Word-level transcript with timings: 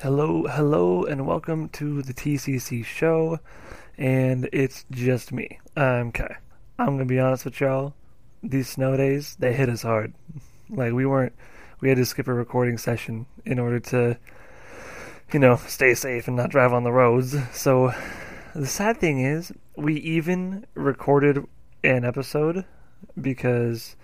Hello, 0.00 0.44
hello, 0.46 1.02
and 1.02 1.26
welcome 1.26 1.68
to 1.70 2.02
the 2.02 2.14
TCC 2.14 2.84
show. 2.84 3.40
And 3.96 4.48
it's 4.52 4.84
just 4.92 5.32
me. 5.32 5.58
I'm 5.74 6.12
Kai. 6.12 6.36
I'm 6.78 6.86
gonna 6.86 7.04
be 7.04 7.18
honest 7.18 7.44
with 7.44 7.60
y'all. 7.60 7.94
These 8.40 8.68
snow 8.68 8.96
days, 8.96 9.34
they 9.40 9.52
hit 9.52 9.68
us 9.68 9.82
hard. 9.82 10.14
Like 10.70 10.92
we 10.92 11.04
weren't, 11.04 11.32
we 11.80 11.88
had 11.88 11.98
to 11.98 12.04
skip 12.04 12.28
a 12.28 12.32
recording 12.32 12.78
session 12.78 13.26
in 13.44 13.58
order 13.58 13.80
to, 13.80 14.16
you 15.32 15.40
know, 15.40 15.56
stay 15.66 15.94
safe 15.94 16.28
and 16.28 16.36
not 16.36 16.50
drive 16.50 16.72
on 16.72 16.84
the 16.84 16.92
roads. 16.92 17.36
So, 17.52 17.92
the 18.54 18.68
sad 18.68 18.98
thing 18.98 19.18
is, 19.18 19.52
we 19.76 19.94
even 19.94 20.64
recorded 20.74 21.44
an 21.82 22.04
episode 22.04 22.64
because 23.20 23.96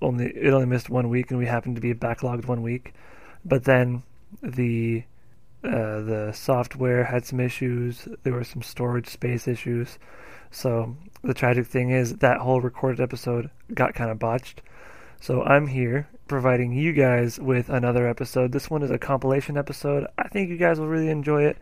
only 0.00 0.28
it 0.28 0.54
only 0.54 0.64
missed 0.64 0.88
one 0.88 1.10
week, 1.10 1.30
and 1.30 1.38
we 1.38 1.44
happened 1.44 1.74
to 1.74 1.82
be 1.82 1.92
backlogged 1.92 2.46
one 2.46 2.62
week. 2.62 2.94
But 3.44 3.64
then 3.64 4.02
the 4.42 5.04
uh, 5.64 6.00
the 6.02 6.32
software 6.34 7.04
had 7.04 7.24
some 7.24 7.40
issues. 7.40 8.08
There 8.22 8.32
were 8.32 8.44
some 8.44 8.62
storage 8.62 9.08
space 9.08 9.46
issues. 9.46 9.98
So 10.50 10.96
the 11.22 11.34
tragic 11.34 11.66
thing 11.66 11.90
is 11.90 12.16
that 12.16 12.38
whole 12.38 12.60
recorded 12.60 13.00
episode 13.00 13.50
got 13.72 13.94
kind 13.94 14.10
of 14.10 14.18
botched. 14.18 14.62
So 15.20 15.42
I'm 15.42 15.68
here 15.68 16.08
providing 16.26 16.72
you 16.72 16.92
guys 16.92 17.38
with 17.38 17.68
another 17.68 18.08
episode. 18.08 18.52
This 18.52 18.70
one 18.70 18.82
is 18.82 18.90
a 18.90 18.98
compilation 18.98 19.56
episode. 19.56 20.06
I 20.18 20.28
think 20.28 20.50
you 20.50 20.56
guys 20.56 20.80
will 20.80 20.88
really 20.88 21.10
enjoy 21.10 21.44
it. 21.44 21.58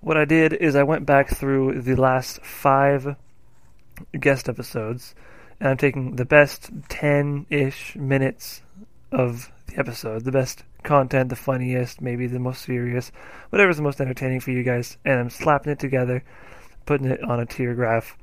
What 0.00 0.16
I 0.16 0.24
did 0.24 0.52
is 0.54 0.74
I 0.74 0.82
went 0.82 1.04
back 1.04 1.28
through 1.28 1.82
the 1.82 1.96
last 1.96 2.42
five 2.42 3.16
guest 4.18 4.48
episodes, 4.48 5.14
and 5.60 5.70
I'm 5.70 5.76
taking 5.76 6.16
the 6.16 6.24
best 6.24 6.70
10 6.88 7.46
ish 7.50 7.96
minutes 7.96 8.62
of 9.12 9.50
the 9.66 9.78
episode, 9.78 10.24
the 10.24 10.32
best 10.32 10.64
content, 10.84 11.30
the 11.30 11.36
funniest, 11.36 12.00
maybe 12.00 12.26
the 12.26 12.38
most 12.38 12.62
serious, 12.62 13.10
whatever's 13.50 13.78
the 13.78 13.82
most 13.82 14.00
entertaining 14.00 14.40
for 14.40 14.52
you 14.52 14.62
guys, 14.62 14.96
and 15.04 15.18
I'm 15.18 15.30
slapping 15.30 15.72
it 15.72 15.78
together, 15.78 16.22
putting 16.86 17.08
it 17.08 17.22
on 17.24 17.40
a 17.40 17.46
tier 17.46 17.74
graph, 17.74 18.16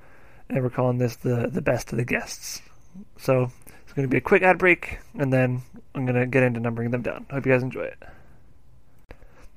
and 0.49 0.63
we're 0.63 0.69
calling 0.69 0.97
this 0.97 1.17
the 1.17 1.49
the 1.51 1.61
best 1.61 1.91
of 1.91 1.97
the 1.97 2.05
guests. 2.05 2.61
So 3.17 3.51
it's 3.83 3.93
going 3.93 4.07
to 4.07 4.11
be 4.11 4.17
a 4.17 4.21
quick 4.21 4.43
ad 4.43 4.57
break, 4.57 4.99
and 5.17 5.33
then 5.33 5.63
I'm 5.95 6.05
going 6.05 6.19
to 6.19 6.25
get 6.25 6.43
into 6.43 6.59
numbering 6.59 6.91
them 6.91 7.01
down. 7.01 7.25
Hope 7.29 7.45
you 7.45 7.51
guys 7.51 7.63
enjoy 7.63 7.83
it. 7.83 8.03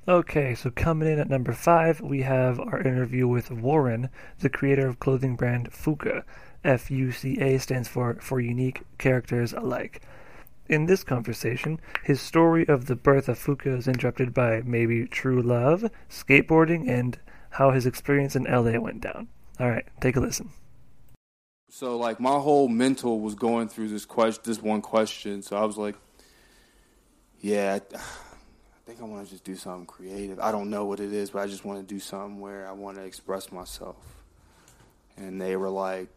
Okay, 0.06 0.54
so 0.54 0.70
coming 0.70 1.08
in 1.08 1.18
at 1.18 1.30
number 1.30 1.52
five, 1.52 2.00
we 2.00 2.22
have 2.22 2.60
our 2.60 2.80
interview 2.80 3.26
with 3.26 3.50
Warren, 3.50 4.10
the 4.40 4.50
creator 4.50 4.86
of 4.86 5.00
clothing 5.00 5.36
brand 5.36 5.70
FUCA. 5.70 6.24
F 6.62 6.90
U 6.90 7.12
C 7.12 7.38
A 7.40 7.58
stands 7.58 7.88
for 7.88 8.14
for 8.20 8.40
unique 8.40 8.82
characters 8.96 9.52
alike. 9.52 10.00
In 10.68 10.86
this 10.86 11.04
conversation, 11.04 11.78
his 12.02 12.22
story 12.22 12.66
of 12.68 12.86
the 12.86 12.96
birth 12.96 13.28
of 13.28 13.38
FUCA 13.38 13.76
is 13.78 13.86
interrupted 13.86 14.32
by 14.32 14.62
maybe 14.64 15.06
true 15.06 15.42
love, 15.42 15.90
skateboarding, 16.08 16.88
and 16.88 17.18
how 17.50 17.70
his 17.70 17.84
experience 17.84 18.34
in 18.34 18.44
LA 18.44 18.78
went 18.80 19.02
down. 19.02 19.28
All 19.60 19.68
right, 19.68 19.84
take 20.00 20.16
a 20.16 20.20
listen. 20.20 20.50
So 21.68 21.98
like 21.98 22.18
my 22.18 22.38
whole 22.38 22.68
mental 22.68 23.20
was 23.20 23.34
going 23.34 23.68
through 23.68 23.88
this 23.88 24.04
question, 24.06 24.42
this 24.46 24.62
one 24.62 24.80
question. 24.80 25.42
So 25.42 25.56
I 25.56 25.64
was 25.64 25.76
like, 25.76 25.96
yeah, 27.40 27.78
I, 27.78 27.96
think 28.86 29.00
I 29.00 29.04
want 29.04 29.26
to 29.26 29.30
just 29.30 29.44
do 29.44 29.56
something 29.56 29.86
creative. 29.86 30.40
I 30.40 30.50
don't 30.50 30.70
know 30.70 30.86
what 30.86 30.98
it 30.98 31.12
is, 31.12 31.30
but 31.30 31.42
I 31.42 31.46
just 31.46 31.64
want 31.64 31.86
to 31.86 31.94
do 31.94 32.00
something 32.00 32.40
where 32.40 32.66
I 32.66 32.72
want 32.72 32.96
to 32.96 33.02
express 33.02 33.52
myself. 33.52 33.96
And 35.16 35.40
they 35.40 35.56
were 35.56 35.68
like, 35.68 36.08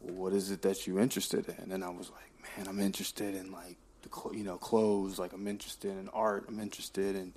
well, 0.00 0.14
what 0.14 0.32
is 0.32 0.50
it 0.50 0.62
that 0.62 0.86
you're 0.86 1.00
interested 1.00 1.54
in? 1.58 1.72
And 1.72 1.84
I 1.84 1.90
was 1.90 2.10
like, 2.10 2.33
man, 2.56 2.68
I'm 2.68 2.80
interested 2.80 3.34
in 3.34 3.52
like 3.52 3.76
the 4.02 4.08
cl- 4.14 4.34
you 4.34 4.44
know 4.44 4.56
clothes. 4.56 5.18
Like 5.18 5.32
I'm 5.32 5.48
interested 5.48 5.96
in 5.96 6.08
art. 6.10 6.44
I'm 6.48 6.60
interested 6.60 7.16
in 7.16 7.32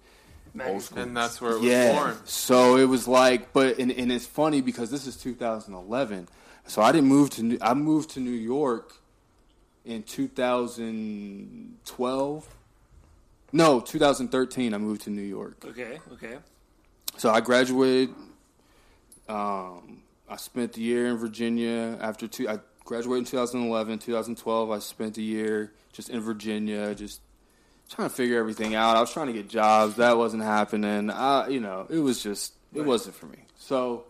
old 0.66 0.82
school. 0.82 1.00
And 1.00 1.16
that's 1.16 1.40
where 1.42 1.52
it 1.52 1.60
was 1.60 1.66
yeah. 1.66 1.94
born. 1.94 2.18
So 2.26 2.78
it 2.78 2.86
was 2.86 3.08
like, 3.08 3.54
but 3.54 3.78
and, 3.80 3.92
and 3.92 4.12
it's 4.12 4.26
funny 4.26 4.62
because 4.62 4.90
this 4.92 5.08
is 5.08 5.16
2011. 5.18 6.28
So 6.66 6.82
I 6.82 6.92
didn't 6.92 7.08
move 7.08 7.30
to 7.32 7.44
New, 7.44 7.58
I 7.62 7.74
moved 7.74 8.10
to 8.12 8.20
New 8.20 8.32
York 8.32 8.94
in 9.86 10.04
2012. 10.04 12.56
No, 13.54 13.80
2013. 13.80 14.74
I 14.74 14.78
moved 14.78 15.04
to 15.04 15.10
New 15.10 15.22
York. 15.22 15.64
Okay, 15.66 16.00
okay. 16.14 16.40
So 17.18 17.32
I 17.32 17.40
graduated. 17.40 18.14
Um, 19.30 20.02
I 20.30 20.36
spent 20.38 20.74
the 20.74 20.82
year 20.82 21.08
in 21.08 21.16
Virginia 21.18 21.98
after 22.02 22.28
two. 22.28 22.50
I 22.50 22.60
graduated 22.88 23.20
in 23.20 23.26
2011. 23.26 24.00
2012, 24.00 24.72
I 24.72 24.80
spent 24.80 25.18
a 25.18 25.22
year 25.22 25.74
just 25.92 26.10
in 26.10 26.22
Virginia, 26.22 26.96
just 26.96 27.22
trying 27.90 28.10
to 28.10 28.16
figure 28.16 28.40
everything 28.40 28.74
out. 28.74 28.98
I 28.98 29.02
was 29.02 29.14
trying 29.14 29.28
to 29.28 29.34
get 29.34 29.48
jobs. 29.50 29.98
That 29.98 30.18
wasn't 30.18 30.44
happening. 30.44 31.12
I, 31.12 31.50
you 31.50 31.60
know, 31.60 31.86
it 31.90 32.00
was 32.00 32.24
just 32.24 32.54
it 32.74 32.82
wasn't 32.82 33.16
for 33.16 33.28
me. 33.28 33.40
So 33.58 34.06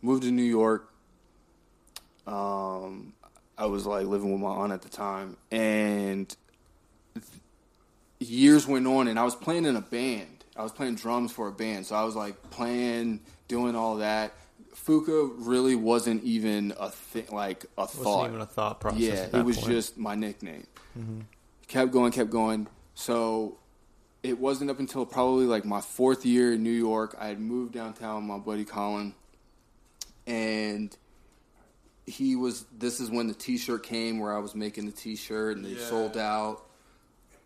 moved 0.00 0.22
to 0.22 0.30
New 0.30 0.42
York. 0.42 0.88
Um, 2.26 3.12
I 3.58 3.66
was 3.66 3.84
like 3.84 4.06
living 4.06 4.32
with 4.32 4.40
my 4.40 4.48
aunt 4.48 4.72
at 4.72 4.82
the 4.82 4.88
time, 4.88 5.36
and 5.50 6.34
years 8.20 8.66
went 8.66 8.86
on, 8.86 9.08
and 9.08 9.18
I 9.18 9.24
was 9.24 9.34
playing 9.34 9.66
in 9.66 9.76
a 9.76 9.80
band. 9.80 10.28
I 10.56 10.62
was 10.62 10.72
playing 10.72 10.94
drums 10.94 11.32
for 11.32 11.48
a 11.48 11.52
band, 11.52 11.86
so 11.86 11.96
I 11.96 12.04
was 12.04 12.14
like 12.14 12.50
playing, 12.50 13.20
doing 13.48 13.74
all 13.74 13.96
that. 13.96 14.32
FUCA 14.86 15.34
really 15.38 15.74
wasn't 15.76 16.24
even 16.24 16.74
a 16.78 16.90
thing, 16.90 17.26
like 17.30 17.64
a 17.78 17.82
wasn't 17.82 18.04
thought. 18.04 18.28
even 18.28 18.40
a 18.40 18.46
thought 18.46 18.80
process. 18.80 19.00
Yeah, 19.00 19.12
at 19.14 19.34
it 19.34 19.44
was 19.44 19.56
point. 19.56 19.68
Mm-hmm. 19.68 19.70
just 19.76 19.96
my 19.98 20.14
nickname. 20.14 20.66
Kept 21.68 21.92
going, 21.92 22.12
kept 22.12 22.30
going. 22.30 22.66
So 22.94 23.58
it 24.22 24.38
wasn't 24.38 24.70
up 24.70 24.78
until 24.80 25.06
probably 25.06 25.46
like 25.46 25.64
my 25.64 25.80
fourth 25.80 26.26
year 26.26 26.52
in 26.54 26.62
New 26.62 26.70
York. 26.70 27.16
I 27.18 27.28
had 27.28 27.40
moved 27.40 27.72
downtown 27.74 28.16
with 28.16 28.24
my 28.24 28.38
buddy 28.38 28.64
Colin, 28.64 29.14
and 30.26 30.94
he 32.06 32.36
was. 32.36 32.64
This 32.76 33.00
is 33.00 33.10
when 33.10 33.28
the 33.28 33.34
T-shirt 33.34 33.82
came, 33.84 34.18
where 34.18 34.34
I 34.34 34.38
was 34.38 34.54
making 34.54 34.86
the 34.86 34.92
T-shirt, 34.92 35.56
and 35.56 35.64
they 35.64 35.70
Yeah. 35.70 35.86
sold 35.86 36.16
out. 36.16 36.64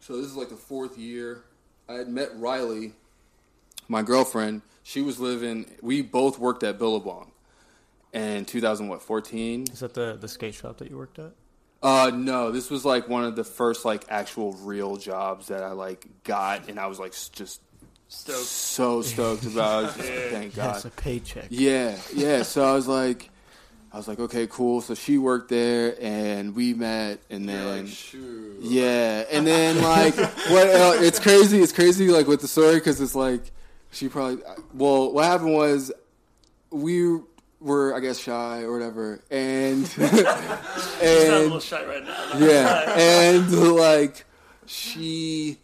So 0.00 0.16
this 0.16 0.26
is 0.26 0.36
like 0.36 0.48
the 0.48 0.56
fourth 0.56 0.96
year. 0.98 1.44
I 1.88 1.94
had 1.94 2.08
met 2.08 2.30
Riley, 2.38 2.92
my 3.88 4.02
girlfriend. 4.02 4.62
She 4.82 5.02
was 5.02 5.18
living. 5.18 5.66
We 5.82 6.02
both 6.02 6.38
worked 6.38 6.62
at 6.62 6.78
Billabong. 6.78 7.32
In 8.12 8.46
2014. 8.46 9.64
Is 9.72 9.80
that 9.80 9.92
the 9.92 10.16
the 10.18 10.28
skate 10.28 10.54
shop 10.54 10.78
that 10.78 10.88
you 10.90 10.96
worked 10.96 11.18
at? 11.18 11.32
Uh, 11.82 12.10
no, 12.14 12.50
this 12.50 12.70
was 12.70 12.82
like 12.84 13.08
one 13.08 13.24
of 13.24 13.36
the 13.36 13.44
first 13.44 13.84
like 13.84 14.04
actual 14.08 14.52
real 14.54 14.96
jobs 14.96 15.48
that 15.48 15.62
I 15.62 15.72
like 15.72 16.06
got, 16.24 16.68
and 16.70 16.80
I 16.80 16.86
was 16.86 16.98
like 16.98 17.12
just 17.32 17.60
Stoked. 18.08 18.38
so 18.38 19.02
stoked 19.02 19.44
about. 19.44 19.84
it. 19.84 19.96
Just, 19.98 20.08
Thank 20.30 20.54
God. 20.54 20.74
Yes, 20.76 20.84
a 20.86 20.90
paycheck. 20.90 21.46
Yeah, 21.50 21.96
yeah. 22.14 22.42
So 22.42 22.64
I 22.64 22.72
was 22.72 22.88
like, 22.88 23.28
I 23.92 23.98
was 23.98 24.08
like, 24.08 24.18
okay, 24.20 24.46
cool. 24.46 24.80
So 24.80 24.94
she 24.94 25.18
worked 25.18 25.50
there, 25.50 25.94
and 26.00 26.54
we 26.56 26.72
met, 26.72 27.18
and 27.28 27.44
You're 27.44 27.58
then 27.58 27.84
like, 27.84 28.14
yeah, 28.62 29.24
and 29.30 29.46
then 29.46 29.82
like 29.82 30.16
what? 30.16 30.68
el 30.68 30.92
it's 31.02 31.18
crazy. 31.18 31.60
It's 31.60 31.72
crazy 31.72 32.08
like 32.08 32.28
with 32.28 32.40
the 32.40 32.48
story 32.48 32.76
because 32.76 32.98
it's 33.00 33.14
like 33.14 33.52
she 33.96 34.08
probably. 34.08 34.42
Well, 34.74 35.12
what 35.12 35.24
happened 35.24 35.54
was 35.54 35.90
we 36.70 37.18
were 37.60 37.94
I 37.94 38.00
guess 38.00 38.18
shy 38.18 38.62
or 38.62 38.72
whatever, 38.72 39.22
and 39.30 39.84
and 41.02 41.62
shy 41.62 41.84
right 41.84 42.04
now. 42.04 42.38
yeah, 42.38 42.98
and 42.98 43.52
like 43.74 44.24
she 44.66 45.58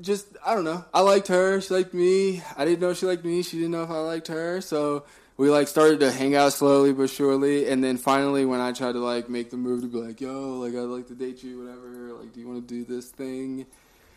just 0.00 0.26
I 0.44 0.54
don't 0.54 0.64
know. 0.64 0.84
I 0.92 1.00
liked 1.02 1.28
her. 1.28 1.60
She 1.60 1.72
liked 1.72 1.94
me. 1.94 2.42
I 2.56 2.64
didn't 2.64 2.80
know 2.80 2.94
she 2.94 3.06
liked 3.06 3.24
me. 3.24 3.42
She 3.42 3.56
didn't 3.58 3.72
know 3.72 3.84
if 3.84 3.90
I 3.90 3.98
liked 3.98 4.26
her. 4.28 4.60
So 4.60 5.04
we 5.36 5.50
like 5.50 5.68
started 5.68 6.00
to 6.00 6.10
hang 6.10 6.34
out 6.34 6.52
slowly 6.52 6.92
but 6.92 7.10
surely, 7.10 7.68
and 7.68 7.82
then 7.82 7.96
finally 7.96 8.44
when 8.44 8.60
I 8.60 8.72
tried 8.72 8.92
to 8.92 8.98
like 8.98 9.28
make 9.30 9.50
the 9.50 9.56
move 9.56 9.82
to 9.82 9.86
be 9.86 9.98
like, 9.98 10.20
yo, 10.20 10.58
like 10.58 10.74
I'd 10.74 10.80
like 10.80 11.06
to 11.08 11.14
date 11.14 11.44
you, 11.44 11.60
whatever. 11.60 12.12
Like, 12.20 12.32
do 12.32 12.40
you 12.40 12.48
want 12.48 12.66
to 12.66 12.74
do 12.74 12.84
this 12.84 13.08
thing? 13.08 13.66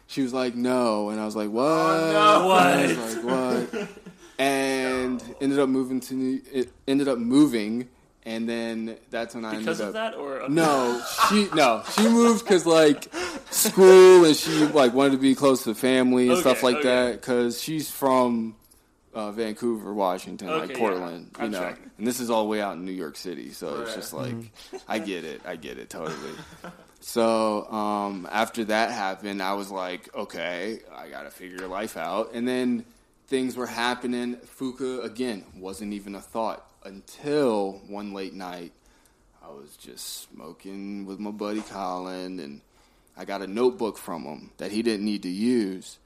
She 0.08 0.22
was 0.22 0.34
like, 0.34 0.54
no, 0.56 1.10
and 1.10 1.20
I 1.20 1.26
was 1.26 1.36
like, 1.36 1.50
what? 1.50 1.64
no. 1.68 2.52
And 2.52 3.00
I 3.00 3.04
was 3.06 3.16
like, 3.18 3.72
what? 3.74 3.90
and 4.40 5.24
ended 5.42 5.60
up 5.60 5.70
moving 5.70 6.00
to 6.02 6.14
New. 6.14 6.42
It 6.52 6.72
ended 6.88 7.08
up 7.08 7.18
moving, 7.18 7.88
and 8.24 8.48
then 8.48 8.98
that's 9.10 9.34
when 9.36 9.46
I 9.46 9.58
Because 9.58 9.80
ended 9.82 9.96
of 9.96 10.02
up. 10.04 10.14
that, 10.14 10.20
or 10.20 10.50
No, 10.50 11.02
she 11.30 11.48
no, 11.56 11.84
she 11.96 12.08
moved 12.08 12.44
because 12.44 12.66
like 12.66 13.08
school 13.52 14.26
and 14.26 14.36
she 14.36 14.52
like 14.68 14.94
wanted 14.94 15.12
to 15.12 15.18
be 15.18 15.36
close 15.36 15.64
to 15.64 15.74
family 15.76 16.30
and 16.30 16.38
stuff 16.40 16.64
like 16.64 16.78
okay. 16.78 16.88
that. 16.90 17.22
Because 17.22 17.62
she's 17.62 17.90
from 17.90 18.56
uh, 19.14 19.32
Vancouver, 19.32 19.94
Washington, 19.94 20.50
Okay, 20.50 20.60
like 20.62 20.70
yeah. 20.72 20.78
Portland, 20.78 21.32
you 21.42 21.50
know. 21.50 21.60
tracking. 21.60 21.92
And 21.98 22.08
this 22.08 22.20
is 22.20 22.30
all 22.30 22.44
the 22.44 22.50
way 22.50 22.62
out 22.62 22.76
in 22.76 22.86
New 22.86 22.92
York 22.92 23.16
City, 23.16 23.52
so 23.52 23.82
it's 23.82 23.94
just 23.96 24.14
like 24.14 24.36
I 24.88 25.00
get 25.00 25.24
it, 25.24 25.42
I 25.46 25.56
get 25.56 25.78
it 25.78 25.90
totally. 25.90 26.16
So 27.06 27.70
um, 27.70 28.30
after 28.32 28.64
that 28.66 28.90
happened, 28.90 29.44
I 29.44 29.54
was 29.56 29.70
like, 29.70 30.08
okay, 30.16 30.80
I 30.96 31.10
got 31.10 31.24
to 31.24 31.32
figure 31.32 31.68
life 31.68 31.98
out. 31.98 32.32
And 32.34 32.48
then 32.48 32.86
things 33.28 33.58
were 33.58 33.68
happening. 33.68 34.38
FUCA 34.58 35.04
again 35.04 35.44
wasn't 35.58 35.92
even 35.92 36.16
a 36.16 36.22
thought 36.22 36.66
until 36.86 37.82
one 37.88 38.14
late 38.14 38.34
night. 38.34 38.72
I 39.44 39.50
was 39.50 39.76
just 39.76 40.30
smoking 40.30 41.06
with 41.06 41.20
my 41.20 41.32
buddy 41.32 41.60
Colin, 41.60 42.40
and 42.40 42.62
I 43.18 43.26
got 43.26 43.42
a 43.42 43.48
notebook 43.48 43.98
from 43.98 44.24
him 44.24 44.52
that 44.58 44.72
he 44.72 44.82
didn't 44.82 45.06
need 45.06 45.24
to 45.24 45.30
use. 45.30 46.00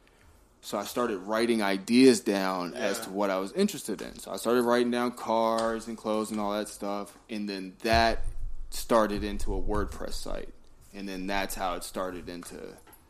So 0.62 0.80
I 0.80 0.84
started 0.84 1.20
writing 1.20 1.62
ideas 1.62 2.22
down 2.22 2.74
as 2.74 3.00
to 3.02 3.12
what 3.12 3.30
I 3.30 3.38
was 3.38 3.52
interested 3.52 4.02
in. 4.02 4.18
So 4.18 4.32
I 4.32 4.38
started 4.38 4.64
writing 4.64 4.90
down 4.90 5.12
cars 5.12 5.88
and 5.88 5.96
clothes 5.96 6.32
and 6.32 6.40
all 6.40 6.54
that 6.54 6.70
stuff, 6.70 7.16
and 7.30 7.48
then 7.48 7.74
that 7.84 8.24
started 8.72 9.24
into 9.24 9.54
a 9.54 9.62
WordPress 9.62 10.14
site, 10.14 10.50
and 10.94 11.07
then 11.07 11.28
that's 11.28 11.56
how 11.56 11.75
it 11.75 11.84
started 11.84 12.30
into 12.30 12.56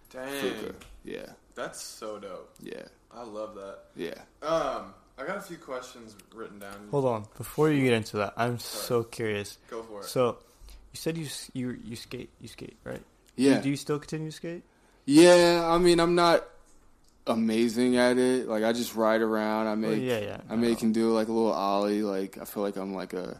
Dang, 0.09 0.27
FUCA. 0.41 0.75
Yeah, 1.03 1.25
that's 1.55 1.81
so 1.81 2.19
dope. 2.19 2.53
yeah, 2.61 2.83
I 3.13 3.23
love 3.23 3.55
that. 3.55 3.79
yeah. 3.95 4.15
Um, 4.47 4.93
I 5.19 5.25
got 5.25 5.37
a 5.37 5.41
few 5.41 5.57
questions 5.57 6.15
written 6.35 6.59
down. 6.59 6.89
Hold 6.91 7.05
on, 7.05 7.25
before 7.37 7.71
you 7.71 7.83
get 7.83 7.93
into 7.93 8.17
that, 8.17 8.33
I'm 8.37 8.59
so 8.59 9.03
curious. 9.03 9.57
Go 9.69 9.81
for 9.83 10.01
it. 10.01 10.05
So, 10.05 10.37
you 10.93 10.97
said 10.97 11.17
you 11.17 11.27
you 11.53 11.77
you 11.83 11.95
skate, 11.95 12.29
you 12.39 12.47
skate, 12.47 12.77
right? 12.83 13.01
Yeah. 13.35 13.59
Do 13.61 13.69
you 13.69 13.75
still 13.77 13.99
continue 13.99 14.29
to 14.29 14.35
skate? 14.35 14.63
Yeah, 15.05 15.63
I 15.65 15.77
mean, 15.77 15.99
I'm 15.99 16.15
not 16.15 16.43
amazing 17.25 17.97
at 17.97 18.17
it. 18.17 18.47
Like, 18.47 18.63
I 18.63 18.73
just 18.73 18.95
ride 18.95 19.21
around. 19.21 19.67
I 19.67 19.75
make, 19.75 19.89
Well, 19.91 19.99
yeah, 19.99 20.19
yeah. 20.19 20.37
I 20.49 20.55
may 20.55 20.75
can 20.75 20.91
do 20.91 21.11
like 21.13 21.27
a 21.27 21.31
little 21.31 21.51
ollie. 21.51 22.01
Like, 22.03 22.37
I 22.37 22.45
feel 22.45 22.63
like 22.63 22.75
I'm 22.77 22.93
like 22.93 23.13
a, 23.13 23.39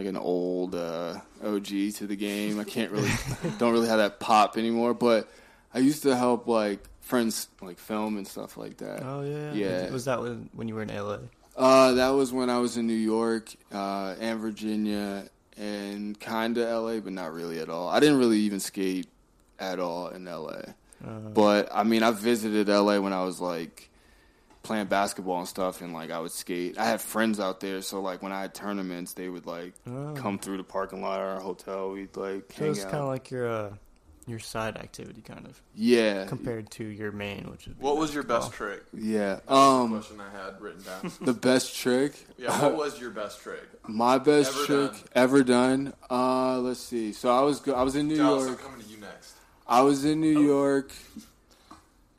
like 0.00 0.08
an 0.08 0.16
old 0.16 0.74
uh, 0.74 1.18
OG 1.44 1.66
to 1.96 2.06
the 2.06 2.16
game. 2.16 2.58
I 2.58 2.64
can't 2.64 2.90
really, 2.90 3.10
don't 3.58 3.72
really 3.72 3.88
have 3.88 3.98
that 3.98 4.18
pop 4.18 4.56
anymore. 4.56 4.94
But 4.94 5.28
I 5.74 5.78
used 5.80 6.02
to 6.04 6.16
help 6.16 6.46
like 6.48 6.80
friends 7.00 7.48
like 7.60 7.78
film 7.78 8.16
and 8.16 8.26
stuff 8.26 8.56
like 8.56 8.78
that. 8.78 9.02
Oh 9.04 9.22
yeah. 9.22 9.52
Yeah. 9.52 9.90
Was 9.90 10.06
that 10.06 10.22
when 10.22 10.48
when 10.54 10.68
you 10.68 10.74
were 10.74 10.82
in 10.82 10.88
LA? 10.88 11.18
Uh, 11.56 11.92
that 11.92 12.10
was 12.10 12.32
when 12.32 12.48
I 12.48 12.58
was 12.58 12.78
in 12.78 12.86
New 12.86 12.94
York 12.94 13.52
uh, 13.72 14.14
and 14.18 14.40
Virginia 14.40 15.24
and 15.58 16.18
kind 16.18 16.56
of 16.56 16.66
LA, 16.84 17.00
but 17.00 17.12
not 17.12 17.34
really 17.34 17.58
at 17.58 17.68
all. 17.68 17.88
I 17.90 18.00
didn't 18.00 18.18
really 18.18 18.38
even 18.38 18.60
skate 18.60 19.08
at 19.58 19.78
all 19.78 20.08
in 20.08 20.24
LA. 20.24 20.72
Uh, 21.04 21.18
But 21.34 21.68
I 21.74 21.82
mean, 21.82 22.02
I 22.02 22.12
visited 22.12 22.68
LA 22.68 22.98
when 23.00 23.12
I 23.12 23.24
was 23.24 23.38
like 23.40 23.89
playing 24.62 24.86
basketball 24.86 25.38
and 25.38 25.48
stuff, 25.48 25.80
and 25.80 25.92
like 25.92 26.10
I 26.10 26.20
would 26.20 26.32
skate. 26.32 26.78
I 26.78 26.84
had 26.86 27.00
friends 27.00 27.40
out 27.40 27.60
there, 27.60 27.80
so 27.82 28.00
like 28.00 28.22
when 28.22 28.32
I 28.32 28.42
had 28.42 28.54
tournaments, 28.54 29.14
they 29.14 29.28
would 29.28 29.46
like 29.46 29.74
Oh. 29.88 30.14
come 30.16 30.38
through 30.38 30.58
the 30.58 30.64
parking 30.64 31.00
lot 31.02 31.20
of 31.20 31.26
our 31.26 31.40
hotel. 31.40 31.90
We'd 31.92 32.16
like 32.16 32.52
so 32.56 32.64
hang 32.64 32.70
it's 32.72 32.84
out. 32.84 32.90
kind 32.90 33.02
of 33.02 33.08
like 33.08 33.30
your 33.30 33.48
uh, 33.48 33.70
your 34.26 34.38
side 34.38 34.76
activity, 34.76 35.22
kind 35.22 35.46
of 35.46 35.60
yeah, 35.74 36.26
compared 36.26 36.70
to 36.72 36.84
your 36.84 37.10
main, 37.10 37.50
which 37.50 37.66
is 37.66 37.74
what 37.78 37.96
was 37.96 38.12
your 38.14 38.22
best 38.22 38.52
trick? 38.52 38.82
yeah. 38.92 39.36
That 39.36 39.46
the 39.46 39.54
Um, 39.54 39.90
question 39.92 40.20
I 40.20 40.30
had 40.44 40.60
written 40.60 40.82
down. 40.82 41.10
the 41.22 41.32
best 41.32 41.74
trick. 41.76 42.12
yeah, 42.38 42.62
what 42.62 42.76
was 42.76 43.00
your 43.00 43.10
best 43.10 43.40
trick? 43.40 43.62
My 43.88 44.18
best 44.18 44.54
Ever 44.54 44.66
trick 44.66 44.92
done. 44.92 45.00
ever 45.14 45.42
done. 45.42 45.94
Uh, 46.10 46.58
let's 46.60 46.80
see. 46.80 47.12
So 47.12 47.30
I 47.30 47.40
was 47.40 47.60
go- 47.60 47.74
I 47.74 47.82
was 47.82 47.96
in 47.96 48.08
New 48.08 48.18
Dallas, 48.18 48.46
York. 48.46 48.60
I'm 48.62 48.70
coming 48.72 48.86
to 48.86 48.92
you 48.92 48.98
next. 49.00 49.34
I 49.66 49.80
was 49.82 50.04
in 50.04 50.20
New 50.20 50.38
Oh. 50.38 50.42
York, 50.42 50.92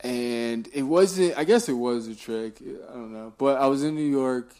and 0.02 0.68
it 0.72 0.82
wasn't. 0.82 1.36
I 1.38 1.44
guess 1.44 1.68
it 1.68 1.72
was 1.74 2.08
a 2.08 2.14
trick. 2.14 2.58
I 2.60 2.92
don't 2.92 3.12
know, 3.12 3.32
but 3.38 3.60
I 3.60 3.66
was 3.66 3.82
in 3.84 3.94
New 3.94 4.08
York, 4.08 4.54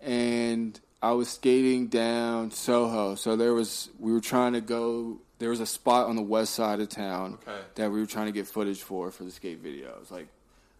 and 0.00 0.78
I 1.02 1.12
was 1.12 1.28
skating 1.28 1.88
down 1.88 2.50
Soho. 2.50 3.14
So 3.14 3.36
there 3.36 3.54
was. 3.54 3.90
We 3.98 4.12
were 4.12 4.20
trying 4.20 4.54
to 4.54 4.60
go. 4.60 5.18
There 5.38 5.50
was 5.50 5.60
a 5.60 5.66
spot 5.66 6.08
on 6.08 6.16
the 6.16 6.22
west 6.22 6.54
side 6.54 6.80
of 6.80 6.88
town 6.88 7.38
Okay. 7.46 7.58
that 7.76 7.90
we 7.92 8.00
were 8.00 8.06
trying 8.06 8.26
to 8.26 8.32
get 8.32 8.46
footage 8.48 8.82
for 8.82 9.10
for 9.12 9.22
the 9.24 9.30
skate 9.30 9.58
video. 9.60 9.90
It 9.90 10.00
was 10.00 10.10
like, 10.10 10.26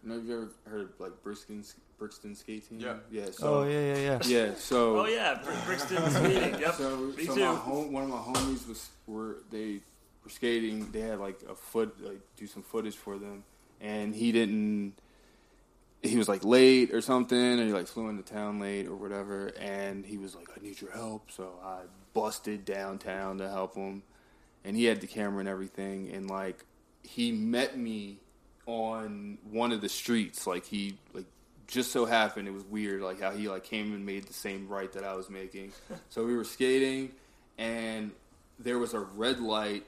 I 0.03 0.07
don't 0.09 0.17
know 0.17 0.21
if 0.21 0.27
you 0.27 0.35
ever 0.35 0.49
heard 0.69 0.81
of 0.81 0.99
like 0.99 1.23
Brixton 1.23 1.63
Brixton 1.97 2.35
skate 2.35 2.67
team. 2.67 2.79
Yeah. 2.81 2.95
Yeah. 3.09 3.31
So, 3.31 3.59
Oh 3.59 3.63
yeah, 3.63 3.95
yeah, 3.95 3.97
yeah. 3.97 4.19
Yeah. 4.25 4.53
So. 4.57 4.99
Oh 4.99 5.05
yeah, 5.05 5.35
Br- 5.41 5.51
Brixton 5.65 6.09
skating. 6.11 6.59
Yep. 6.59 6.73
So, 6.75 6.97
Me 7.15 7.25
so 7.25 7.35
too. 7.35 7.41
my 7.45 7.55
home, 7.55 7.93
one 7.93 8.03
of 8.03 8.09
my 8.09 8.17
homies 8.17 8.67
was 8.67 8.89
were 9.07 9.37
they 9.49 9.79
were 10.25 10.29
skating. 10.29 10.91
They 10.91 11.01
had 11.01 11.19
like 11.19 11.39
a 11.49 11.55
foot 11.55 11.95
like 12.03 12.19
do 12.35 12.45
some 12.45 12.63
footage 12.63 12.97
for 12.97 13.17
them, 13.17 13.45
and 13.81 14.15
he 14.15 14.31
didn't. 14.31 14.93
He 16.01 16.17
was 16.17 16.29
like 16.29 16.45
late 16.45 16.93
or 16.93 17.01
something, 17.01 17.37
and 17.37 17.61
he 17.61 17.73
like 17.73 17.87
flew 17.87 18.07
into 18.09 18.23
town 18.23 18.59
late 18.59 18.87
or 18.87 18.95
whatever. 18.95 19.51
And 19.59 20.05
he 20.05 20.17
was 20.17 20.35
like, 20.35 20.47
"I 20.55 20.61
need 20.61 20.79
your 20.79 20.91
help," 20.91 21.31
so 21.31 21.53
I 21.63 21.79
busted 22.13 22.65
downtown 22.65 23.37
to 23.39 23.49
help 23.49 23.75
him. 23.75 24.03
And 24.63 24.75
he 24.75 24.85
had 24.85 25.01
the 25.01 25.07
camera 25.07 25.39
and 25.39 25.49
everything, 25.49 26.09
and 26.11 26.29
like 26.29 26.65
he 27.03 27.31
met 27.31 27.77
me 27.77 28.17
on 28.65 29.37
one 29.49 29.71
of 29.71 29.81
the 29.81 29.89
streets. 29.89 30.45
Like 30.47 30.65
he 30.65 30.97
like 31.13 31.25
just 31.67 31.91
so 31.91 32.03
happened 32.05 32.47
it 32.47 32.51
was 32.51 32.63
weird 32.63 32.99
like 32.99 33.21
how 33.21 33.29
he 33.29 33.47
like 33.47 33.63
came 33.63 33.93
and 33.93 34.03
made 34.03 34.25
the 34.25 34.33
same 34.33 34.67
right 34.67 34.91
that 34.91 35.03
I 35.03 35.13
was 35.13 35.29
making. 35.29 35.71
so 36.09 36.25
we 36.25 36.35
were 36.35 36.43
skating 36.43 37.11
and 37.59 38.11
there 38.57 38.79
was 38.79 38.93
a 38.93 38.99
red 38.99 39.39
light. 39.39 39.85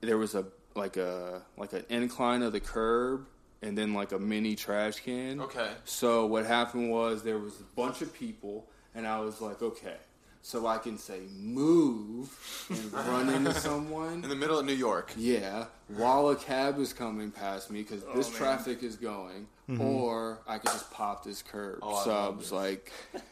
There 0.00 0.18
was 0.18 0.34
a 0.34 0.44
like 0.78 0.96
a 0.96 1.42
like 1.58 1.72
an 1.74 1.84
incline 1.90 2.42
of 2.42 2.52
the 2.52 2.60
curb 2.60 3.26
and 3.60 3.76
then 3.76 3.92
like 3.92 4.12
a 4.12 4.18
mini 4.18 4.54
trash 4.54 5.00
can. 5.00 5.40
Okay. 5.40 5.70
So 5.84 6.24
what 6.26 6.46
happened 6.46 6.90
was 6.90 7.22
there 7.22 7.38
was 7.38 7.60
a 7.60 7.64
bunch 7.76 8.00
of 8.00 8.14
people 8.14 8.66
and 8.94 9.06
I 9.06 9.20
was 9.20 9.40
like, 9.40 9.60
okay. 9.60 9.96
So 10.40 10.66
I 10.66 10.78
can 10.78 10.96
say 10.96 11.20
move 11.36 12.30
and 12.70 12.92
run 13.08 13.28
into 13.28 13.52
someone. 13.52 14.22
In 14.24 14.28
the 14.30 14.36
middle 14.36 14.58
of 14.58 14.64
New 14.64 14.72
York. 14.72 15.12
Yeah, 15.16 15.66
while 15.88 16.28
a 16.30 16.36
cab 16.36 16.78
is 16.78 16.92
coming 16.94 17.30
past 17.30 17.70
me 17.70 17.82
because 17.82 18.02
oh, 18.08 18.16
this 18.16 18.28
Oh, 18.28 18.30
man. 18.30 18.38
traffic 18.38 18.82
is 18.82 18.96
going, 18.96 19.46
mm-hmm. 19.68 19.80
or 19.80 20.38
I 20.46 20.58
could 20.58 20.70
just 20.70 20.90
pop 20.90 21.24
this 21.24 21.42
curb. 21.42 21.80
Oh, 21.82 21.96
I 21.96 22.04
so 22.04 22.10
I 22.10 22.14
love 22.14 22.36
was 22.36 22.44
this. 22.46 22.52
like, 22.52 22.92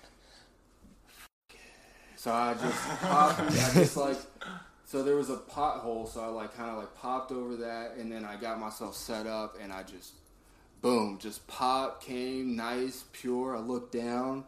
so 2.17 2.33
I 2.33 2.55
just 2.55 2.89
popped. 3.01 3.41
I 3.41 3.71
just 3.75 3.97
like, 3.97 4.19
so 4.87 5.03
there 5.03 5.17
was 5.17 5.31
a 5.31 5.37
pothole, 5.37 6.09
so 6.09 6.21
I 6.21 6.29
like 6.29 6.57
kind 6.57 6.71
of 6.71 6.79
like 6.79 6.97
popped 6.97 7.33
over 7.33 7.57
that, 7.57 7.97
and 7.99 8.11
then 8.11 8.25
I 8.25 8.37
got 8.37 8.59
myself 8.59 8.95
set 8.95 9.27
up, 9.27 9.59
and 9.61 9.73
I 9.73 9.83
just, 9.83 10.13
boom, 10.81 11.19
just 11.21 11.47
pop 11.49 12.03
came 12.03 12.57
nice, 12.57 13.05
pure. 13.13 13.57
I 13.57 13.61
looked 13.61 13.93
down, 13.93 14.45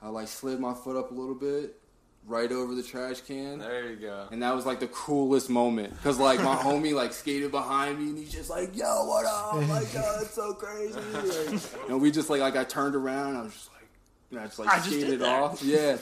I 0.00 0.08
like 0.08 0.28
slid 0.28 0.58
my 0.58 0.72
foot 0.74 0.96
up 0.96 1.10
a 1.10 1.14
little 1.14 1.34
bit, 1.34 1.78
right 2.26 2.50
over 2.50 2.74
the 2.74 2.82
trash 2.82 3.20
can. 3.20 3.58
There 3.58 3.90
you 3.90 3.96
go. 3.96 4.28
And 4.30 4.42
that 4.42 4.54
was 4.54 4.64
like 4.64 4.80
the 4.80 4.86
coolest 4.88 5.50
moment 5.50 5.94
because 5.94 6.18
like 6.18 6.40
my 6.40 6.56
homie 6.56 6.94
like 6.94 7.12
skated 7.12 7.50
behind 7.50 7.98
me 7.98 8.10
and 8.10 8.18
he's 8.18 8.32
just 8.32 8.48
like, 8.48 8.74
"Yo, 8.76 9.06
what 9.06 9.26
up?" 9.26 9.54
I'm 9.54 9.68
like, 9.68 9.92
"Yo, 9.92 10.00
that's 10.18 10.34
so 10.34 10.54
crazy." 10.54 10.98
Like, 10.98 11.90
and 11.90 12.00
we 12.00 12.10
just 12.10 12.30
like 12.30 12.40
like 12.40 12.56
I 12.56 12.64
turned 12.64 12.94
around 12.94 13.28
and 13.30 13.38
I 13.38 13.42
was 13.42 13.52
just 13.52 13.70
like, 13.72 13.88
and 14.30 14.40
I 14.40 14.44
just 14.46 14.58
like 14.58 14.68
I 14.68 14.80
skated 14.80 15.20
that. 15.20 15.42
off. 15.42 15.62
Yeah, 15.62 15.98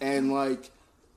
and 0.00 0.32
like 0.32 0.70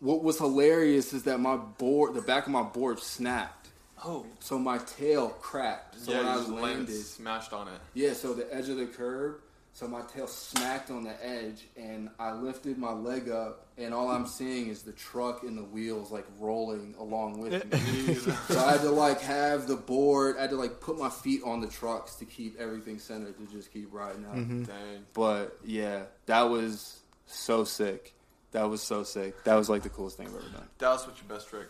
what 0.04 0.24
was 0.24 0.38
hilarious 0.38 1.14
is 1.14 1.24
that 1.24 1.40
my 1.40 1.56
board, 1.56 2.14
the 2.14 2.22
back 2.22 2.46
of 2.46 2.52
my 2.52 2.64
board 2.64 3.00
snapped, 3.00 3.70
Oh. 4.06 4.26
so 4.40 4.60
my 4.60 4.78
tail 4.80 5.30
cracked. 5.30 5.98
So 6.00 6.12
yeah, 6.12 6.18
when 6.20 6.28
I 6.28 6.36
just 6.36 6.50
landed, 6.50 6.62
landed, 6.64 6.96
smashed 7.06 7.54
on 7.54 7.68
it. 7.70 7.80
yeah, 7.94 8.14
so 8.14 8.34
the 8.34 8.54
edge 8.54 8.68
of 8.68 8.76
the 8.78 8.86
curb, 8.86 9.38
so 9.72 9.88
my 9.88 10.02
tail 10.02 10.28
smacked 10.28 10.92
on 10.92 11.04
the 11.06 11.26
edge, 11.26 11.68
and 11.78 12.10
I 12.20 12.34
lifted 12.34 12.78
my 12.78 12.92
leg 12.92 13.30
up, 13.30 13.66
and 13.78 13.94
all 13.94 14.10
I'm 14.12 14.28
seeing 14.28 14.68
is 14.68 14.84
the 14.84 14.92
truck 14.92 15.44
and 15.44 15.58
the 15.58 15.64
wheels 15.64 16.12
like 16.12 16.26
rolling 16.38 16.94
along 17.00 17.40
with 17.40 17.54
me. 17.72 18.14
So 18.50 18.60
I 18.60 18.74
had 18.74 18.82
to 18.82 18.92
like 18.92 19.22
have 19.22 19.68
the 19.68 19.78
board, 19.78 20.36
I 20.38 20.42
had 20.42 20.50
to 20.52 20.58
like 20.58 20.80
put 20.82 21.00
my 21.00 21.10
feet 21.10 21.42
on 21.46 21.62
the 21.62 21.68
trucks 21.68 22.16
to 22.16 22.26
keep 22.26 22.60
everything 22.60 23.00
centered 23.00 23.36
to 23.38 23.52
just 23.52 23.72
keep 23.72 23.88
riding 23.94 24.26
out. 24.26 24.36
Mm-hmm. 24.36 24.64
Dang. 24.64 25.06
But 25.14 25.58
yeah, 25.64 26.04
that 26.28 26.44
was 26.44 27.00
so 27.26 27.64
sick. 27.64 28.13
That 28.54 28.70
was 28.70 28.82
so 28.82 29.04
sick. 29.04 29.44
That 29.44 29.56
was 29.56 29.70
like 29.70 29.84
the 29.84 29.90
coolest 29.90 30.18
thing 30.18 30.28
I've 30.28 30.36
ever 30.36 30.50
done. 30.50 30.68
Dallas, 30.78 31.06
what's 31.06 31.20
your 31.22 31.28
best 31.30 31.50
trick? 31.50 31.68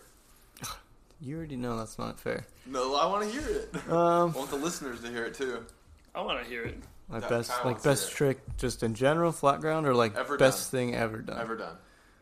You 1.22 1.38
already 1.38 1.56
know 1.56 1.78
that's 1.78 1.98
not 1.98 2.20
fair. 2.20 2.46
No, 2.66 2.96
I 2.96 3.06
want 3.06 3.24
to 3.24 3.30
hear 3.32 3.50
it. 3.50 3.74
Um, 3.90 4.34
I 4.36 4.38
want 4.38 4.50
the 4.50 4.58
listeners 4.58 5.00
to 5.02 5.08
hear 5.10 5.26
it 5.26 5.34
too. 5.34 5.66
I 6.14 6.22
want 6.22 6.44
to 6.44 6.50
hear 6.50 6.64
it. 6.66 6.78
my 7.08 7.20
That 7.22 7.30
best, 7.30 7.50
Kyle 7.50 7.58
like 7.60 7.66
wants 7.66 7.84
to 7.84 7.90
best 7.90 8.04
hear 8.18 8.30
it. 8.32 8.34
trick, 8.36 8.58
just 8.58 8.84
in 8.84 8.94
general, 8.94 9.32
flat 9.32 9.62
ground, 9.62 9.88
or 9.88 9.96
like 9.96 10.16
Ever 10.18 10.38
best 10.38 10.72
done. 10.72 10.80
thing 10.80 10.96
ever 10.96 11.20
done. 11.20 11.40
Ever 11.40 11.56
done. 11.56 11.78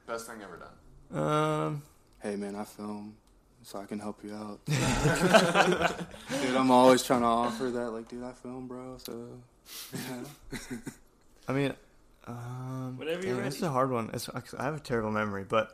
Best 0.05 0.27
thing 0.27 0.37
ever 0.43 0.57
done. 0.57 1.19
Um, 1.23 1.81
Hey 2.21 2.35
man, 2.35 2.55
I 2.55 2.63
film, 2.65 3.15
so 3.63 3.79
I 3.79 3.85
can 3.85 3.97
help 3.97 4.23
you 4.23 4.35
out. 4.35 4.59
dude, 4.65 6.55
I'm 6.55 6.69
always 6.69 7.01
trying 7.01 7.21
to 7.21 7.25
offer 7.27 7.71
that. 7.71 7.89
Like, 7.89 8.07
dude, 8.07 8.23
I 8.23 8.31
film, 8.33 8.67
bro. 8.67 8.97
So, 8.99 9.27
yeah. 9.95 10.57
I 11.47 11.53
mean, 11.53 11.73
um, 12.27 12.95
Whenever 12.97 13.25
you're 13.25 13.35
dang, 13.35 13.45
This 13.45 13.55
is 13.57 13.63
a 13.63 13.69
hard 13.71 13.91
one. 13.91 14.09
It's, 14.13 14.29
I 14.57 14.63
have 14.63 14.75
a 14.75 14.79
terrible 14.79 15.11
memory, 15.11 15.43
but 15.47 15.71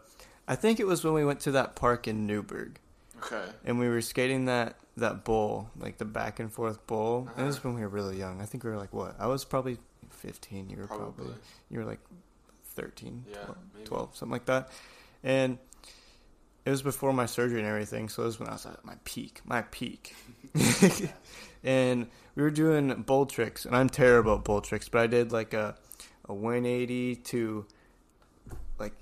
I 0.47 0.55
think 0.55 0.79
it 0.79 0.87
was 0.87 1.03
when 1.03 1.13
we 1.13 1.25
went 1.25 1.41
to 1.41 1.51
that 1.51 1.75
park 1.75 2.07
in 2.07 2.25
Newberg 2.27 2.79
Okay. 3.23 3.43
and 3.65 3.79
we 3.79 3.87
were 3.89 4.01
skating 4.01 4.45
that 4.45 4.75
that 4.95 5.23
bowl, 5.23 5.69
like 5.77 5.97
the 5.99 6.05
back 6.05 6.39
and 6.39 6.51
forth 6.51 6.85
bowl. 6.87 7.19
And 7.19 7.29
Uh-huh. 7.29 7.43
It 7.43 7.45
was 7.45 7.63
when 7.63 7.75
we 7.75 7.81
were 7.81 7.87
really 7.89 8.17
young. 8.17 8.41
I 8.41 8.45
think 8.45 8.63
we 8.63 8.69
were 8.71 8.77
like 8.77 8.93
what? 8.93 9.15
I 9.19 9.27
was 9.27 9.45
probably 9.45 9.77
15. 10.09 10.69
You 10.69 10.77
were 10.77 10.87
probably, 10.87 11.05
Probably. 11.25 11.33
you 11.69 11.79
were 11.79 11.85
like 11.85 11.99
13, 12.75 13.25
Yeah, 13.29 13.35
12, 13.43 13.57
12, 13.85 14.15
something 14.17 14.31
like 14.31 14.45
that. 14.45 14.69
And 15.23 15.57
it 16.65 16.69
was 16.71 16.81
before 16.81 17.13
my 17.13 17.25
surgery 17.27 17.59
and 17.59 17.67
everything, 17.67 18.09
so 18.09 18.23
it 18.23 18.25
was 18.25 18.39
when 18.39 18.49
I 18.49 18.53
was 18.53 18.65
at 18.65 18.83
my 18.85 18.95
peak, 19.03 19.41
my 19.45 19.61
peak. 19.63 20.15
and 21.63 22.07
we 22.35 22.43
were 22.43 22.51
doing 22.51 22.93
bowl 23.03 23.25
tricks, 23.25 23.65
and 23.65 23.75
I'm 23.75 23.89
terrible 23.89 24.35
at 24.35 24.43
bowl 24.43 24.61
tricks, 24.61 24.89
but 24.89 25.01
I 25.01 25.07
did 25.07 25.31
like 25.31 25.53
a 25.53 25.75
a 26.29 26.33
180 26.33 27.15
to 27.15 27.65
like 28.79 28.93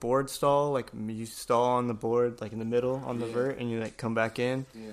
board 0.00 0.28
stall, 0.30 0.72
like 0.72 0.90
you 1.06 1.26
stall 1.26 1.64
on 1.64 1.88
the 1.88 1.94
board, 1.94 2.40
like 2.40 2.52
in 2.52 2.58
the 2.58 2.64
middle 2.64 2.96
on 3.06 3.18
the 3.18 3.26
Yeah. 3.26 3.32
vert, 3.34 3.58
and 3.58 3.70
you 3.70 3.80
like 3.80 3.96
come 3.96 4.14
back 4.14 4.38
in. 4.38 4.66
yeah. 4.74 4.90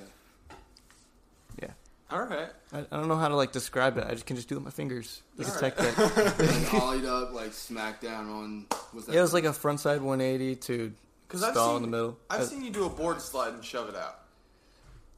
Yeah. 1.62 1.72
All 2.10 2.24
right. 2.24 2.50
I, 2.74 2.80
I 2.80 2.84
don't 2.98 3.08
know 3.08 3.18
how 3.18 3.28
to 3.28 3.36
like 3.36 3.52
describe 3.52 3.98
it. 3.98 4.06
I 4.08 4.12
just 4.12 4.26
can 4.26 4.36
just 4.36 4.48
do 4.48 4.56
it 4.56 4.60
with 4.60 4.66
my 4.66 4.72
fingers. 4.72 5.22
Like 5.38 5.48
a 5.48 5.52
All 5.54 5.60
tech 5.60 5.80
right. 5.80 5.96
deck. 5.98 6.18
and 6.40 6.66
ollied 6.82 7.06
up 7.06 7.34
like 7.34 7.54
smack 7.54 8.02
down 8.02 8.30
on. 8.30 8.66
Was 8.94 9.06
that 9.06 9.14
Yeah, 9.14 9.20
it 9.20 9.24
was 9.24 9.34
like 9.34 9.44
a 9.46 9.50
frontside 9.50 10.00
180 10.02 10.56
to 10.58 10.94
Because 11.28 11.44
I've 11.44 11.52
stall 11.54 11.76
seen, 11.76 11.76
in 11.78 11.82
the 11.84 11.98
middle. 11.98 12.18
I've 12.30 12.42
Uh, 12.42 12.46
seen 12.46 12.64
you 12.64 12.70
do 12.72 12.86
a 12.86 12.90
board 12.90 13.22
slide 13.22 13.54
and 13.54 13.64
shove 13.64 13.90
it 13.90 13.96
out. 13.96 14.20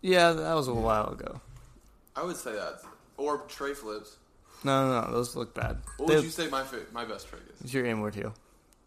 yeah, 0.01 0.31
that 0.33 0.53
was 0.55 0.67
a 0.67 0.73
while 0.73 1.09
ago. 1.09 1.39
I 2.15 2.23
would 2.23 2.35
say 2.37 2.53
that. 2.53 2.81
Or 3.17 3.39
tray 3.47 3.73
flips. 3.73 4.17
No, 4.63 4.87
no, 4.87 5.01
no, 5.07 5.11
those 5.11 5.35
look 5.35 5.53
bad. 5.53 5.77
What 5.97 6.07
They- 6.07 6.15
would 6.15 6.23
you 6.23 6.29
say 6.29 6.47
my 6.49 6.63
fa- 6.63 6.85
my 6.93 7.05
best 7.05 7.27
trick 7.27 7.41
is? 7.53 7.61
It's 7.61 7.73
your 7.73 7.85
inward 7.85 8.15
heel. 8.15 8.33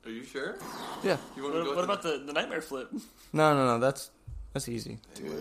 Are 0.05 0.11
you 0.11 0.23
sure? 0.25 0.55
Yeah. 1.03 1.17
You 1.37 1.43
want 1.43 1.55
to 1.57 1.61
go 1.63 1.67
What, 1.67 1.69
with 1.69 1.77
what 1.77 1.85
about 1.85 2.03
the, 2.03 2.23
the 2.25 2.33
nightmare 2.33 2.61
flip? 2.63 2.91
No, 3.33 3.55
no, 3.55 3.67
no. 3.67 3.79
That's 3.81 4.11
that's 4.53 4.69
easy. 4.69 4.99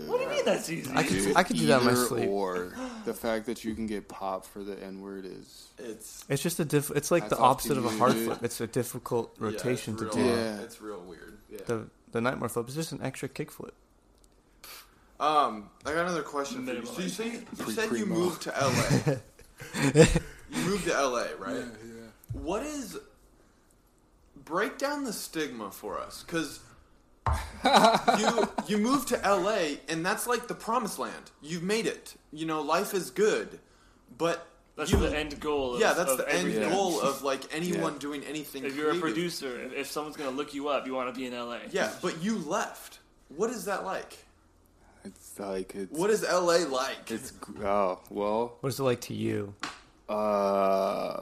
What 0.08 0.18
do 0.18 0.24
you 0.24 0.30
mean 0.30 0.44
that's 0.44 0.70
easy? 0.70 0.92
I 0.94 1.04
could 1.04 1.38
I 1.38 1.44
could 1.44 1.58
do 1.58 1.68
that 1.68 1.82
in 1.82 1.86
my 1.86 1.92
Either 1.92 2.06
sleep. 2.06 2.30
Or 2.30 2.74
the 3.06 3.14
fact 3.14 3.46
that 3.46 3.64
you 3.64 3.76
can 3.76 3.86
get 3.88 4.10
popped 4.10 4.48
for 4.48 4.64
the 4.64 4.82
N 4.84 5.02
word 5.02 5.26
is. 5.26 5.68
It's 5.78 6.26
It's 6.28 6.42
just 6.42 6.60
a 6.60 6.66
diff. 6.66 6.90
It's 6.96 7.12
like 7.12 7.24
That's 7.30 7.36
the 7.36 7.40
off 7.40 7.62
to 7.64 7.70
opposite 7.74 7.78
of 7.78 7.86
a 7.86 7.92
you, 7.92 7.98
hard 8.00 8.14
dude. 8.14 8.26
flip. 8.26 8.40
It's 8.44 8.60
a 8.60 8.68
difficult 8.68 9.36
yeah, 9.40 9.46
rotation 9.46 9.94
it's 9.94 10.02
to 10.02 10.06
real, 10.08 10.16
do. 10.16 10.26
Yeah. 10.26 10.60
It's 10.62 10.82
real 10.82 11.00
weird. 11.02 11.38
Yeah. 11.52 11.60
The 11.68 11.88
the 12.12 12.22
nightmare 12.22 12.50
flip 12.50 12.68
is 12.68 12.76
just 12.76 12.92
an 12.92 13.02
extra 13.04 13.30
kick 13.30 13.52
flip. 13.52 13.76
Um, 15.20 15.70
I 15.86 15.94
got 15.94 16.00
another 16.06 16.24
question 16.24 16.66
for 16.66 16.74
you. 16.74 16.86
So 16.86 17.02
you 17.02 17.10
say 17.10 17.40
you 17.58 17.72
said 17.72 17.84
you 17.84 17.90
primo. 18.06 18.16
moved 18.16 18.42
to 18.42 18.50
LA. 18.60 19.16
you 20.66 20.72
moved 20.72 20.86
to 20.86 20.92
LA, 20.94 21.26
right? 21.40 21.56
Yeah. 21.58 22.04
What 22.34 22.64
is 22.64 22.98
break 24.44 24.78
down 24.78 25.04
the 25.04 25.14
stigma 25.14 25.72
for 25.72 26.00
us? 26.00 26.24
Because 26.26 26.60
you 28.20 28.48
you 28.68 28.78
moved 28.78 29.08
to 29.10 29.18
LA, 29.18 29.78
and 29.90 30.06
that's 30.06 30.28
like 30.28 30.48
the 30.48 30.54
promised 30.56 31.00
land. 31.00 31.32
You've 31.42 31.64
made 31.64 31.86
it. 31.88 32.16
You 32.32 32.46
know, 32.46 32.62
life 32.62 32.94
is 32.94 33.10
good, 33.12 33.60
but 34.18 34.46
That's 34.76 34.92
you, 34.92 35.00
the 35.00 35.18
end 35.18 35.40
goal. 35.40 35.76
Of, 35.76 35.82
Yeah, 35.82 35.94
that's 35.94 36.12
of 36.12 36.18
the 36.20 36.30
end 36.30 36.40
everything. 36.40 36.64
Yeah. 36.64 36.70
goal 36.70 37.02
of 37.10 37.24
like 37.24 37.42
anyone 37.56 37.94
Yeah. 37.94 38.00
doing 38.00 38.24
anything. 38.26 38.66
If 38.66 38.76
you're 38.76 38.92
a 38.92 38.96
producer, 39.00 39.60
if, 39.62 39.74
if 39.74 39.88
someone's 39.92 40.18
gonna 40.18 40.30
look 40.32 40.54
you 40.54 40.68
up, 40.70 40.86
you 40.86 40.94
want 40.94 41.14
to 41.14 41.18
be 41.20 41.26
in 41.26 41.34
LA. 41.34 41.60
yeah, 41.72 41.92
but 42.02 42.22
you 42.22 42.38
left. 42.38 43.00
What 43.30 43.50
is 43.50 43.66
that 43.66 43.84
like? 43.86 44.18
It's 45.04 45.40
like 45.40 45.74
it's. 45.76 45.92
What 45.92 46.10
is 46.10 46.24
LA 46.24 46.66
like? 46.70 47.10
It's 47.10 47.34
oh 47.64 48.00
well. 48.10 48.58
What 48.62 48.70
is 48.70 48.80
it 48.80 48.84
like 48.84 49.02
to 49.02 49.14
you? 49.14 49.54
Uh, 50.08 51.22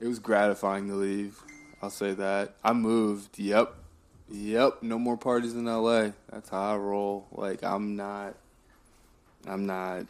it 0.00 0.06
was 0.06 0.18
gratifying 0.18 0.88
to 0.88 0.94
leave. 0.94 1.38
I'll 1.82 1.90
say 1.90 2.12
that. 2.14 2.54
I 2.62 2.72
moved. 2.72 3.38
Yep. 3.38 3.74
Yep. 4.30 4.82
No 4.82 4.98
more 4.98 5.16
parties 5.16 5.54
in 5.54 5.64
LA. 5.66 6.10
That's 6.30 6.48
how 6.48 6.74
I 6.74 6.76
roll. 6.76 7.26
Like 7.32 7.62
I'm 7.62 7.96
not. 7.96 8.34
I'm 9.46 9.66
not 9.66 10.06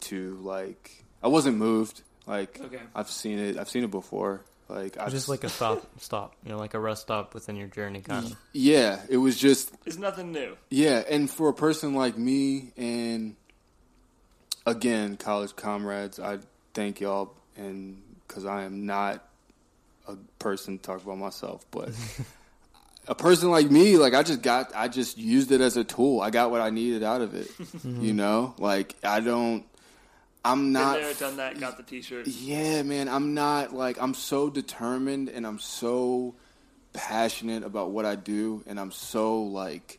too 0.00 0.38
like. 0.42 1.04
I 1.22 1.28
wasn't 1.28 1.56
moved. 1.56 2.02
Like 2.26 2.60
Okay. 2.60 2.80
I've 2.94 3.08
seen 3.08 3.38
it. 3.38 3.58
I've 3.58 3.68
seen 3.68 3.84
it 3.84 3.90
before. 3.90 4.42
Like 4.68 4.98
I 4.98 5.04
It's 5.04 5.12
just 5.12 5.28
like 5.28 5.44
a 5.44 5.48
stop, 5.48 5.86
stop. 6.00 6.34
You 6.42 6.50
know, 6.52 6.58
like 6.58 6.74
a 6.74 6.80
rest 6.80 7.02
stop 7.02 7.34
within 7.34 7.56
your 7.56 7.68
journey, 7.68 8.00
kind 8.00 8.26
of. 8.26 8.36
Yeah. 8.52 9.00
It 9.08 9.18
was 9.18 9.38
just 9.38 9.72
It's 9.84 9.98
nothing 9.98 10.32
new. 10.32 10.56
Yeah, 10.70 11.02
and 11.08 11.30
for 11.30 11.48
a 11.48 11.54
person 11.54 11.94
like 11.94 12.16
me, 12.16 12.72
and 12.76 13.36
again, 14.66 15.16
college 15.16 15.54
comrades, 15.56 16.18
I 16.18 16.38
thank 16.72 17.00
y'all, 17.00 17.34
and 17.56 18.02
because 18.26 18.44
I 18.44 18.64
am 18.64 18.86
not 18.86 19.26
a 20.08 20.16
person 20.38 20.78
to 20.78 20.82
talk 20.82 21.02
about 21.02 21.18
myself, 21.18 21.64
but 21.70 21.90
a 23.08 23.14
person 23.14 23.50
like 23.50 23.70
me, 23.70 23.96
like 23.96 24.14
I 24.14 24.22
just 24.22 24.42
got, 24.42 24.72
I 24.74 24.88
just 24.88 25.18
used 25.18 25.52
it 25.52 25.60
as 25.60 25.76
a 25.76 25.84
tool. 25.84 26.20
I 26.20 26.30
got 26.30 26.50
what 26.50 26.60
I 26.60 26.70
needed 26.70 27.02
out 27.02 27.20
of 27.20 27.34
it. 27.34 27.50
Mm-hmm. 27.84 28.02
You 28.02 28.14
know, 28.14 28.54
like 28.56 28.94
I 29.04 29.20
don't, 29.20 29.62
I'm 30.42 30.72
not. 30.72 30.94
Been 30.94 31.02
there, 31.02 31.14
done 31.14 31.36
that, 31.36 31.60
got 31.60 31.76
the 31.76 31.82
T-shirt. 31.82 32.26
Yeah, 32.26 32.82
man, 32.82 33.10
I'm 33.10 33.34
not 33.34 33.74
like 33.74 33.98
I'm 34.00 34.14
so 34.14 34.48
determined 34.48 35.28
and 35.28 35.46
I'm 35.46 35.58
so 35.58 36.34
passionate 36.94 37.62
about 37.62 37.90
what 37.90 38.06
I 38.06 38.14
do 38.14 38.62
and 38.66 38.80
I'm 38.80 38.90
so 38.90 39.42
like 39.42 39.98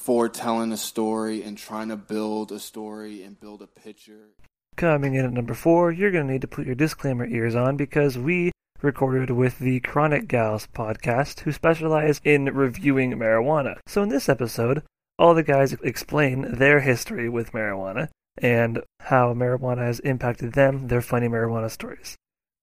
foretelling 0.00 0.72
a 0.72 0.76
story 0.78 1.42
and 1.42 1.58
trying 1.58 1.88
to 1.90 1.96
build 1.96 2.50
a 2.50 2.58
story 2.58 3.22
and 3.22 3.38
build 3.38 3.60
a 3.60 3.66
picture. 3.66 4.28
Coming 4.76 5.14
in 5.14 5.26
at 5.26 5.32
number 5.32 5.52
four, 5.52 5.92
you're 5.92 6.10
going 6.10 6.26
to 6.26 6.32
need 6.32 6.40
to 6.40 6.48
put 6.48 6.64
your 6.64 6.74
disclaimer 6.74 7.26
ears 7.26 7.54
on 7.54 7.76
because 7.76 8.16
we 8.16 8.50
recorded 8.80 9.30
with 9.30 9.58
the 9.58 9.78
Chronic 9.80 10.26
Gals 10.26 10.66
podcast, 10.74 11.40
who 11.40 11.52
specialize 11.52 12.18
in 12.24 12.46
reviewing 12.46 13.12
marijuana. 13.12 13.76
So 13.86 14.02
in 14.02 14.08
this 14.08 14.30
episode, 14.30 14.82
all 15.18 15.34
the 15.34 15.42
guys 15.42 15.74
explain 15.84 16.54
their 16.54 16.80
history 16.80 17.28
with 17.28 17.52
marijuana 17.52 18.08
and 18.38 18.82
how 19.00 19.34
marijuana 19.34 19.82
has 19.84 20.00
impacted 20.00 20.54
them, 20.54 20.88
their 20.88 21.02
funny 21.02 21.28
marijuana 21.28 21.70
stories. 21.70 22.16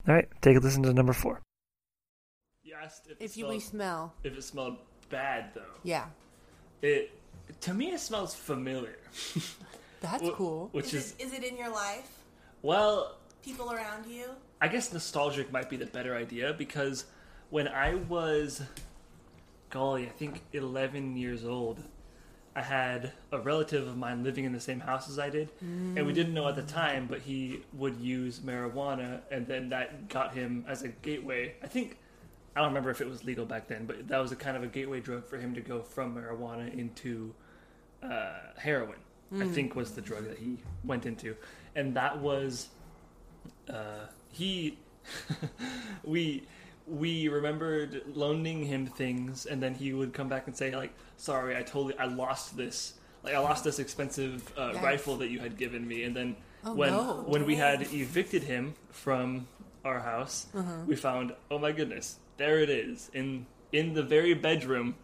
All 0.07 0.15
right, 0.15 0.27
take 0.41 0.57
a 0.57 0.59
listen 0.59 0.81
to 0.83 0.93
number 0.93 1.13
four. 1.13 1.41
You 2.63 2.73
asked 2.81 3.07
if, 3.11 3.21
If 3.21 3.37
you 3.37 3.47
we 3.47 3.59
smell, 3.59 4.15
if 4.23 4.35
it 4.35 4.43
smelled 4.43 4.77
bad 5.11 5.51
though. 5.53 5.61
yeah, 5.83 6.05
It 6.81 7.11
to 7.61 7.73
me 7.73 7.91
it 7.91 7.99
smells 7.99 8.35
familiar, 8.35 8.97
that's 10.01 10.23
Wh- 10.23 10.33
cool. 10.33 10.69
which 10.71 10.93
Is, 10.93 10.93
is 10.93 11.11
it, 11.13 11.23
is 11.23 11.33
it 11.33 11.43
in 11.43 11.57
your 11.57 11.69
life? 11.69 12.09
well 12.61 13.15
People 13.43 13.71
around 13.71 14.05
you? 14.07 14.25
I 14.59 14.67
guess 14.67 14.91
nostalgic 14.91 15.51
might 15.51 15.69
be 15.69 15.77
the 15.77 15.85
better 15.85 16.15
idea 16.15 16.53
because 16.53 17.05
when 17.49 17.67
I 17.67 17.95
was, 17.95 18.61
golly, 19.69 20.05
I 20.05 20.09
think 20.09 20.41
11 20.51 21.15
years 21.15 21.45
old, 21.45 21.81
I 22.55 22.61
had 22.61 23.11
a 23.31 23.39
relative 23.39 23.87
of 23.87 23.95
mine 23.95 24.23
living 24.23 24.43
in 24.43 24.51
the 24.51 24.59
same 24.59 24.79
house 24.79 25.07
as 25.09 25.19
I 25.19 25.29
did. 25.29 25.49
And 25.61 26.05
we 26.07 26.11
didn't 26.11 26.33
know 26.33 26.47
at 26.47 26.55
the 26.55 26.63
mm. 26.63 26.67
time, 26.73 27.05
but 27.07 27.19
he 27.19 27.61
would 27.73 27.97
use 28.01 28.39
marijuana, 28.39 29.21
and 29.29 29.45
then 29.45 29.69
that 29.69 30.09
got 30.09 30.33
him 30.33 30.65
as 30.67 30.81
a 30.81 30.87
gateway. 30.87 31.53
I 31.63 31.67
think, 31.67 31.99
I 32.57 32.61
don't 32.61 32.69
remember 32.69 32.89
if 32.89 33.01
it 33.01 33.07
was 33.07 33.23
legal 33.23 33.45
back 33.45 33.67
then, 33.67 33.85
but 33.85 34.07
that 34.07 34.17
was 34.17 34.31
a 34.31 34.35
kind 34.35 34.57
of 34.57 34.63
a 34.63 34.67
gateway 34.67 34.99
drug 34.99 35.25
for 35.27 35.37
him 35.37 35.53
to 35.53 35.61
go 35.61 35.83
from 35.83 36.15
marijuana 36.15 36.75
into 36.75 37.33
uh, 38.01 38.31
heroin. 38.57 38.97
I 39.39 39.45
think 39.45 39.75
was 39.75 39.91
the 39.91 40.01
drug 40.01 40.23
that 40.27 40.39
he 40.39 40.57
went 40.83 41.05
into, 41.05 41.35
and 41.75 41.93
that 41.95 42.17
was 42.19 42.69
uh, 43.69 44.07
he 44.31 44.77
we 46.03 46.43
we 46.87 47.27
remembered 47.27 48.01
loaning 48.15 48.63
him 48.63 48.87
things 48.87 49.45
and 49.45 49.61
then 49.61 49.75
he 49.75 49.91
would 49.93 50.13
come 50.13 50.29
back 50.29 50.47
and 50.47 50.55
say 50.55 50.73
like 50.73 50.91
sorry 51.17 51.57
i 51.57 51.61
totally 51.61 51.97
i 51.99 52.05
lost 52.05 52.55
this 52.55 52.93
like 53.23 53.33
i 53.35 53.39
lost 53.39 53.65
this 53.65 53.79
expensive 53.79 54.49
uh, 54.57 54.71
Yikes. 54.71 54.81
rifle 54.81 55.17
that 55.17 55.27
you 55.29 55.39
had 55.39 55.57
given 55.57 55.85
me 55.87 56.03
and 56.03 56.15
then 56.15 56.35
Oh, 56.63 56.73
when 56.73 56.91
no. 56.91 57.23
when 57.27 57.45
we 57.45 57.55
had 57.55 57.81
evicted 57.93 58.43
him 58.43 58.73
from 58.89 59.47
our 59.85 59.99
house 59.99 60.47
Uh-huh. 60.55 60.71
we 60.87 60.95
found 60.95 61.33
oh 61.51 61.59
my 61.59 61.71
goodness 61.73 62.17
there 62.37 62.59
it 62.59 62.69
is 62.69 63.09
in 63.13 63.45
in 63.71 63.93
the 63.93 64.03
very 64.03 64.33
bedroom 64.33 64.95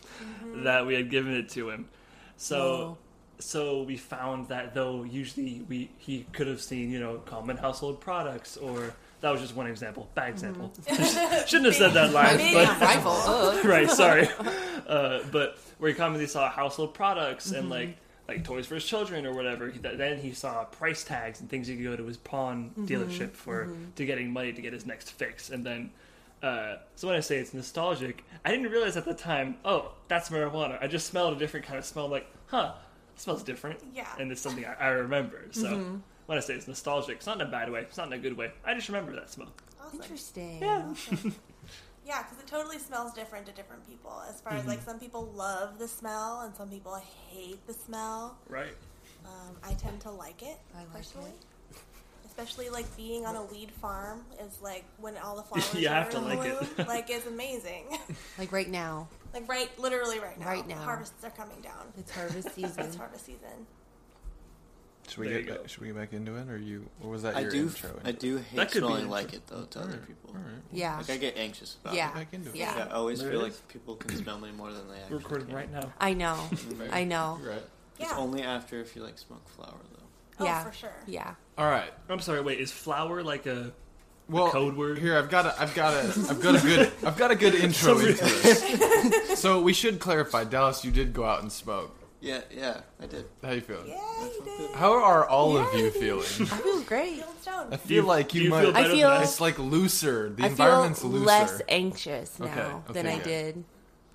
that 0.54 0.86
we 0.86 0.94
had 0.94 1.10
given 1.10 1.34
it 1.34 1.48
to 1.50 1.70
him. 1.70 1.88
So 2.36 2.58
Whoa. 2.58 2.98
so 3.38 3.82
we 3.82 3.96
found 3.96 4.48
that 4.48 4.74
though 4.74 5.02
usually 5.02 5.64
we 5.68 5.90
he 5.98 6.26
could 6.32 6.46
have 6.46 6.60
seen 6.60 6.90
you 6.90 7.00
know 7.00 7.18
common 7.18 7.56
household 7.56 8.00
products 8.00 8.56
or 8.56 8.94
that 9.20 9.30
was 9.30 9.40
just 9.40 9.54
one 9.56 9.66
example 9.66 10.08
bad 10.14 10.30
example. 10.30 10.72
Shouldn't 10.88 11.66
have 11.66 11.74
said 11.74 11.92
that 11.92 12.12
line 12.12 12.38
but 12.38 13.64
right 13.64 13.90
sorry. 13.90 14.28
Uh, 14.86 15.20
but 15.30 15.58
where 15.78 15.90
he 15.90 15.96
commonly 15.96 16.26
saw 16.26 16.48
household 16.50 16.94
products 16.94 17.50
and 17.50 17.70
like 17.70 17.96
like 18.28 18.44
toys 18.44 18.66
for 18.66 18.76
his 18.76 18.84
children 18.84 19.26
or 19.26 19.34
whatever. 19.34 19.68
He, 19.68 19.78
then 19.78 20.18
he 20.18 20.32
saw 20.32 20.64
price 20.64 21.04
tags 21.04 21.40
and 21.40 21.50
things 21.50 21.66
he 21.66 21.76
could 21.76 21.84
go 21.84 21.96
to 21.96 22.04
his 22.06 22.16
pawn 22.16 22.70
dealership 22.80 23.32
for 23.32 23.68
to 23.96 24.06
getting 24.06 24.32
money 24.32 24.52
to 24.52 24.62
get 24.62 24.72
his 24.72 24.86
next 24.86 25.10
fix. 25.10 25.50
And 25.50 25.64
then 25.64 25.90
uh, 26.42 26.76
so 26.96 27.06
when 27.08 27.16
I 27.16 27.20
say 27.20 27.38
it's 27.38 27.54
nostalgic, 27.54 28.24
I 28.44 28.50
didn't 28.50 28.70
realize 28.70 28.96
at 28.96 29.04
the 29.04 29.14
time. 29.14 29.56
Oh, 29.64 29.92
that's 30.08 30.28
marijuana. 30.30 30.82
I 30.82 30.86
just 30.88 31.06
smelled 31.06 31.36
a 31.36 31.38
different 31.38 31.66
kind 31.66 31.78
of 31.78 31.84
smell. 31.84 32.08
Like, 32.08 32.26
huh, 32.46 32.72
it 33.14 33.20
smells 33.20 33.42
different. 33.42 33.80
Yeah. 33.94 34.08
and 34.18 34.30
it's 34.32 34.40
something 34.40 34.64
I, 34.64 34.74
I 34.74 34.88
remember. 34.88 35.46
So 35.52 36.00
when 36.26 36.38
I 36.38 36.40
say 36.40 36.54
it's 36.54 36.68
nostalgic, 36.68 37.16
it's 37.16 37.26
not 37.26 37.40
in 37.40 37.46
a 37.46 37.50
bad 37.50 37.70
way. 37.70 37.80
It's 37.80 37.96
not 37.96 38.08
in 38.08 38.12
a 38.14 38.18
good 38.18 38.36
way. 38.36 38.50
I 38.64 38.74
just 38.74 38.88
remember 38.88 39.12
that 39.14 39.30
smell. 39.30 39.52
Awesome. 39.80 40.00
Interesting. 40.02 40.58
Yeah. 40.60 40.94
Yeah, 42.04 42.22
because 42.22 42.38
it 42.40 42.46
totally 42.48 42.78
smells 42.78 43.12
different 43.14 43.46
to 43.46 43.52
different 43.52 43.86
people. 43.88 44.22
As 44.28 44.40
far 44.40 44.54
as 44.54 44.66
like 44.66 44.82
some 44.82 44.98
people 44.98 45.26
love 45.36 45.78
the 45.78 45.86
smell 45.86 46.40
and 46.40 46.54
some 46.54 46.68
people 46.68 47.00
hate 47.28 47.64
the 47.66 47.72
smell. 47.72 48.36
Right. 48.48 48.74
Um, 49.24 49.56
I 49.62 49.74
tend 49.74 50.00
to 50.00 50.10
like 50.10 50.42
it 50.42 50.58
I 50.74 50.78
like 50.80 50.92
personally. 50.92 51.30
it. 51.30 51.36
Especially 52.32 52.70
like 52.70 52.96
being 52.96 53.26
on 53.26 53.36
a 53.36 53.42
weed 53.44 53.70
farm 53.70 54.24
is 54.40 54.58
like 54.62 54.84
when 54.98 55.18
all 55.18 55.36
the 55.36 55.42
flowers 55.48 55.74
You 55.74 55.86
are 55.88 55.92
have 55.92 56.08
to 56.10 56.16
in 56.16 56.24
like 56.24 56.40
bloom. 56.40 56.66
it. 56.78 56.88
like 56.88 57.10
it's 57.10 57.26
amazing. 57.26 57.84
Like 58.38 58.50
right 58.52 58.68
now, 58.70 59.08
like 59.34 59.46
right, 59.48 59.68
literally 59.78 60.18
right 60.18 60.38
now. 60.40 60.46
Right 60.46 60.66
now. 60.66 60.78
harvests 60.78 61.22
are 61.24 61.30
coming 61.30 61.60
down. 61.60 61.92
it's 61.98 62.10
harvest 62.10 62.54
season 62.54 62.84
It's 62.86 62.96
harvest 62.96 63.26
season. 63.26 63.66
Should 65.08 65.18
we 65.18 65.28
There 65.28 65.42
get 65.42 65.60
back, 65.60 65.68
should 65.68 65.80
we 65.82 65.88
get 65.88 65.96
back 65.96 66.12
into 66.14 66.36
it, 66.36 66.48
or 66.48 66.56
you? 66.56 66.88
Or 67.02 67.10
was 67.10 67.22
that 67.24 67.36
I 67.36 67.40
your 67.40 67.50
do. 67.50 67.62
intro? 67.64 67.90
I 68.04 68.12
do 68.12 68.38
hate 68.38 68.56
That 68.56 68.70
could 68.70 68.80
be 68.82 68.86
smelling 68.86 69.04
an 69.04 69.10
like 69.10 69.34
it 69.34 69.46
though 69.48 69.64
to 69.64 69.80
other 69.80 69.98
people. 69.98 70.30
All 70.30 70.36
right. 70.36 70.62
Yeah. 70.72 70.96
Like 70.96 71.10
I 71.10 71.16
get 71.18 71.36
anxious 71.36 71.76
about 71.82 71.94
Yeah. 71.94 72.10
it. 72.10 72.14
Back 72.14 72.28
into 72.32 72.48
it. 72.50 72.56
Yeah. 72.56 72.76
Yeah, 72.78 72.84
I 72.86 72.90
always 72.94 73.20
There 73.20 73.30
feel 73.30 73.42
like 73.42 73.68
people 73.68 73.96
can 73.96 74.16
smell 74.16 74.38
me 74.38 74.50
more 74.52 74.72
than 74.72 74.88
they 74.88 74.96
actually 74.96 75.10
We're 75.16 75.18
recording 75.18 75.46
can. 75.48 75.56
right 75.56 75.70
now. 75.72 75.92
I 76.00 76.14
know. 76.14 76.38
I 76.90 77.04
know. 77.04 77.38
Right. 77.44 77.62
Yeah. 77.98 78.06
It's 78.06 78.12
only 78.14 78.42
after 78.42 78.80
if 78.80 78.96
you 78.96 79.02
like 79.02 79.18
smoke 79.18 79.46
flower 79.50 79.74
though. 79.92 79.98
Oh, 80.40 80.44
yeah. 80.46 80.64
for 80.64 80.72
sure. 80.72 80.94
Yeah. 81.06 81.34
All 81.58 81.66
right. 81.66 81.92
I'm 82.08 82.20
sorry. 82.20 82.40
Wait, 82.40 82.60
is 82.60 82.72
flower 82.72 83.22
like 83.22 83.46
a 83.46 83.72
Well, 84.28 84.50
code 84.50 84.76
word? 84.76 84.98
Here, 84.98 85.16
I've 85.18 85.28
got 85.30 85.46
a, 85.46 85.60
I've 85.60 85.74
got 85.74 85.92
a, 85.94 86.08
I've 86.30 86.40
got 86.40 86.54
a 86.56 86.60
good, 86.66 86.92
I've 87.04 87.16
got 87.16 87.30
a 87.30 87.36
good 87.36 87.54
intro 87.64 87.98
into 87.98 88.24
this. 88.24 89.38
So 89.40 89.60
we 89.60 89.72
should 89.72 90.00
clarify, 90.00 90.44
Dallas. 90.44 90.84
You 90.84 90.90
did 90.90 91.12
go 91.12 91.24
out 91.24 91.42
and 91.42 91.52
smoke. 91.52 91.98
Yeah, 92.20 92.40
yeah, 92.52 92.82
I 93.00 93.06
did. 93.06 93.24
How 93.42 93.50
you 93.50 93.60
feeling? 93.60 93.88
Yeah, 93.88 94.24
you 94.24 94.42
did. 94.44 94.70
How 94.76 94.92
are 94.92 95.28
all 95.28 95.56
of 95.56 95.74
you 95.74 95.90
feeling? 95.90 96.22
I 96.22 96.56
feel 96.56 96.80
great. 96.82 97.24
I 97.70 97.76
feel 97.76 98.04
like 98.04 98.32
you, 98.32 98.42
you 98.42 98.50
might. 98.50 98.62
feel 98.62 98.72
better 98.72 98.88
I 98.88 98.92
feel- 98.92 99.12
it's 99.22 99.40
like 99.40 99.58
looser. 99.58 100.30
The 100.30 100.44
I 100.44 100.46
environment's 100.46 101.00
feel 101.02 101.10
looser. 101.10 101.26
less 101.26 101.60
anxious 101.68 102.38
now 102.38 102.46
Okay, 102.46 102.92
than 102.92 103.06
okay, 103.08 103.16
I 103.16 103.22
did 103.24 103.64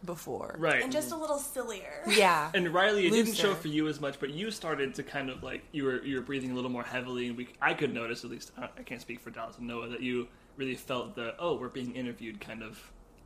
before. 0.06 0.56
right? 0.60 0.82
And 0.84 0.92
just 0.92 1.10
a 1.10 1.12
mm-hmm. 1.12 1.22
little 1.22 1.38
sillier. 1.40 2.02
Yeah. 2.08 2.52
And 2.54 2.74
Riley, 2.74 3.08
it 3.08 3.12
didn't 3.12 3.34
show 3.36 3.50
Looser. 3.50 3.62
for 3.62 3.68
you 3.68 3.88
as 3.88 4.00
much, 4.00 4.20
but 4.20 4.30
you 4.32 4.52
started 4.52 4.94
to 4.96 5.04
kind 5.04 5.30
of 5.30 5.44
like 5.44 5.64
you 5.72 5.84
were 5.84 6.04
you 6.04 6.16
were 6.16 6.22
breathing 6.22 6.52
a 6.52 6.56
little 6.56 6.70
more 6.72 6.84
heavily, 6.84 7.28
and 7.28 7.38
we 7.38 7.50
I 7.62 7.74
could 7.74 7.94
notice 7.94 8.24
at 8.24 8.30
least 8.30 8.52
I 8.58 8.70
I 8.78 8.84
can't 8.84 9.02
speak 9.02 9.20
for 9.20 9.30
Dallas 9.30 9.58
and 9.58 9.68
Noah 9.68 9.90
that 9.90 10.02
you 10.02 10.28
really 10.56 10.76
felt 10.76 11.16
the 11.16 11.36
oh 11.40 11.56
we're 11.58 11.70
being 11.70 11.96
interviewed 11.96 12.40
kind 12.40 12.64
of 12.64 12.80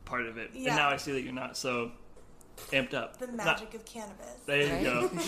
part 0.04 0.26
of 0.26 0.36
it, 0.38 0.50
Yeah. 0.54 0.68
and 0.70 0.76
now 0.76 0.88
I 0.90 0.96
see 0.96 1.12
that 1.12 1.22
you're 1.22 1.32
not 1.32 1.56
so 1.56 1.92
amped 2.70 2.94
up. 2.94 3.18
The 3.18 3.26
Not- 3.28 3.46
magic 3.46 3.74
of 3.74 3.84
cannabis. 3.84 4.26
there 4.46 4.62
you 4.62 4.72
Right? 4.72 4.82
go. 4.84 5.08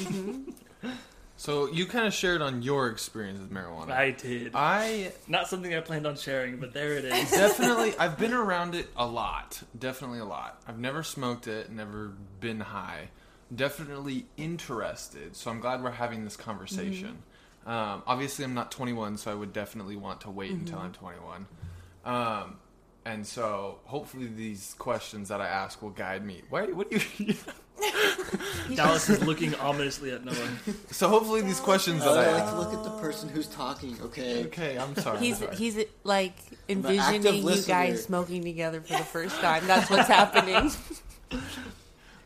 Mm-hmm. 0.84 0.90
So 1.36 1.70
you 1.70 1.86
kind 1.86 2.06
of 2.06 2.14
shared 2.14 2.42
on 2.42 2.62
your 2.62 2.88
experience 2.88 3.40
with 3.40 3.52
marijuana. 3.52 3.90
I 3.90 4.12
did 4.12 4.52
I 4.54 5.12
not 5.26 5.48
something 5.48 5.74
I 5.74 5.80
planned 5.80 6.06
on 6.06 6.16
sharing, 6.16 6.58
but 6.58 6.72
there 6.72 6.92
it 6.92 7.04
is. 7.04 7.30
definitely 7.30 7.96
I've 7.98 8.18
been 8.18 8.32
around 8.32 8.74
it 8.74 8.88
a 8.96 9.06
lot. 9.06 9.62
Definitely 9.78 10.20
a 10.20 10.24
lot. 10.24 10.62
I've 10.66 10.78
never 10.78 11.02
smoked 11.02 11.48
it, 11.48 11.70
never 11.70 12.12
been 12.40 12.60
high. 12.60 13.08
Definitely 13.54 14.26
interested. 14.36 15.36
So 15.36 15.50
I'm 15.50 15.60
glad 15.60 15.82
we're 15.82 15.90
having 15.90 16.24
this 16.24 16.36
conversation. 16.36 17.22
Um, 17.66 18.02
obviously, 18.06 18.44
I'm 18.44 18.54
not 18.54 18.70
21, 18.70 19.16
so 19.16 19.30
I 19.30 19.34
would 19.34 19.52
definitely 19.52 19.96
want 19.96 20.22
to 20.22 20.30
wait 20.30 20.50
until 20.52 20.78
I'm 20.78 20.92
21. 20.92 21.46
Um, 22.04 22.56
and 23.04 23.26
so 23.26 23.78
hopefully 23.84 24.26
these 24.26 24.74
questions 24.78 25.28
that 25.28 25.40
I 25.40 25.46
ask 25.46 25.82
will 25.82 25.90
guide 25.90 26.24
me. 26.24 26.42
Why? 26.48 26.66
What 26.66 26.90
do 26.90 27.00
you? 27.18 27.34
Dallas 28.74 29.08
is 29.10 29.24
looking 29.24 29.54
ominously 29.56 30.10
at 30.12 30.24
Noah. 30.24 30.34
so 30.90 31.08
hopefully 31.08 31.42
these 31.42 31.60
questions 31.60 32.02
oh, 32.04 32.12
I 32.12 32.24
that 32.24 32.28
I. 32.28 32.40
like 32.40 32.50
to 32.50 32.58
look 32.58 32.72
at 32.72 32.84
the 32.84 32.98
person 33.00 33.28
who's 33.28 33.46
talking. 33.48 33.96
Okay. 34.00 34.44
Okay, 34.46 34.78
I'm 34.78 34.94
sorry. 34.96 35.18
He's 35.18 35.40
I'm 35.40 35.46
sorry. 35.46 35.56
he's 35.56 35.84
like 36.02 36.36
envisioning 36.68 37.22
you 37.22 37.42
listener. 37.42 37.74
guys 37.74 38.04
smoking 38.04 38.42
together 38.42 38.80
for 38.80 38.92
the 38.96 39.04
first 39.04 39.36
time. 39.40 39.66
That's 39.66 39.90
what's 39.90 40.08
happening. 40.08 40.70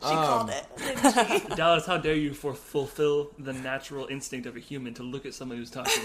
She 0.01 0.15
called 0.15 0.51
it, 0.51 0.65
didn't 0.77 1.41
she? 1.41 1.49
Dallas, 1.57 1.85
how 1.85 1.97
dare 1.99 2.15
you 2.15 2.33
for 2.33 2.55
fulfill 2.55 3.33
the 3.39 3.53
natural 3.53 4.07
instinct 4.07 4.47
of 4.47 4.57
a 4.57 4.61
human 4.61 4.95
to 4.95 5.03
look 5.03 5.27
at 5.27 5.35
someone 5.35 5.59
who's 5.59 5.71
talking? 5.71 6.03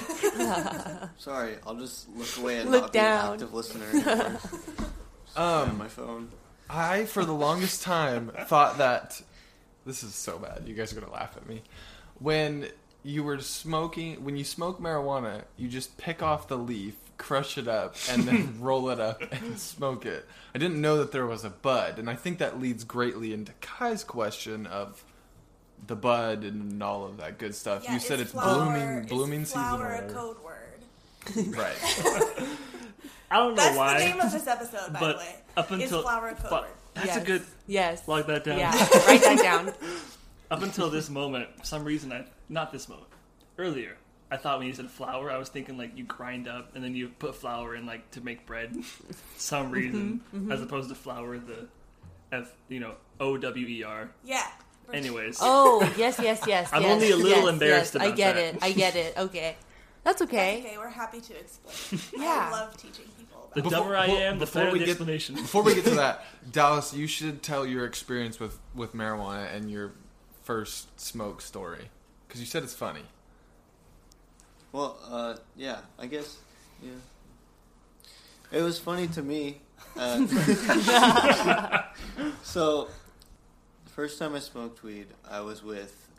Sorry, 1.17 1.55
I'll 1.65 1.75
just 1.75 2.09
look 2.15 2.37
away 2.37 2.59
and 2.59 2.71
Look 2.71 2.81
not 2.83 2.93
down. 2.93 3.21
be 3.21 3.27
an 3.27 3.33
active 3.33 3.53
listener 3.53 3.85
anymore. 3.93 4.39
Um, 5.35 5.77
my 5.77 5.87
phone. 5.87 6.29
I, 6.69 7.05
for 7.05 7.23
the 7.23 7.33
longest 7.33 7.83
time, 7.83 8.31
thought 8.45 8.79
that 8.79 9.21
this 9.85 10.03
is 10.03 10.15
so 10.15 10.39
bad. 10.39 10.63
You 10.65 10.73
guys 10.73 10.91
are 10.91 10.99
gonna 10.99 11.13
laugh 11.13 11.37
at 11.37 11.47
me. 11.47 11.61
When 12.19 12.69
you 13.03 13.23
were 13.23 13.39
smoking, 13.41 14.23
when 14.23 14.37
you 14.37 14.43
smoke 14.43 14.81
marijuana, 14.81 15.43
you 15.57 15.67
just 15.67 15.97
pick 15.97 16.23
off 16.23 16.47
the 16.47 16.57
leaf, 16.57 16.95
crush 17.23 17.57
it 17.57 17.67
up, 17.69 17.95
and 18.09 18.23
then 18.23 18.55
roll 18.59 18.89
it 18.89 18.99
up 18.99 19.21
and 19.31 19.57
smoke 19.57 20.05
it. 20.05 20.25
I 20.53 20.57
didn't 20.59 20.81
know 20.81 20.97
that 20.97 21.11
there 21.13 21.25
was 21.25 21.45
a 21.45 21.49
bud, 21.49 21.97
and 21.99 22.09
I 22.09 22.15
think 22.15 22.37
that 22.39 22.59
leads 22.59 22.83
greatly 22.83 23.33
into 23.33 23.53
Kai's 23.61 24.03
question 24.03 24.67
of 24.67 25.03
the 25.87 25.95
bud 25.95 26.43
and 26.43 26.83
all 26.83 27.05
of 27.05 27.17
that 27.17 27.37
good 27.37 27.55
stuff. 27.55 27.83
Yeah, 27.85 27.93
you 27.93 27.99
said 27.99 28.19
it's 28.19 28.31
flower- 28.31 28.65
blooming, 28.65 29.03
is 29.05 29.09
blooming 29.09 29.45
season. 29.45 29.61
flower 29.61 29.87
Or 29.87 29.93
a 29.93 30.09
code 30.13 30.37
word. 30.43 30.59
Right. 31.57 31.73
I 33.31 33.37
don't 33.37 33.55
know 33.55 33.63
That's 33.63 33.77
why. 33.77 33.97
the 33.99 34.05
name 34.05 34.19
of 34.21 34.31
this 34.31 34.45
episode, 34.45 34.93
by 34.93 34.99
but 34.99 35.13
the 35.13 35.17
way. 35.19 35.35
up 35.57 35.71
is 35.71 35.81
until 35.83 36.01
flower 36.03 36.27
a 36.27 36.35
code 36.35 36.49
Fla- 36.49 36.61
word. 36.61 36.69
that's 36.93 37.07
yes. 37.07 37.17
a 37.17 37.25
good 37.25 37.41
Yes. 37.67 38.07
log 38.07 38.27
that 38.27 38.43
down. 38.43 38.59
Yeah. 38.59 38.71
Write 39.07 39.21
that 39.21 39.39
down. 39.41 39.73
Up 40.51 40.61
until 40.61 40.89
this 40.89 41.09
moment, 41.09 41.47
for 41.57 41.65
some 41.65 41.83
reason 41.85 42.11
I 42.11 42.25
not 42.49 42.71
this 42.73 42.87
moment 42.89 43.07
earlier. 43.57 43.95
I 44.33 44.37
thought 44.37 44.57
when 44.57 44.65
you 44.65 44.73
said 44.73 44.89
flour, 44.89 45.29
I 45.29 45.37
was 45.37 45.49
thinking 45.49 45.77
like 45.77 45.95
you 45.95 46.05
grind 46.05 46.47
up 46.47 46.73
and 46.73 46.83
then 46.83 46.95
you 46.95 47.09
put 47.09 47.35
flour 47.35 47.75
in 47.75 47.85
like 47.85 48.09
to 48.11 48.21
make 48.21 48.47
bread. 48.47 48.75
some 49.37 49.65
mm-hmm, 49.65 49.73
reason, 49.73 50.21
mm-hmm. 50.33 50.51
as 50.51 50.59
opposed 50.59 50.89
to 50.89 50.95
flour, 50.95 51.37
the 51.37 51.67
F 52.31 52.51
you 52.67 52.79
know 52.79 52.95
O 53.19 53.37
W 53.37 53.67
E 53.67 53.83
R. 53.83 54.09
Yeah. 54.25 54.47
Anyways, 54.91 55.37
Oh 55.39 55.81
yes, 55.97 56.17
yes, 56.19 56.41
yes. 56.47 56.71
I'm 56.73 56.81
yes, 56.81 56.91
only 56.91 57.11
a 57.11 57.15
little 57.15 57.43
yes, 57.43 57.53
embarrassed 57.53 57.93
yes. 57.93 58.03
I 58.03 58.11
get 58.11 58.35
that. 58.35 58.55
it. 58.55 58.63
I 58.63 58.71
get 58.71 58.95
it. 58.95 59.13
Okay, 59.15 59.55
that's 60.03 60.17
sure. 60.17 60.27
okay. 60.27 60.59
Okay, 60.65 60.77
we're 60.79 60.89
happy 60.89 61.21
to 61.21 61.39
explain. 61.39 62.01
Yeah. 62.23 62.49
I 62.49 62.51
love 62.51 62.75
teaching 62.75 63.05
people 63.15 63.51
the 63.53 63.61
dumber 63.61 63.95
I 63.95 64.07
am, 64.07 64.39
the 64.39 64.47
before 64.47 64.63
better 64.63 64.73
we 64.73 64.79
the 64.79 64.85
get- 64.85 64.91
explanation. 64.93 65.35
Before 65.35 65.61
we 65.61 65.75
get 65.75 65.83
to 65.85 65.91
that, 65.91 66.25
Dallas, 66.51 66.91
you 66.91 67.05
should 67.05 67.43
tell 67.43 67.67
your 67.67 67.85
experience 67.85 68.39
with, 68.39 68.57
with 68.73 68.95
marijuana 68.95 69.53
and 69.55 69.69
your 69.69 69.93
first 70.41 70.99
smoke 70.99 71.39
story. 71.39 71.89
Because 72.27 72.41
you 72.41 72.47
said 72.47 72.63
it's 72.63 72.73
funny. 72.73 73.03
Well, 74.73 74.97
uh, 75.07 75.35
yeah, 75.55 75.81
I 75.99 76.07
guess, 76.07 76.39
yeah. 76.81 76.89
It 78.51 78.63
was 78.63 78.79
funny 78.79 79.07
to 79.09 79.21
me. 79.21 79.61
Uh, 79.95 80.25
so, 82.43 82.87
the 83.85 83.91
first 83.91 84.17
time 84.17 84.33
I 84.33 84.39
smoked 84.39 84.81
weed, 84.81 85.05
I 85.29 85.41
was 85.41 85.61
with 85.63 86.09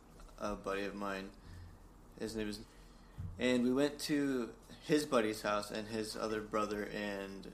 a 0.40 0.54
buddy 0.54 0.84
of 0.84 0.94
mine. 0.94 1.30
His 2.20 2.36
name 2.36 2.48
is, 2.48 2.60
and 3.40 3.64
we 3.64 3.72
went 3.72 3.98
to 4.00 4.50
his 4.86 5.04
buddy's 5.04 5.42
house 5.42 5.72
and 5.72 5.88
his 5.88 6.16
other 6.16 6.40
brother 6.40 6.88
and 6.94 7.50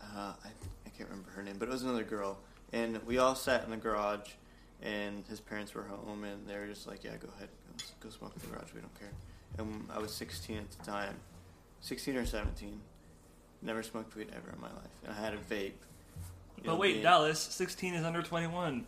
uh, 0.00 0.34
I, 0.44 0.48
I 0.86 0.90
can't 0.96 1.08
remember 1.10 1.30
her 1.32 1.42
name, 1.42 1.56
but 1.58 1.66
it 1.66 1.72
was 1.72 1.82
another 1.82 2.04
girl. 2.04 2.38
And 2.72 3.04
we 3.04 3.18
all 3.18 3.34
sat 3.34 3.64
in 3.64 3.70
the 3.70 3.76
garage, 3.76 4.30
and 4.80 5.24
his 5.28 5.40
parents 5.40 5.74
were 5.74 5.82
home, 5.82 6.22
and 6.22 6.46
they 6.46 6.56
were 6.56 6.66
just 6.66 6.86
like, 6.86 7.02
"Yeah, 7.02 7.16
go 7.16 7.28
ahead, 7.36 7.48
go, 8.00 8.08
go 8.08 8.10
smoke 8.10 8.32
in 8.36 8.42
the 8.42 8.54
garage. 8.54 8.72
We 8.72 8.80
don't 8.80 8.98
care." 9.00 9.10
And 9.58 9.86
I 9.94 9.98
was 9.98 10.12
16 10.12 10.56
at 10.58 10.70
the 10.70 10.84
time, 10.84 11.14
16 11.80 12.16
or 12.16 12.26
17. 12.26 12.80
Never 13.62 13.82
smoked 13.82 14.14
weed 14.16 14.28
ever 14.36 14.50
in 14.54 14.60
my 14.60 14.68
life, 14.68 14.90
and 15.04 15.14
I 15.14 15.20
had 15.20 15.32
a 15.34 15.38
vape. 15.38 15.72
You 16.56 16.64
But 16.64 16.72
know, 16.72 16.76
wait, 16.76 16.92
being- 16.94 17.02
Dallas, 17.02 17.40
16 17.40 17.94
is 17.94 18.04
under 18.04 18.22
21. 18.22 18.86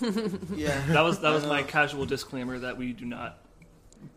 Yeah, 0.54 0.80
That 0.88 1.00
was 1.02 1.20
that 1.20 1.32
I 1.32 1.34
was 1.34 1.46
my 1.46 1.62
casual 1.62 2.06
disclaimer 2.06 2.58
that 2.60 2.76
we 2.78 2.92
do 2.92 3.04
not 3.04 3.38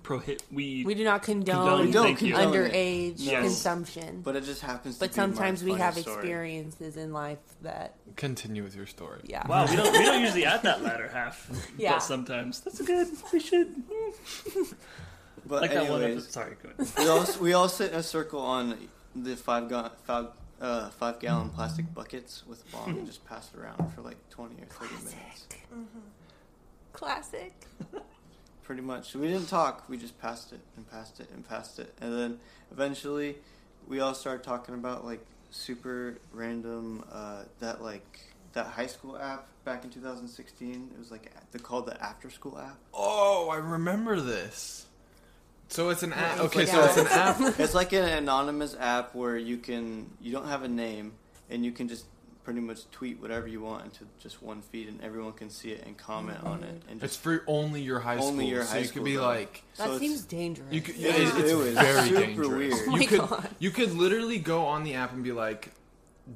prohibit 0.03 0.43
we. 0.51 0.83
We 0.85 0.93
do 0.93 1.03
not 1.03 1.23
condone, 1.23 1.65
Condone, 1.67 1.91
don't 1.91 2.03
thank 2.05 2.21
you. 2.21 2.33
condone 2.35 2.53
underage 2.53 3.13
it. 3.13 3.19
Yes. 3.19 3.43
consumption. 3.43 4.21
But, 4.21 4.33
But 4.33 4.43
it 4.43 4.45
just 4.45 4.61
happens. 4.61 4.97
to 4.97 5.01
be 5.05 5.07
my 5.07 5.13
sometimes 5.13 5.63
we 5.63 5.71
funny 5.71 5.81
have 5.81 5.97
story. 5.97 6.17
experiences 6.17 6.97
in 6.97 7.13
life 7.13 7.39
that, 7.63 7.95
Continue 8.15 8.63
with 8.63 8.75
your 8.75 8.85
story. 8.85 9.21
yeah. 9.23 9.47
Wow, 9.47 9.65
we 9.67 9.75
don't 9.75 9.91
we 9.91 10.05
don't 10.05 10.21
usually 10.25 10.45
add 10.45 10.61
that 10.63 10.83
latter 10.83 11.07
half. 11.07 11.49
Yeah. 11.77 11.93
But 11.93 11.99
sometimes 12.03 12.59
that's 12.61 12.81
good. 12.81 13.07
We 13.33 13.39
should 13.39 13.73
But 15.49 15.61
like 15.63 15.71
that 15.71 15.85
anyways, 15.85 15.91
one 16.01 16.11
episode. 16.11 16.31
Sorry, 16.31 16.55
go 16.61 16.69
ahead. 16.79 16.97
we 16.99 17.07
all 17.09 17.25
we 17.41 17.53
all 17.53 17.67
sit 17.67 17.91
in 17.91 17.97
a 17.99 18.03
circle 18.03 18.39
on 18.39 18.77
the 19.15 19.35
five 19.35 19.67
ga- 19.67 19.89
five 20.05 20.27
uh, 20.61 20.89
five 20.91 21.19
gallon 21.19 21.49
plastic 21.49 21.91
buckets 21.93 22.43
with 22.47 22.63
a 22.67 22.71
bomb 22.77 22.89
and 22.97 23.05
just 23.07 23.25
pass 23.25 23.49
it 23.53 23.59
around 23.59 23.91
for 23.93 24.01
like 24.01 24.17
twenty 24.29 24.61
or 24.61 24.65
thirty 24.67 24.93
minutes. 25.03 25.47
Classic. 26.93 27.53
Pretty 28.63 28.81
much. 28.83 29.15
We 29.15 29.27
didn't 29.27 29.47
talk. 29.49 29.89
We 29.89 29.97
just 29.97 30.19
passed 30.21 30.53
it 30.53 30.59
and 30.77 30.89
passed 30.91 31.19
it 31.19 31.29
and 31.33 31.47
passed 31.47 31.79
it, 31.79 31.93
and 31.99 32.13
then 32.15 32.39
eventually 32.71 33.35
we 33.87 33.99
all 34.01 34.13
started 34.13 34.43
talking 34.43 34.75
about 34.75 35.03
like 35.03 35.25
super 35.49 36.19
random 36.31 37.03
uh, 37.11 37.43
that 37.59 37.81
like 37.81 38.19
that 38.53 38.67
high 38.67 38.85
school 38.85 39.17
app 39.17 39.47
back 39.65 39.83
in 39.83 39.89
2016. 39.89 40.91
It 40.93 40.99
was 40.99 41.09
like 41.09 41.31
they 41.51 41.57
called 41.57 41.87
the 41.87 41.99
after 42.03 42.29
school 42.29 42.59
app. 42.59 42.77
Oh, 42.93 43.49
I 43.49 43.55
remember 43.57 44.21
this. 44.21 44.85
So 45.69 45.89
it's 45.89 46.03
an 46.03 46.13
app. 46.13 46.39
Okay, 46.39 46.63
it's 46.63 46.71
so 46.71 46.79
like- 46.81 46.89
it's 46.89 46.97
an 46.99 47.07
app. 47.11 47.59
it's 47.59 47.73
like 47.73 47.93
an 47.93 48.03
anonymous 48.05 48.75
app 48.79 49.15
where 49.15 49.37
you 49.37 49.57
can 49.57 50.09
you 50.21 50.31
don't 50.31 50.47
have 50.47 50.63
a 50.63 50.67
name 50.67 51.13
and 51.49 51.63
you 51.63 51.71
can 51.71 51.87
just 51.87 52.05
pretty 52.43 52.59
much 52.61 52.89
tweet 52.89 53.21
whatever 53.21 53.47
you 53.47 53.61
want 53.61 53.85
into 53.85 53.99
just 54.19 54.41
one 54.41 54.61
feed 54.61 54.87
and 54.87 54.99
everyone 55.03 55.31
can 55.33 55.49
see 55.51 55.69
it 55.71 55.83
and 55.85 55.95
comment 55.97 56.39
on 56.43 56.63
it 56.63 56.81
and 56.89 57.03
It's 57.03 57.13
just 57.13 57.19
for 57.21 57.43
only 57.45 57.81
your 57.81 57.99
high 57.99 58.15
school. 58.17 58.29
Only 58.29 58.47
your 58.47 58.61
high 58.61 58.65
so 58.65 58.73
high 58.73 58.79
you 58.79 58.89
could 58.89 59.03
be 59.03 59.15
though. 59.17 59.21
like, 59.21 59.63
That 59.77 59.87
So 59.87 59.97
seems 59.99 60.21
dangerous. 60.21 60.67
you 60.73 60.81
could. 60.81 60.95
Yeah, 60.95 61.09
it- 61.11 61.21
it's 61.37 61.51
it 61.51 61.55
was 61.55 61.73
very 61.75 62.07
super 62.09 62.19
dangerous. 62.21 62.49
weird. 62.49 62.73
Oh 62.87 62.91
my 62.91 62.99
you 62.99 63.07
could 63.07 63.19
God. 63.19 63.49
you 63.59 63.69
could 63.71 63.93
literally 63.93 64.39
go 64.39 64.65
on 64.65 64.83
the 64.83 64.95
app 64.95 65.13
and 65.13 65.23
be 65.23 65.31
like, 65.31 65.71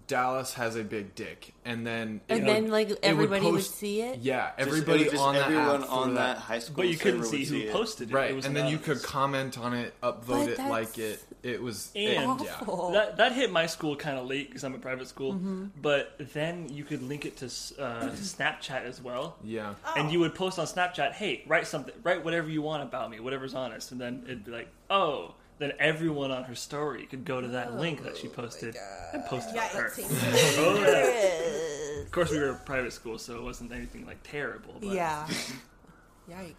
Dallas 0.07 0.53
has 0.55 0.75
a 0.75 0.83
big 0.83 1.15
dick, 1.15 1.53
and 1.65 1.85
then 1.85 2.21
it 2.27 2.33
and 2.35 2.45
would- 2.45 2.55
then 2.55 2.69
like 2.71 2.91
everybody 3.03 3.45
would, 3.45 3.55
post- 3.55 3.75
see 3.75 4.01
it. 4.01 4.19
Yeah, 4.19 4.47
just- 4.47 4.59
it 4.59 4.67
everybody 4.67 5.03
just 5.05 5.17
on 5.17 5.35
that 5.35 5.43
everyone 5.45 5.83
app 5.83 5.91
on 5.91 6.13
that. 6.15 6.35
that 6.35 6.37
high 6.37 6.59
school 6.59 6.77
But 6.77 6.87
you 6.87 6.97
couldn't 6.97 7.25
see 7.25 7.45
who 7.45 7.57
it. 7.57 7.71
posted 7.71 8.09
it. 8.11 8.13
Right, 8.13 8.31
It 8.31 8.35
was 8.35 8.45
and 8.45 8.55
then 8.55 8.67
you 8.67 8.77
could 8.77 9.01
comment 9.03 9.57
on 9.57 9.73
it, 9.73 9.93
upvote 10.01 10.47
it, 10.47 10.57
like 10.59 10.97
it. 10.97 11.23
It 11.43 11.61
was 11.61 11.91
And 11.95 12.05
it, 12.41 12.45
yeah. 12.45 12.55
Awful. 12.61 12.91
that 12.91 13.17
that 13.17 13.33
hit 13.33 13.51
my 13.51 13.65
school 13.65 13.95
kind 13.95 14.17
of 14.17 14.25
late 14.27 14.47
because 14.49 14.63
I'm 14.63 14.73
a 14.75 14.79
private 14.79 15.07
school. 15.07 15.33
Mm-hmm. 15.33 15.65
But 15.81 16.15
then 16.33 16.69
you 16.69 16.83
could 16.83 17.03
link 17.03 17.25
it 17.25 17.37
to 17.37 17.45
uh, 17.81 18.01
to 18.01 18.07
Snapchat 18.11 18.83
as 18.85 19.01
well. 19.01 19.35
Yeah. 19.43 19.73
And 19.95 20.11
you 20.11 20.19
would 20.21 20.35
post 20.35 20.57
on 20.59 20.65
Snapchat, 20.65 21.11
"Hey, 21.13 21.43
write 21.47 21.67
something, 21.67 21.93
write 22.03 22.23
whatever 22.23 22.49
you 22.49 22.61
want 22.61 22.83
about 22.83 23.09
me, 23.11 23.19
whatever's 23.19 23.53
honest." 23.53 23.91
And 23.91 23.99
then 24.01 24.23
it'd 24.25 24.45
be 24.45 24.51
like, 24.51 24.69
"Oh." 24.89 25.35
Then 25.59 25.73
everyone 25.79 26.31
on 26.31 26.43
her 26.45 26.55
story 26.55 27.05
could 27.05 27.25
go 27.25 27.39
to 27.39 27.47
that 27.49 27.75
link 27.75 28.03
that 28.03 28.17
she 28.17 28.27
oh 28.27 28.31
posted 28.31 28.75
and 29.13 29.23
post 29.25 29.49
it 29.49 29.55
Yeah, 29.55 29.67
to 29.69 29.77
her. 29.77 29.87
it 29.87 29.93
Oh, 30.57 30.75
yeah. 30.75 30.87
Yes. 30.87 32.01
Of 32.05 32.11
course, 32.11 32.31
we 32.31 32.39
were 32.39 32.49
a 32.51 32.55
private 32.55 32.91
school, 32.93 33.17
so 33.17 33.35
it 33.37 33.43
wasn't 33.43 33.71
anything 33.71 34.05
like 34.05 34.17
terrible. 34.23 34.75
But 34.79 34.89
Yeah. 34.93 35.27
Yikes. 36.29 36.55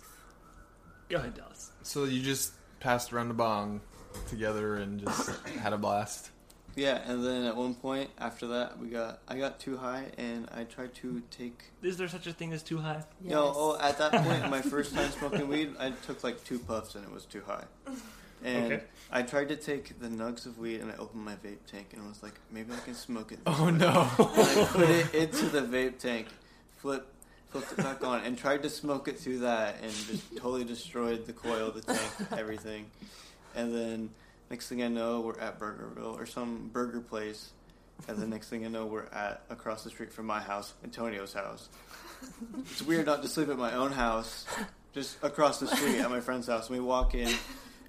Go 1.08 1.16
ahead, 1.16 1.34
Dallas. 1.34 1.70
So 1.82 2.04
you 2.04 2.22
just 2.22 2.52
passed 2.80 3.12
around 3.12 3.28
the 3.28 3.34
bong 3.34 3.80
together 4.28 4.76
and 4.76 5.00
just 5.00 5.30
had 5.60 5.72
a 5.72 5.78
blast. 5.78 6.30
Yeah, 6.76 7.00
and 7.06 7.24
then 7.24 7.44
at 7.44 7.54
one 7.56 7.74
point 7.74 8.10
after 8.18 8.48
that, 8.48 8.78
we 8.80 8.88
got 8.88 9.20
I 9.28 9.38
got 9.38 9.60
too 9.60 9.76
high 9.76 10.06
and 10.18 10.48
I 10.52 10.64
tried 10.64 10.92
to 10.96 11.22
take. 11.30 11.62
Is 11.82 11.96
there 11.96 12.08
such 12.08 12.26
a 12.26 12.32
thing 12.32 12.52
as 12.52 12.62
too 12.64 12.78
high? 12.78 13.04
You 13.22 13.30
know, 13.30 13.52
oh, 13.54 13.78
at 13.80 13.98
that 13.98 14.12
point, 14.12 14.50
my 14.50 14.60
first 14.74 14.92
time 14.94 15.10
smoking 15.12 15.46
weed, 15.48 15.74
I 15.78 15.90
took 15.90 16.24
like 16.24 16.42
two 16.44 16.58
puffs 16.58 16.96
and 16.96 17.04
it 17.04 17.12
was 17.12 17.26
too 17.26 17.42
high. 17.46 17.64
And 18.44 18.72
Okay. 18.74 18.82
I 19.10 19.22
tried 19.22 19.48
to 19.48 19.56
take 19.56 19.98
the 20.00 20.08
nugs 20.08 20.44
of 20.46 20.58
weed 20.58 20.80
and 20.80 20.92
I 20.92 20.96
opened 20.96 21.24
my 21.24 21.34
vape 21.36 21.64
tank 21.70 21.88
and 21.92 22.02
I 22.02 22.08
was 22.08 22.22
like, 22.22 22.34
maybe 22.50 22.72
I 22.72 22.76
can 22.84 22.94
smoke 22.94 23.32
it. 23.32 23.38
Oh 23.46 23.66
way. 23.66 23.72
no. 23.72 24.08
And 24.18 24.58
I 24.58 24.66
put 24.70 24.90
it 24.90 25.14
into 25.14 25.46
the 25.46 25.60
vape 25.62 25.98
tank, 25.98 26.26
flip, 26.76 27.06
flipped 27.50 27.72
it 27.72 27.78
back 27.78 28.04
on, 28.04 28.22
and 28.24 28.36
tried 28.36 28.62
to 28.64 28.70
smoke 28.70 29.08
it 29.08 29.18
through 29.18 29.38
that, 29.40 29.76
and 29.82 29.90
just 29.92 30.36
totally 30.36 30.64
destroyed 30.64 31.24
the 31.26 31.32
coil, 31.32 31.70
the 31.70 31.80
tank, 31.80 32.00
everything. 32.36 32.90
And 33.54 33.74
then 33.74 34.10
next 34.50 34.68
thing 34.68 34.82
I 34.82 34.88
know, 34.88 35.20
we're 35.20 35.38
at 35.40 35.58
Burgerville 35.58 36.18
or 36.20 36.26
some 36.26 36.68
burger 36.72 37.00
place, 37.00 37.50
and 38.08 38.18
the 38.18 38.26
next 38.26 38.48
thing 38.50 38.64
I 38.66 38.68
know, 38.68 38.84
we're 38.86 39.06
at 39.06 39.42
across 39.50 39.84
the 39.84 39.90
street 39.90 40.12
from 40.12 40.26
my 40.26 40.40
house, 40.40 40.74
Antonio's 40.82 41.32
house. 41.32 41.68
It's 42.70 42.82
weird 42.82 43.06
not 43.06 43.22
to 43.22 43.28
sleep 43.28 43.48
at 43.48 43.56
my 43.58 43.72
own 43.74 43.92
house, 43.92 44.44
just 44.92 45.16
across 45.22 45.60
the 45.60 45.68
street 45.68 45.98
at 46.00 46.10
my 46.10 46.20
friend's 46.20 46.48
house. 46.48 46.68
And 46.68 46.76
we 46.78 46.84
walk 46.84 47.14
in 47.14 47.32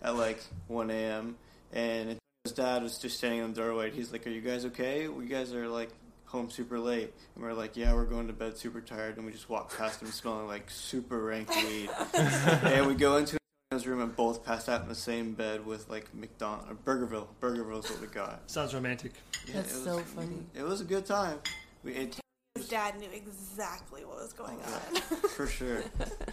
at 0.02 0.16
like 0.16 0.40
1 0.68 0.90
a.m. 0.92 1.36
and 1.74 2.18
his 2.44 2.54
dad 2.54 2.84
was 2.84 2.98
just 3.00 3.18
standing 3.18 3.40
in 3.42 3.54
the 3.54 3.62
doorway. 3.62 3.92
He's 3.92 4.12
like, 4.12 4.26
"Are 4.28 4.30
you 4.30 4.42
guys 4.42 4.66
okay? 4.66 5.08
We 5.08 5.26
guys 5.26 5.54
are 5.54 5.68
like 5.68 5.90
home 6.26 6.50
super 6.50 6.80
late." 6.80 7.14
And 7.36 7.44
we're 7.44 7.54
like, 7.54 7.76
"Yeah, 7.76 7.94
we're 7.96 8.06
going 8.06 8.28
to 8.28 8.34
bed 8.34 8.58
super 8.58 8.82
tired." 8.82 9.18
And 9.18 9.26
we 9.26 9.32
just 9.32 9.50
walk 9.50 9.76
past 9.78 10.02
him 10.02 10.10
smelling 10.10 10.48
like 10.48 10.70
super 10.70 11.20
rank 11.24 11.50
weed. 11.56 11.90
and 12.14 12.86
we 12.88 12.94
go 12.96 13.18
into 13.18 13.38
his 13.72 13.88
room 13.88 14.00
and 14.02 14.16
both 14.16 14.46
passed 14.46 14.70
out 14.70 14.84
in 14.84 14.88
the 14.90 14.94
same 14.96 15.34
bed 15.34 15.66
with 15.66 15.90
like 15.90 16.14
McDonald 16.14 16.68
or 16.70 16.76
Burgerville. 16.76 17.28
Burgerville 17.42 17.84
is 17.84 17.90
what 17.90 18.00
we 18.02 18.08
got. 18.08 18.50
Sounds 18.50 18.74
romantic. 18.76 19.14
Yeah, 19.48 19.56
That's 19.56 19.72
it 19.74 19.76
was- 19.78 19.84
so 19.84 20.00
funny. 20.02 20.38
It 20.54 20.64
was 20.64 20.82
a 20.82 20.86
good 20.86 21.06
time. 21.08 21.40
We 21.84 21.94
it, 21.94 22.20
His 22.54 22.68
dad 22.70 23.00
knew 23.00 23.10
exactly 23.12 24.06
what 24.06 24.18
was 24.18 24.34
going 24.34 24.60
Oh, 24.68 24.82
on. 24.96 25.02
for 25.30 25.48
sure. 25.48 25.84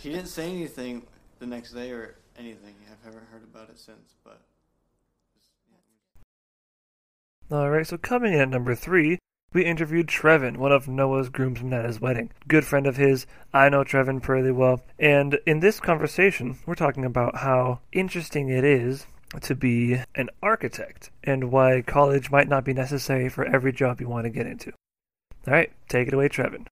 He 0.00 0.10
didn't 0.10 0.28
say 0.28 0.50
anything 0.50 1.02
the 1.40 1.46
next 1.46 1.72
day 1.72 1.90
or 1.90 2.14
anything. 2.38 2.74
I've 2.90 3.04
never 3.04 3.24
heard 3.30 3.44
about 3.44 3.68
it 3.70 3.78
since, 3.78 4.14
but. 4.24 4.40
All 7.50 7.70
right, 7.70 7.86
so 7.86 7.98
coming 7.98 8.32
in 8.32 8.40
at 8.40 8.48
number 8.48 8.74
three, 8.74 9.18
we 9.52 9.64
interviewed 9.64 10.06
Trevin, 10.06 10.56
one 10.56 10.72
of 10.72 10.88
Noah's 10.88 11.28
groomsmen 11.28 11.74
at 11.74 11.84
his 11.84 12.00
wedding. 12.00 12.30
Good 12.48 12.64
friend 12.64 12.86
of 12.86 12.96
his. 12.96 13.26
I 13.52 13.68
know 13.68 13.84
Trevin 13.84 14.22
pretty 14.22 14.50
well. 14.50 14.80
And 14.98 15.38
in 15.46 15.60
this 15.60 15.78
conversation, 15.78 16.58
we're 16.64 16.74
talking 16.74 17.04
about 17.04 17.36
how 17.36 17.80
interesting 17.92 18.48
it 18.48 18.64
is 18.64 19.06
to 19.40 19.54
be 19.54 20.00
an 20.14 20.30
architect 20.42 21.10
and 21.24 21.50
why 21.50 21.82
college 21.82 22.30
might 22.30 22.48
not 22.48 22.64
be 22.64 22.72
necessary 22.72 23.28
for 23.28 23.44
every 23.44 23.72
job 23.72 24.00
you 24.00 24.08
want 24.08 24.24
to 24.24 24.30
get 24.30 24.46
into. 24.46 24.72
All 25.46 25.52
right, 25.52 25.72
take 25.88 26.08
it 26.08 26.14
away, 26.14 26.28
Trevin. 26.28 26.66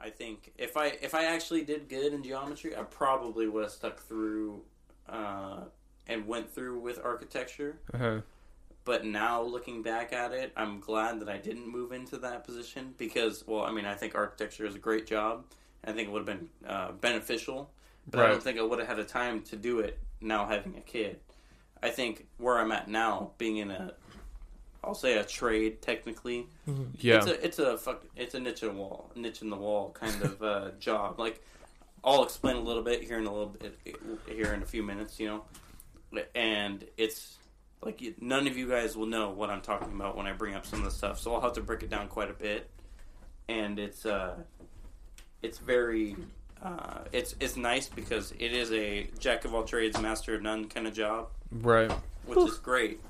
I 0.00 0.10
think 0.10 0.52
if 0.56 0.76
I 0.76 0.86
if 1.02 1.14
I 1.14 1.24
actually 1.24 1.62
did 1.62 1.88
good 1.88 2.12
in 2.12 2.22
geometry, 2.22 2.76
I 2.76 2.82
probably 2.82 3.48
would 3.48 3.64
have 3.64 3.72
stuck 3.72 4.00
through 4.00 4.62
uh, 5.08 5.60
and 6.06 6.26
went 6.26 6.54
through 6.54 6.80
with 6.80 7.00
architecture. 7.04 7.78
Uh-huh. 7.92 8.20
But 8.84 9.04
now 9.04 9.42
looking 9.42 9.82
back 9.82 10.12
at 10.12 10.32
it, 10.32 10.52
I'm 10.56 10.80
glad 10.80 11.20
that 11.20 11.28
I 11.28 11.36
didn't 11.36 11.68
move 11.68 11.92
into 11.92 12.16
that 12.18 12.44
position 12.44 12.94
because, 12.96 13.46
well, 13.46 13.64
I 13.64 13.70
mean, 13.70 13.84
I 13.84 13.94
think 13.94 14.14
architecture 14.14 14.64
is 14.64 14.74
a 14.74 14.78
great 14.78 15.06
job. 15.06 15.44
I 15.84 15.92
think 15.92 16.08
it 16.08 16.10
would 16.10 16.26
have 16.26 16.38
been 16.38 16.48
uh, 16.66 16.92
beneficial, 16.92 17.70
but 18.10 18.20
I 18.24 18.28
don't 18.28 18.42
think 18.42 18.58
I 18.58 18.62
would 18.62 18.78
have 18.78 18.88
had 18.88 18.96
the 18.96 19.04
time 19.04 19.42
to 19.42 19.56
do 19.56 19.80
it 19.80 19.98
now 20.22 20.46
having 20.46 20.76
a 20.76 20.80
kid. 20.80 21.20
I 21.82 21.90
think 21.90 22.26
where 22.38 22.58
I'm 22.58 22.72
at 22.72 22.88
now, 22.88 23.32
being 23.36 23.58
in 23.58 23.70
a, 23.70 23.92
I'll 24.84 24.94
say 24.94 25.18
a 25.18 25.24
trade 25.24 25.82
technically, 25.82 26.46
Yeah. 26.98 27.16
it's 27.18 27.26
a 27.26 27.44
it's 27.44 27.58
a 27.58 27.78
fuck 27.78 28.04
it's 28.16 28.34
a 28.34 28.40
niche 28.40 28.62
in 28.62 28.68
the 28.68 28.74
wall, 28.74 29.10
niche 29.16 29.42
in 29.42 29.50
the 29.50 29.56
wall 29.56 29.90
kind 29.90 30.22
of 30.22 30.42
uh, 30.42 30.70
job. 30.80 31.18
Like 31.18 31.42
I'll 32.04 32.22
explain 32.22 32.56
a 32.56 32.60
little 32.60 32.82
bit 32.82 33.02
here 33.02 33.18
in 33.18 33.26
a 33.26 33.32
little 33.32 33.48
bit 33.48 33.76
here 34.28 34.52
in 34.54 34.62
a 34.62 34.66
few 34.66 34.82
minutes, 34.82 35.18
you 35.18 35.26
know. 35.28 36.24
And 36.34 36.84
it's 36.96 37.36
like 37.82 38.02
none 38.20 38.46
of 38.46 38.56
you 38.56 38.68
guys 38.68 38.96
will 38.96 39.06
know 39.06 39.30
what 39.30 39.50
I'm 39.50 39.60
talking 39.60 39.92
about 39.92 40.16
when 40.16 40.26
I 40.26 40.32
bring 40.32 40.54
up 40.54 40.64
some 40.64 40.78
of 40.80 40.84
the 40.84 40.90
stuff, 40.90 41.18
so 41.20 41.34
I'll 41.34 41.40
have 41.40 41.52
to 41.54 41.60
break 41.60 41.82
it 41.82 41.90
down 41.90 42.08
quite 42.08 42.30
a 42.30 42.34
bit. 42.34 42.70
And 43.48 43.78
it's 43.78 44.06
uh, 44.06 44.36
it's 45.42 45.58
very 45.58 46.16
uh, 46.62 47.00
it's 47.12 47.34
it's 47.40 47.56
nice 47.56 47.88
because 47.88 48.32
it 48.38 48.52
is 48.52 48.72
a 48.72 49.08
jack 49.18 49.44
of 49.44 49.54
all 49.54 49.64
trades, 49.64 50.00
master 50.00 50.34
of 50.34 50.42
none 50.42 50.66
kind 50.68 50.86
of 50.86 50.94
job 50.94 51.28
right. 51.50 51.90
which 52.26 52.38
is 52.38 52.58
great. 52.58 53.00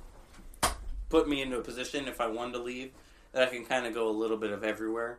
Put 1.08 1.28
me 1.28 1.42
into 1.42 1.58
a 1.58 1.62
position 1.62 2.08
if 2.08 2.20
I 2.20 2.26
wanted 2.26 2.52
to 2.52 2.62
leave 2.62 2.92
that 3.32 3.48
I 3.48 3.50
can 3.50 3.64
kind 3.64 3.86
of 3.86 3.94
go 3.94 4.08
a 4.08 4.10
little 4.10 4.36
bit 4.36 4.50
of 4.50 4.64
everywhere, 4.64 5.18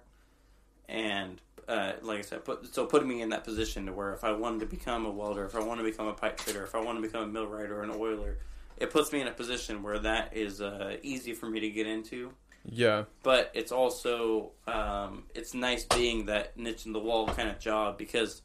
and 0.88 1.40
uh, 1.68 1.94
like 2.02 2.20
I 2.20 2.22
said, 2.22 2.44
put, 2.46 2.74
so 2.74 2.86
putting 2.86 3.08
me 3.08 3.22
in 3.22 3.30
that 3.30 3.44
position 3.44 3.86
to 3.86 3.94
where 3.94 4.14
if 4.14 4.24
I 4.24 4.32
wanted 4.32 4.62
to 4.62 4.66
become 4.66 5.06
a 5.06 5.12
welder, 5.12 5.46
if 5.46 5.56
I 5.56 5.60
want 5.60 5.80
to 5.80 5.84
become 5.84 6.08
a 6.08 6.14
pipe 6.14 6.40
fitter, 6.40 6.64
if 6.64 6.74
I 6.74 6.82
want 6.82 6.98
to 6.98 7.02
become 7.02 7.24
a 7.24 7.28
millwright 7.28 7.70
or 7.70 7.84
an 7.84 7.92
oiler, 7.92 8.38
it 8.78 8.90
puts 8.92 9.12
me 9.12 9.22
in 9.22 9.28
a 9.28 9.32
position 9.32 9.84
where 9.84 10.00
that 10.00 10.36
is 10.36 10.62
uh, 10.62 10.98
easy 11.04 11.34
for 11.34 11.48
me 11.48 11.60
to 11.60 11.70
get 11.70 11.86
into. 11.86 12.34
Yeah. 12.66 13.04
But 13.24 13.52
it's 13.54 13.72
also 13.72 14.52
um, 14.68 15.24
it's 15.36 15.54
nice 15.54 15.86
being 15.86 16.26
that 16.26 16.58
niche 16.58 16.86
in 16.86 16.94
the 16.94 17.00
wall 17.00 17.28
kind 17.28 17.50
of 17.50 17.60
job 17.60 17.98
because 17.98 18.42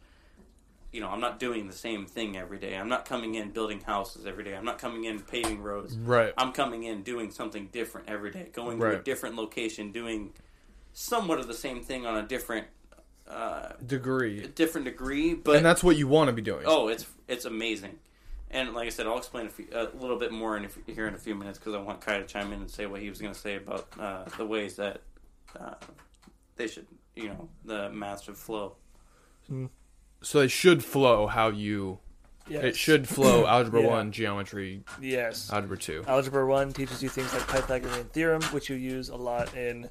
you 0.95 1.01
know 1.01 1.09
I'm 1.09 1.21
not 1.21 1.41
doing 1.41 1.67
the 1.67 1.75
same 1.75 2.07
thing 2.07 2.37
every 2.37 2.59
day. 2.59 2.77
I'm 2.77 2.89
not 2.89 3.05
coming 3.05 3.35
in 3.35 3.51
building 3.51 3.81
houses 3.81 4.27
every 4.27 4.45
day. 4.45 4.55
I'm 4.55 4.65
not 4.65 4.79
coming 4.79 5.05
in 5.05 5.21
paving 5.21 5.61
roads. 5.61 5.97
Right. 5.97 6.33
I'm 6.39 6.53
coming 6.53 6.85
in 6.85 7.03
doing 7.03 7.33
something 7.33 7.69
different 7.73 8.09
every 8.09 8.31
day, 8.31 8.49
going 8.53 8.79
to 8.79 9.01
a 9.01 9.03
different 9.03 9.35
location, 9.35 9.91
doing 9.91 10.33
somewhat 10.93 11.41
of 11.41 11.49
the 11.49 11.55
same 11.55 11.83
thing 11.83 12.07
on 12.07 12.17
a 12.17 12.23
different 12.23 12.69
uh, 13.29 13.73
Degree. 13.85 14.47
different 14.47 14.85
degree. 14.85 15.35
But 15.35 15.57
and 15.57 15.67
that's 15.67 15.83
what 15.83 15.97
you 15.97 16.07
want 16.07 16.29
to 16.29 16.33
be 16.33 16.43
doing. 16.43 16.65
oh, 16.67 16.89
it's 16.89 17.07
it's 17.27 17.45
amazing. 17.45 17.99
And 18.51 18.73
like 18.73 18.87
I 18.87 18.91
said, 18.91 19.09
I'll 19.09 19.19
explain 19.19 19.47
a, 19.47 19.51
few, 19.51 19.67
a 19.73 19.89
little 19.99 20.17
bit 20.17 20.31
more 20.31 20.57
in 20.57 20.65
a, 20.65 20.93
here 20.93 21.09
in 21.09 21.15
a 21.15 21.19
few 21.19 21.35
minutes 21.35 21.59
because 21.59 21.75
I 21.75 21.79
want 21.79 22.01
Kai 22.01 22.19
to 22.19 22.25
chime 22.25 22.53
in 22.53 22.61
and 22.61 22.71
say 22.71 22.87
what 22.87 23.01
he 23.01 23.11
was 23.11 23.21
going 23.21 23.35
to 23.35 23.39
say 23.39 23.57
about 23.57 23.89
uh, 23.99 24.25
the 24.37 24.47
ways 24.47 24.77
that 24.77 25.01
uh, 25.59 25.75
they 26.55 26.69
should, 26.69 26.87
you 27.17 27.29
know, 27.31 27.49
the 27.65 27.91
math 27.91 28.23
should 28.23 28.37
flow. 28.37 28.77
So 30.25 30.41
it 30.41 30.51
should 30.51 30.85
flow 30.85 31.27
how 31.27 31.49
you. 31.49 31.99
Yes. 32.49 32.65
It 32.65 32.77
should 32.77 33.09
flow 33.09 33.47
algebra 33.55 33.83
Yeah. 33.83 33.89
one, 33.89 34.13
geometry, 34.13 34.83
Yes. 35.01 35.51
algebra 35.53 35.79
two. 35.79 36.05
Algebra 36.07 36.47
1 36.47 36.73
teaches 36.73 37.03
you 37.03 37.09
things 37.09 37.33
like 37.33 37.47
Pythagorean 37.49 38.07
theorem, 38.07 38.43
which 38.45 38.69
you 38.69 38.77
use 38.77 39.09
a 39.09 39.17
lot 39.17 39.55
in 39.57 39.89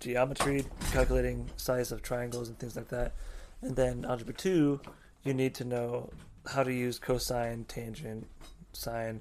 geometry, 0.00 0.64
calculating 0.92 1.50
size 1.56 1.90
of 1.90 2.02
triangles 2.02 2.48
and 2.48 2.58
things 2.58 2.76
like 2.76 2.88
that. 2.88 3.14
And 3.62 3.74
then 3.74 4.04
Algebra 4.04 4.34
2, 4.34 4.80
you 5.24 5.34
need 5.34 5.54
to 5.56 5.64
know 5.64 6.10
how 6.46 6.62
to 6.62 6.72
use 6.72 7.00
cosine, 7.00 7.64
tangent, 7.66 8.28
sine, 8.72 9.20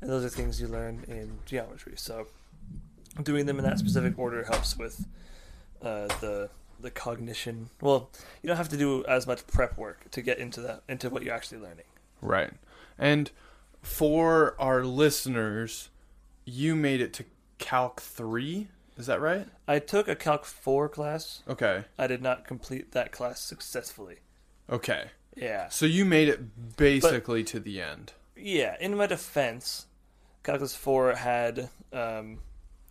and 0.00 0.10
those 0.10 0.24
are 0.24 0.28
things 0.28 0.60
you 0.60 0.66
learn 0.66 1.04
in 1.06 1.38
geometry. 1.46 1.92
So 1.96 2.26
doing 3.22 3.46
them 3.46 3.58
in 3.58 3.64
that 3.64 3.78
specific 3.78 4.18
order 4.18 4.42
helps 4.42 4.76
with 4.76 5.06
uh, 5.82 6.08
the 6.20 6.50
the 6.80 6.90
cognition. 6.90 7.70
Well, 7.80 8.10
you 8.42 8.48
don't 8.48 8.56
have 8.56 8.68
to 8.70 8.76
do 8.76 9.04
as 9.06 9.26
much 9.26 9.46
prep 9.46 9.76
work 9.76 10.10
to 10.10 10.22
get 10.22 10.38
into 10.38 10.60
that 10.62 10.82
into 10.88 11.10
what 11.10 11.22
you're 11.22 11.34
actually 11.34 11.58
learning. 11.58 11.84
Right. 12.20 12.52
And 12.98 13.30
for 13.82 14.54
our 14.58 14.84
listeners, 14.84 15.90
you 16.44 16.74
made 16.74 17.00
it 17.00 17.12
to 17.14 17.24
Calc 17.58 18.00
3. 18.00 18.68
Is 18.96 19.06
that 19.06 19.20
right? 19.20 19.46
I 19.66 19.78
took 19.78 20.08
a 20.08 20.16
Calc 20.16 20.44
4 20.44 20.88
class. 20.88 21.42
Okay. 21.48 21.84
I 21.98 22.06
did 22.06 22.22
not 22.22 22.46
complete 22.46 22.92
that 22.92 23.12
class 23.12 23.40
successfully. 23.40 24.16
Okay. 24.70 25.10
Yeah. 25.36 25.68
So 25.68 25.86
you 25.86 26.04
made 26.04 26.28
it 26.28 26.76
basically 26.76 27.44
to 27.44 27.60
the 27.60 27.80
end. 27.80 28.12
Yeah, 28.36 28.76
in 28.80 28.96
my 28.96 29.06
defense, 29.06 29.86
Calculus 30.42 30.74
4 30.74 31.14
had, 31.14 31.70
um, 31.92 32.38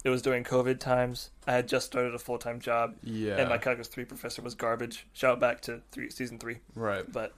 it 0.04 0.10
was 0.10 0.22
during 0.22 0.44
COVID 0.44 0.80
times. 0.80 1.32
I 1.46 1.54
had 1.54 1.68
just 1.68 1.86
started 1.88 2.14
a 2.14 2.20
full 2.20 2.38
time 2.38 2.60
job, 2.60 2.96
Yeah. 3.04 3.38
and 3.38 3.50
my 3.50 3.58
Calculus 3.58 3.88
3 3.88 4.06
professor 4.06 4.42
was 4.42 4.56
garbage. 4.56 5.08
Shout 5.14 5.34
out 5.34 5.40
back 5.40 5.62
to 5.62 5.82
three, 5.92 6.10
season 6.10 6.38
3. 6.40 6.60
right. 6.76 7.10
But, 7.12 7.34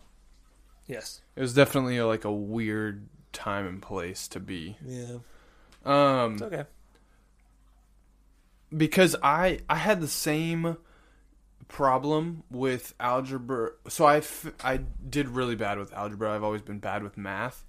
yes. 0.87 1.21
It 1.35 1.41
was 1.41 1.53
definitely 1.53 1.99
like 2.01 2.25
a 2.25 2.31
weird 2.31 3.07
time 3.33 3.65
and 3.67 3.81
place 3.81 4.27
to 4.29 4.39
be. 4.39 4.77
Yeah. 4.85 5.17
Um, 5.85 6.33
It's 6.33 6.41
okay. 6.43 6.65
because 8.75 9.15
I 9.23 9.59
I 9.69 9.75
had 9.75 10.01
the 10.01 10.07
same 10.07 10.77
problem 11.67 12.43
with 12.49 12.93
algebra. 12.99 13.71
So 13.87 14.05
I 14.05 14.17
f- 14.17 14.51
I 14.63 14.77
did 14.77 15.29
really 15.29 15.55
bad 15.55 15.77
with 15.77 15.93
algebra. 15.93 16.33
I've 16.35 16.43
always 16.43 16.61
been 16.61 16.79
bad 16.79 17.03
with 17.03 17.17
math. 17.17 17.63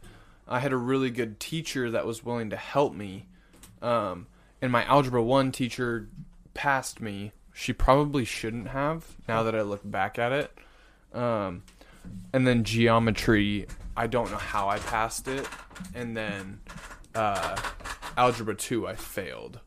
I 0.49 0.59
had 0.59 0.73
a 0.73 0.77
really 0.77 1.11
good 1.11 1.39
teacher 1.39 1.91
that 1.91 2.07
was 2.07 2.25
willing 2.25 2.51
to 2.51 2.57
help 2.57 2.95
me. 2.95 3.27
Um, 3.83 4.27
and 4.63 4.71
my 4.71 4.85
algebra 4.85 5.23
1 5.23 5.53
teacher 5.53 6.09
passed 6.55 7.01
me. 7.01 7.33
She 7.53 7.73
probably 7.73 8.25
shouldn't 8.25 8.69
have 8.69 9.17
now 9.29 9.43
that 9.43 9.55
I 9.55 9.63
look 9.63 9.81
back 9.85 10.19
at 10.19 10.33
it. 10.33 10.53
Um, 11.13 11.63
and 12.33 12.47
then 12.47 12.65
geometry, 12.65 13.67
I 13.97 14.07
don't 14.07 14.31
know 14.31 14.37
how 14.39 14.69
I 14.69 14.79
passed 14.79 15.29
it. 15.29 15.49
And 15.95 16.17
then 16.17 16.61
uh, 17.15 17.61
algebra 18.17 18.55
2 18.55 18.87
I 18.87 18.95
failed. 18.95 19.61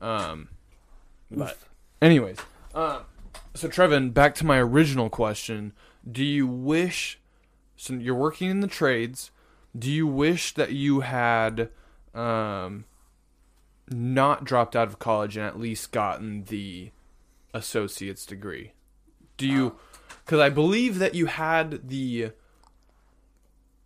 Um, 0.00 0.48
but 1.30 1.58
anyways, 2.00 2.38
um, 2.74 3.02
so 3.54 3.68
Trevin, 3.68 4.12
back 4.12 4.34
to 4.36 4.46
my 4.46 4.58
original 4.58 5.08
question: 5.08 5.72
Do 6.10 6.24
you 6.24 6.46
wish? 6.46 7.20
So 7.76 7.94
you're 7.94 8.14
working 8.14 8.50
in 8.50 8.60
the 8.60 8.66
trades. 8.66 9.30
Do 9.78 9.90
you 9.90 10.06
wish 10.06 10.54
that 10.54 10.72
you 10.72 11.00
had 11.00 11.70
um, 12.14 12.84
not 13.90 14.44
dropped 14.44 14.76
out 14.76 14.88
of 14.88 14.98
college 14.98 15.36
and 15.36 15.46
at 15.46 15.58
least 15.58 15.92
gotten 15.92 16.44
the 16.44 16.90
associate's 17.54 18.24
degree? 18.26 18.72
Do 19.36 19.46
you? 19.46 19.76
Because 20.24 20.40
I 20.40 20.50
believe 20.50 20.98
that 20.98 21.14
you 21.14 21.26
had 21.26 21.88
the 21.88 22.30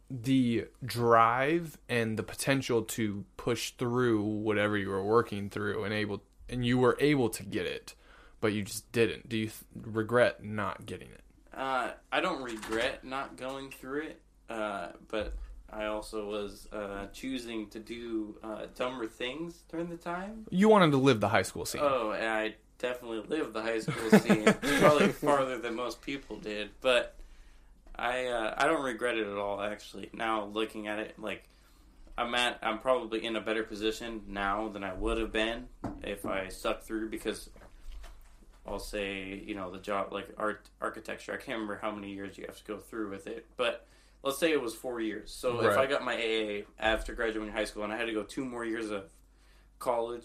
the 0.08 0.66
drive 0.84 1.78
and 1.88 2.16
the 2.16 2.22
potential 2.22 2.82
to 2.82 3.24
push 3.36 3.72
through 3.72 4.22
whatever 4.22 4.76
you 4.76 4.88
were 4.88 5.02
working 5.02 5.50
through 5.50 5.82
and 5.82 5.92
able 5.92 6.22
and 6.48 6.64
you 6.64 6.78
were 6.78 6.96
able 7.00 7.28
to 7.28 7.42
get 7.42 7.66
it 7.66 7.94
but 8.40 8.52
you 8.52 8.62
just 8.62 8.90
didn't 8.92 9.28
do 9.28 9.36
you 9.36 9.46
th- 9.46 9.56
regret 9.82 10.44
not 10.44 10.86
getting 10.86 11.08
it 11.08 11.22
Uh, 11.52 11.90
I 12.12 12.20
don't 12.20 12.40
regret 12.40 13.02
not 13.02 13.36
going 13.36 13.70
through 13.72 14.02
it, 14.02 14.20
uh, 14.48 14.88
but 15.08 15.34
I 15.72 15.86
also 15.86 16.28
was 16.28 16.68
uh, 16.72 17.06
choosing 17.12 17.68
to 17.70 17.78
do 17.78 18.36
uh, 18.42 18.66
dumber 18.74 19.06
things 19.06 19.62
during 19.70 19.88
the 19.88 19.96
time. 19.96 20.46
you 20.50 20.68
wanted 20.68 20.92
to 20.92 20.96
live 20.96 21.20
the 21.20 21.28
high 21.28 21.42
school 21.42 21.64
scene 21.66 21.80
Oh, 21.84 22.12
and 22.12 22.26
I 22.28 22.54
definitely 22.78 23.20
lived 23.36 23.52
the 23.52 23.62
high 23.62 23.80
school 23.80 24.10
scene, 24.20 24.44
probably 24.80 25.08
farther 25.08 25.58
than 25.58 25.74
most 25.74 26.00
people 26.02 26.36
did. 26.36 26.70
But 26.80 27.16
I 27.96 28.26
uh, 28.26 28.54
I 28.56 28.66
don't 28.66 28.82
regret 28.84 29.16
it 29.16 29.26
at 29.26 29.36
all. 29.36 29.60
Actually, 29.60 30.10
now 30.12 30.44
looking 30.44 30.86
at 30.86 30.98
it, 30.98 31.18
like 31.18 31.44
I'm 32.16 32.34
at, 32.34 32.58
I'm 32.62 32.78
probably 32.78 33.24
in 33.24 33.36
a 33.36 33.40
better 33.40 33.62
position 33.62 34.22
now 34.28 34.68
than 34.68 34.84
I 34.84 34.92
would 34.94 35.18
have 35.18 35.32
been 35.32 35.68
if 36.02 36.24
I 36.26 36.48
stuck 36.48 36.82
through 36.82 37.10
because. 37.10 37.50
I'll 38.68 38.80
say, 38.80 39.40
you 39.46 39.54
know, 39.54 39.70
the 39.70 39.78
job 39.78 40.12
like 40.12 40.28
art 40.36 40.68
architecture. 40.80 41.32
I 41.32 41.36
can't 41.36 41.50
remember 41.60 41.78
how 41.80 41.92
many 41.92 42.10
years 42.12 42.36
you 42.36 42.46
have 42.48 42.58
to 42.58 42.64
go 42.64 42.78
through 42.78 43.10
with 43.10 43.28
it, 43.28 43.46
but 43.56 43.86
let's 44.22 44.38
say 44.38 44.52
it 44.52 44.60
was 44.60 44.74
four 44.74 45.00
years. 45.00 45.30
So 45.32 45.60
if 45.60 45.76
I 45.76 45.86
got 45.86 46.04
my 46.04 46.14
AA 46.14 46.62
after 46.78 47.14
graduating 47.14 47.52
high 47.52 47.64
school 47.64 47.84
and 47.84 47.92
I 47.92 47.96
had 47.96 48.06
to 48.06 48.12
go 48.12 48.22
two 48.22 48.44
more 48.44 48.64
years 48.64 48.90
of 48.90 49.04
college, 49.78 50.24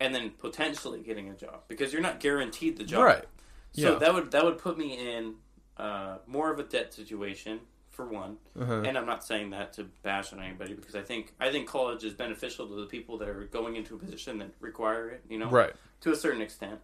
and 0.00 0.14
then 0.14 0.30
potentially 0.30 1.00
getting 1.00 1.28
a 1.28 1.34
job 1.34 1.62
because 1.68 1.92
you're 1.92 2.02
not 2.02 2.20
guaranteed 2.20 2.76
the 2.78 2.84
job. 2.84 3.02
right 3.04 3.24
So 3.72 3.92
Yeah. 3.94 3.98
that 3.98 4.14
would 4.14 4.30
that 4.30 4.44
would 4.44 4.58
put 4.58 4.78
me 4.78 4.96
in 5.16 5.34
uh, 5.76 6.18
more 6.26 6.52
of 6.52 6.58
a 6.58 6.62
debt 6.64 6.92
situation 6.92 7.60
for 7.90 8.06
one. 8.06 8.36
uh-huh. 8.58 8.82
And 8.82 8.96
I'm 8.96 9.06
not 9.06 9.24
saying 9.24 9.50
that 9.50 9.72
to 9.74 9.84
bash 10.02 10.32
on 10.32 10.40
anybody 10.40 10.74
because 10.74 10.94
I 10.94 11.02
think 11.02 11.34
I 11.40 11.50
think 11.50 11.66
college 11.68 12.04
is 12.04 12.14
beneficial 12.14 12.68
to 12.68 12.74
the 12.74 12.86
people 12.86 13.18
that 13.18 13.28
are 13.28 13.44
going 13.44 13.76
into 13.76 13.96
a 13.96 13.98
position 13.98 14.38
that 14.38 14.50
require 14.60 15.08
it. 15.10 15.24
You 15.28 15.38
know, 15.38 15.50
right 15.50 15.72
to 16.02 16.12
a 16.12 16.16
certain 16.16 16.40
extent. 16.40 16.80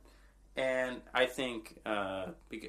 And 0.57 1.01
I 1.13 1.27
think, 1.27 1.81
uh, 1.85 2.27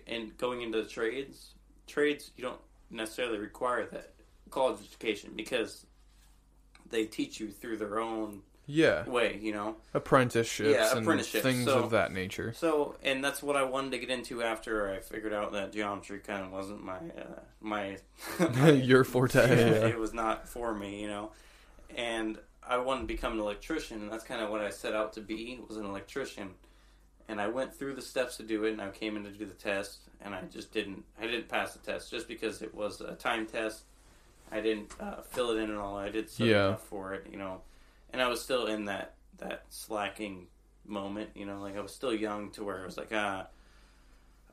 and 0.08 0.36
going 0.38 0.64
into 0.64 0.82
the 0.82 0.90
trades, 0.90 1.54
trades 1.86 2.32
you 2.36 2.44
don't 2.44 2.60
necessarily 2.90 3.38
require 3.40 3.86
that 3.88 4.14
college 4.52 4.80
education 4.88 5.32
because 5.36 5.86
they 6.90 7.06
teach 7.06 7.40
you 7.40 7.50
through 7.50 7.78
their 7.78 8.00
own 8.00 8.42
yeah 8.68 9.08
way. 9.08 9.40
You 9.42 9.54
know, 9.54 9.76
apprenticeships 9.94 10.70
Yeah, 10.72 10.92
and 10.92 11.02
apprenticeships. 11.02 11.44
things 11.44 11.66
So- 11.66 11.84
of 11.84 11.92
that 11.92 12.12
nature 12.12 12.54
So, 12.54 12.96
and 13.04 13.24
that's 13.24 13.44
what 13.44 13.56
I 13.56 13.64
wanted 13.64 13.92
to 13.92 14.00
get 14.00 14.10
into 14.10 14.42
after 14.44 14.90
I 14.92 15.00
figured 15.00 15.34
out 15.34 15.52
that 15.54 15.72
geometry 15.74 16.20
kind 16.20 16.44
of 16.46 16.52
wasn't 16.52 16.84
my 16.84 16.96
uh, 16.98 17.40
my, 17.62 17.98
my 18.56 18.72
your 18.72 19.04
forte 19.04 19.36
yeah. 19.48 19.88
it 19.88 19.98
was 20.00 20.14
not 20.14 20.48
for 20.48 20.74
me, 20.74 21.02
you 21.02 21.08
know. 21.08 21.32
And 21.96 22.40
I 22.68 22.78
wanted 22.78 23.02
to 23.02 23.08
become 23.08 23.34
an 23.34 23.40
electrician, 23.40 24.02
and 24.02 24.12
that's 24.12 24.24
kind 24.24 24.42
of 24.42 24.50
what 24.50 24.62
I 24.62 24.70
set 24.72 24.94
out 24.96 25.14
to 25.14 25.22
be 25.22 25.60
was 25.68 25.78
an 25.78 25.86
electrician. 25.86 26.50
And 27.28 27.42
I 27.42 27.48
went 27.48 27.74
through 27.74 27.96
the 27.96 28.02
steps 28.02 28.38
to 28.38 28.44
do 28.44 28.66
it, 28.66 28.72
and 28.74 28.82
I 28.82 28.90
came 28.90 29.18
in 29.18 29.24
to 29.24 29.32
do 29.32 29.46
the 29.46 29.54
test, 29.56 29.98
and 30.22 30.36
I 30.36 30.42
just 30.52 30.72
didn't. 30.72 31.04
I 31.20 31.26
didn't 31.26 31.48
pass 31.50 31.74
the 31.74 31.80
test 31.80 32.12
just 32.12 32.28
because 32.28 32.62
it 32.62 32.74
was 32.76 33.02
a 33.02 33.14
time 33.16 33.48
test. 33.48 33.84
I 34.52 34.62
didn't 34.62 34.92
uh, 35.00 35.22
fill 35.22 35.50
it 35.52 35.58
in 35.58 35.72
and 35.72 35.80
all. 35.80 35.98
I 35.98 36.10
did 36.10 36.30
study 36.30 36.52
Yeah. 36.52 36.76
for 36.76 37.14
it, 37.16 37.26
you 37.32 37.38
know. 37.38 37.62
And 38.14 38.22
I 38.22 38.28
was 38.28 38.42
still 38.42 38.68
in 38.68 38.86
that 38.86 39.16
that 39.40 39.64
slacking 39.70 40.48
moment, 40.86 41.32
you 41.36 41.46
know. 41.48 41.60
Like 41.60 41.76
I 41.76 41.82
was 41.82 41.94
still 41.94 42.14
young 42.14 42.52
to 42.52 42.64
where 42.64 42.82
I 42.82 42.86
was 42.86 42.96
like, 42.98 43.10
ah, 43.12 43.48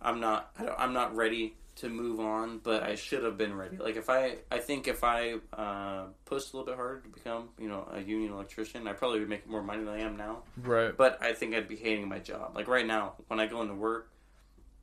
I'm 0.01 0.19
not. 0.19 0.51
I 0.59 0.65
don't, 0.65 0.81
I'm 0.81 0.93
not 0.95 1.15
ready 1.15 1.55
to 1.77 1.89
move 1.89 2.21
on, 2.21 2.59
but 2.59 2.83
I 2.83 2.95
should 2.95 3.23
have 3.25 3.39
been 3.39 3.55
ready. 3.55 3.77
Like 3.77 3.97
if 3.97 4.11
I, 4.11 4.37
I 4.51 4.59
think 4.59 4.89
if 4.89 5.03
I 5.03 5.37
uh, 5.53 6.05
pushed 6.25 6.53
a 6.53 6.57
little 6.57 6.67
bit 6.67 6.77
harder 6.77 7.01
to 7.01 7.09
become, 7.09 7.49
you 7.59 7.69
know, 7.69 7.89
a 7.93 8.01
union 8.01 8.33
electrician, 8.33 8.87
I 8.87 8.93
probably 8.93 9.21
would 9.21 9.29
make 9.29 9.49
more 9.49 9.63
money 9.63 9.83
than 9.85 9.95
I 9.95 10.01
am 10.01 10.17
now. 10.17 10.43
right 10.63 10.97
But 10.97 11.23
I 11.23 11.33
think 11.33 11.55
I'd 11.55 11.69
be 11.69 11.77
hating 11.77 12.09
my 12.09 12.19
job. 12.19 12.53
Like 12.55 12.69
right 12.69 12.87
now, 12.87 13.15
when 13.29 13.41
I 13.41 13.47
go 13.47 13.63
into 13.63 13.75
work, 13.75 14.11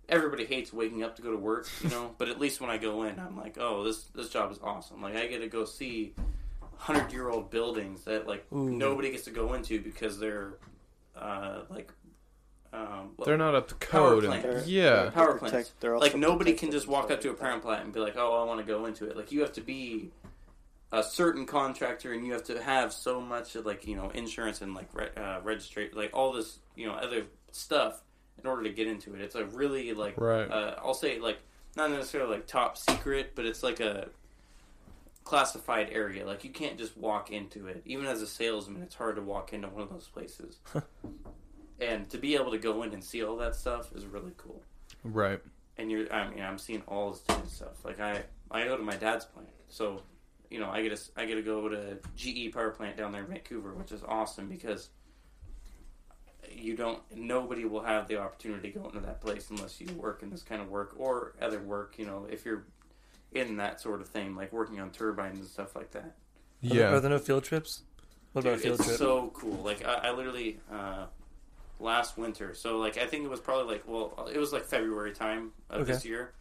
everybody 0.08 0.46
hates 0.46 0.74
waking 0.74 1.04
up 1.04 1.16
to 1.18 1.22
go 1.22 1.32
to 1.32 1.38
work, 1.38 1.68
you 1.84 1.90
know. 1.90 2.16
but 2.18 2.28
at 2.28 2.40
least 2.40 2.60
when 2.60 2.70
I 2.70 2.78
go 2.78 3.04
in, 3.04 3.20
I'm 3.20 3.38
like, 3.38 3.58
oh, 3.60 3.84
this 3.84 4.06
this 4.16 4.30
job 4.30 4.52
is 4.52 4.60
awesome. 4.64 5.02
Like 5.02 5.16
I 5.16 5.28
get 5.28 5.40
to 5.40 5.48
go 5.48 5.66
see 5.66 6.14
hundred 6.78 7.12
year 7.12 7.30
old 7.30 7.52
buildings 7.52 8.06
that 8.06 8.28
like 8.28 8.46
Ooh. 8.52 8.70
nobody 8.70 9.12
gets 9.12 9.26
to 9.26 9.32
go 9.32 9.54
into 9.54 9.80
because 9.80 10.20
they're 10.20 10.54
uh, 11.16 11.62
like. 11.70 11.92
Um, 12.72 13.12
they're 13.26 13.38
not 13.38 13.56
up 13.56 13.68
to 13.70 13.76
Power 13.76 14.12
code 14.12 14.26
plant. 14.26 14.44
They're- 14.44 14.64
yeah 14.66 15.10
power 15.10 15.34
protect- 15.34 15.52
plants. 15.52 15.72
they're 15.80 15.98
Like 15.98 16.16
nobody 16.16 16.54
can 16.54 16.70
just 16.72 16.88
walk 16.88 17.10
up 17.10 17.20
to 17.22 17.30
a 17.30 17.32
like 17.32 17.40
power 17.40 17.54
that. 17.54 17.62
plant 17.64 17.84
and 17.86 17.94
be 17.94 18.00
like, 18.00 18.16
"Oh, 18.16 18.42
I 18.42 18.44
want 18.46 18.60
to 18.60 18.66
go 18.66 18.86
into 18.86 19.06
it." 19.10 19.18
Like 19.18 19.32
you 19.32 19.42
have 19.42 19.54
to 19.54 19.62
be 19.62 20.12
a 20.92 21.02
certain 21.04 21.46
contractor, 21.48 22.14
and 22.14 22.26
you 22.26 22.34
have 22.34 22.44
to 22.46 22.62
have 22.62 22.94
so 22.94 23.20
much 23.22 23.56
of 23.56 23.66
like 23.66 23.88
you 23.88 23.96
know 23.96 24.10
insurance 24.12 24.62
and 24.62 24.74
like 24.76 24.88
re- 24.94 25.10
uh, 25.18 25.40
registry, 25.44 25.90
like 25.94 26.12
all 26.16 26.32
this 26.32 26.60
you 26.76 26.86
know 26.86 26.94
other 26.94 27.24
stuff 27.52 28.04
in 28.42 28.48
order 28.48 28.64
to 28.64 28.70
get 28.70 28.88
into 28.88 29.16
it. 29.16 29.22
It's 29.22 29.36
a 29.36 29.46
really 29.46 29.94
like 29.94 30.14
Right. 30.18 30.50
uh, 30.50 30.76
I'll 30.78 30.94
say 30.94 31.20
like 31.20 31.40
not 31.76 31.90
necessarily 31.92 32.36
like 32.36 32.46
top 32.48 32.78
secret, 32.78 33.32
but 33.36 33.46
it's 33.46 33.64
like 33.64 33.80
a 33.80 34.10
classified 35.24 35.90
area. 35.92 36.26
Like 36.26 36.44
you 36.44 36.50
can't 36.52 36.78
just 36.78 36.96
walk 36.98 37.32
into 37.32 37.68
it. 37.68 37.82
Even 37.86 38.06
as 38.06 38.22
a 38.22 38.28
salesman, 38.28 38.82
it's 38.84 38.96
hard 38.96 39.16
to 39.16 39.22
walk 39.24 39.54
into 39.54 39.68
one 39.70 39.82
of 39.84 39.90
those 39.90 40.08
places. 40.08 40.60
and 41.82 42.10
to 42.10 42.18
be 42.18 42.36
able 42.36 42.52
to 42.52 42.58
go 42.58 42.84
in 42.84 42.94
and 42.94 43.04
see 43.04 43.24
all 43.24 43.36
that 43.38 43.56
stuff 43.56 43.92
is 43.96 44.06
really 44.06 44.32
cool 44.38 44.62
right 45.04 45.40
and 45.78 45.90
you're 45.90 46.12
I 46.14 46.30
mean 46.30 46.42
I'm 46.44 46.58
seeing 46.58 46.82
all 46.88 47.12
this 47.12 47.22
different 47.22 47.50
stuff. 47.52 47.86
Like 47.86 48.00
I 48.02 48.24
I 48.52 48.66
go 48.66 48.76
to 48.76 48.84
my 48.84 48.96
dad's 48.98 49.24
plant, 49.26 49.48
so 49.70 50.02
you 50.50 50.60
know 50.60 50.70
I 50.70 50.82
get 50.82 50.96
to 50.96 51.02
I 51.16 51.26
get 51.26 51.36
to 51.36 51.42
go 51.42 51.70
to 51.70 51.98
GE 52.18 52.54
power 52.54 52.72
plant 52.72 52.98
down 52.98 53.12
there 53.14 53.22
in 53.22 53.28
Vancouver, 53.28 53.74
which 53.74 53.92
is 53.94 54.02
awesome 54.06 54.48
because 54.50 54.90
you 56.52 56.76
don't 56.76 57.00
nobody 57.16 57.64
will 57.66 57.84
have 57.84 58.08
the 58.08 58.18
opportunity 58.20 58.72
to 58.72 58.80
go 58.80 58.86
into 58.88 59.00
that 59.02 59.22
place 59.22 59.50
unless 59.52 59.80
you 59.80 59.88
work 59.94 60.24
in 60.24 60.30
this 60.30 60.42
kind 60.44 60.62
of 60.62 60.70
work 60.70 60.96
or 60.98 61.34
other 61.42 61.62
work. 61.62 61.96
You 61.98 62.06
know 62.08 62.28
if 62.30 62.44
you're 62.46 62.66
in 63.32 63.58
that 63.58 63.80
sort 63.80 64.02
of 64.02 64.08
thing, 64.10 64.36
like 64.36 64.52
working 64.52 64.80
on 64.82 64.90
turbines 64.90 65.40
and 65.40 65.48
stuff 65.48 65.76
like 65.76 65.92
that. 65.92 66.00
Are 66.00 66.14
there- 66.64 66.78
yeah 66.78 66.94
Are 66.94 67.00
there 67.00 67.12
no 67.12 67.20
field 67.20 67.44
trips? 67.44 67.84
What 68.34 68.44
about 68.44 68.54
a 68.54 68.56
Dude, 68.56 68.64
field 68.64 68.80
it's 68.80 68.88
trip? 68.88 68.98
so 69.00 69.32
cool. 69.34 69.58
Like 69.64 69.86
I, 69.86 69.94
I 70.10 70.12
literally 70.12 70.60
uh, 70.72 71.06
last 71.80 72.18
winter. 72.18 72.54
So 72.54 72.78
like 72.78 72.98
I 72.98 73.06
think 73.06 73.24
it 73.26 73.30
was 73.30 73.40
probably 73.40 73.74
like 73.76 73.84
well 73.88 74.30
it 74.34 74.38
was 74.38 74.52
like 74.54 74.66
February 74.66 75.14
time 75.14 75.52
of 75.70 75.82
Okay. 75.82 75.94
this 75.94 76.06
year 76.06 76.34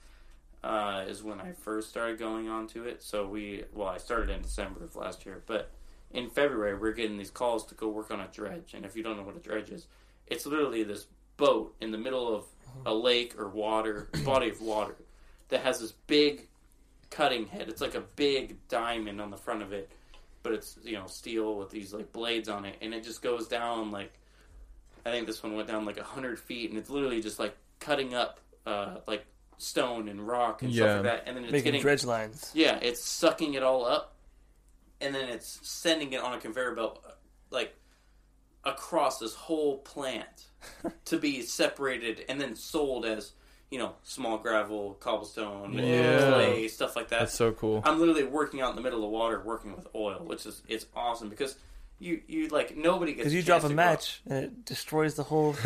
uh, 0.65 1.05
is 1.07 1.23
when 1.23 1.41
I 1.41 1.53
first 1.53 1.89
started 1.89 2.19
going 2.19 2.49
on 2.49 2.67
to 2.69 2.85
it. 2.85 3.03
So 3.03 3.27
we 3.27 3.65
well 3.73 3.89
I 3.89 3.99
started 3.99 4.31
in 4.31 4.43
December 4.43 4.85
of 4.85 4.97
last 4.97 5.25
year, 5.27 5.43
but 5.47 5.71
in 6.11 6.31
February 6.31 6.77
we're 6.77 6.93
getting 6.93 7.19
these 7.19 7.31
calls 7.31 7.65
to 7.67 7.75
go 7.75 7.89
work 7.89 8.11
on 8.11 8.21
a 8.21 8.29
dredge. 8.29 8.75
And 8.75 8.85
if 8.85 8.97
you 8.97 9.03
don't 9.03 9.17
know 9.17 9.23
what 9.23 9.37
a 9.37 9.41
dredge 9.41 9.71
is, 9.71 9.87
it's 10.27 10.47
literally 10.47 10.83
this 10.83 11.07
boat 11.37 11.75
in 11.81 11.91
the 11.93 11.99
middle 11.99 12.35
of 12.35 12.45
a 12.85 12.93
lake 12.95 13.39
or 13.39 13.49
water 13.49 14.09
body 14.25 14.49
of 14.51 14.61
water 14.61 14.97
that 15.49 15.61
has 15.61 15.81
this 15.81 15.93
big 16.07 16.49
cutting 17.11 17.47
head. 17.47 17.69
It's 17.69 17.81
like 17.81 17.95
a 17.95 18.03
big 18.17 18.57
diamond 18.69 19.21
on 19.21 19.31
the 19.31 19.37
front 19.37 19.63
of 19.63 19.73
it, 19.73 19.91
but 20.43 20.53
it's 20.53 20.79
you 20.83 20.95
know 20.95 21.07
steel 21.07 21.57
with 21.57 21.71
these 21.71 21.93
like 21.95 22.13
blades 22.13 22.49
on 22.49 22.65
it, 22.65 22.77
and 22.83 22.93
it 22.93 23.05
just 23.05 23.23
goes 23.23 23.47
down 23.49 23.91
like 23.91 24.13
I 25.09 25.13
think 25.13 25.27
this 25.27 25.43
one 25.43 25.55
went 25.57 25.69
down 25.69 25.85
like 25.85 25.99
hundred 25.99 26.39
feet, 26.39 26.71
and 26.71 26.79
it's 26.79 26.91
literally 26.91 27.21
just 27.21 27.39
like 27.39 27.57
cutting 27.81 28.15
up 28.15 28.41
uh, 28.67 28.97
like 29.07 29.25
stone 29.57 30.09
and 30.09 30.27
rock 30.27 30.63
and 30.63 30.71
Yeah. 30.73 30.85
stuff 30.85 30.95
like 30.97 31.03
that, 31.05 31.23
and 31.27 31.37
then 31.37 31.45
it's 31.45 31.53
Making 31.53 31.65
getting 31.65 31.81
dredge 31.83 32.05
lines. 32.05 32.51
yeah, 32.55 32.79
it's 32.83 33.03
sucking 33.05 33.55
it 33.55 33.63
all 33.63 33.85
up 33.85 34.15
and 35.01 35.15
then 35.15 35.29
it's 35.29 35.61
sending 35.63 36.13
it 36.13 36.21
on 36.21 36.35
a 36.35 36.39
conveyor 36.39 36.75
belt, 36.75 37.03
uh, 37.07 37.13
like 37.51 37.73
across 38.65 39.19
this 39.19 39.35
whole 39.35 39.79
plant 39.79 40.47
to 41.05 41.19
be 41.19 41.41
separated 41.43 42.25
and 42.29 42.41
then 42.41 42.55
sold 42.57 43.07
as 43.07 43.33
you 43.71 43.79
know 43.79 43.95
small 44.03 44.39
gravel, 44.39 44.95
cobblestone, 45.01 45.75
Yeah. 45.75 46.25
clay, 46.27 46.69
stuff 46.69 46.97
like 46.97 47.09
that. 47.09 47.21
That's 47.21 47.35
so 47.35 47.53
cool. 47.53 47.81
I'm 47.85 47.99
literally 48.01 48.25
working 48.25 48.61
out 48.61 48.71
in 48.71 48.77
the 48.77 48.83
middle 48.83 48.99
of 48.99 49.03
the 49.03 49.09
water, 49.09 49.41
working 49.45 49.75
with 49.75 49.87
oil, 49.95 50.23
which 50.25 50.47
is 50.47 50.63
it's 50.69 50.87
awesome 50.97 51.29
because 51.29 51.57
you 51.99 52.21
you 52.29 52.49
like 52.49 52.77
nobody 52.77 53.13
gets 53.13 53.25
Because 53.25 53.35
you 53.35 53.43
drop 53.43 53.61
a 53.61 53.63
to 53.63 53.69
go 53.71 53.75
match 53.75 54.21
and 54.27 54.45
it 54.45 54.65
destroys 54.65 55.15
the 55.15 55.25
whole. 55.25 55.55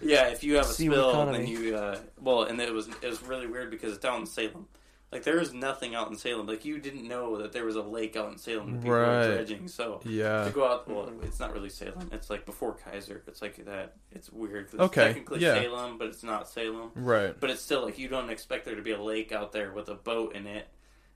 yeah, 0.00 0.28
if 0.28 0.42
you 0.44 0.56
have 0.56 0.66
a 0.66 0.68
spill, 0.68 1.10
economy. 1.10 1.38
then 1.38 1.46
you 1.46 1.76
uh, 1.76 1.98
well, 2.20 2.42
and 2.44 2.60
it 2.60 2.72
was 2.72 2.88
it 2.88 3.08
was 3.08 3.22
really 3.22 3.46
weird 3.46 3.70
because 3.70 3.92
it's 3.92 4.02
down 4.02 4.20
in 4.22 4.26
Salem. 4.26 4.66
Like 5.12 5.24
there 5.24 5.40
is 5.40 5.52
nothing 5.52 5.96
out 5.96 6.08
in 6.08 6.16
Salem. 6.16 6.46
Like 6.46 6.64
you 6.64 6.78
didn't 6.78 7.06
know 7.08 7.38
that 7.38 7.52
there 7.52 7.64
was 7.64 7.74
a 7.74 7.82
lake 7.82 8.14
out 8.16 8.30
in 8.30 8.38
Salem 8.38 8.72
that 8.74 8.78
people 8.82 8.92
Right. 8.96 9.26
were 9.28 9.34
dredging. 9.34 9.66
So 9.66 10.00
Yeah. 10.04 10.44
to 10.44 10.50
go 10.52 10.64
out, 10.64 10.88
well, 10.88 11.10
it's 11.22 11.40
not 11.40 11.52
really 11.52 11.68
Salem. 11.68 12.08
It's 12.12 12.30
like 12.30 12.46
before 12.46 12.76
Keizer. 12.76 13.20
It's 13.26 13.42
like 13.42 13.64
that. 13.64 13.94
It's 14.12 14.30
weird. 14.32 14.70
'cause 14.70 14.78
Okay, 14.78 15.06
technically 15.06 15.40
yeah. 15.40 15.54
Salem, 15.60 15.98
but 15.98 16.06
it's 16.08 16.22
not 16.22 16.48
Salem. 16.48 16.92
Right. 16.94 17.34
But 17.40 17.50
it's 17.50 17.60
still 17.60 17.84
like 17.84 17.98
you 17.98 18.06
don't 18.06 18.30
expect 18.30 18.64
there 18.66 18.76
to 18.76 18.82
be 18.82 18.92
a 18.92 19.02
lake 19.02 19.32
out 19.32 19.50
there 19.50 19.72
with 19.72 19.88
a 19.88 19.94
boat 19.96 20.36
in 20.36 20.46
it. 20.46 20.68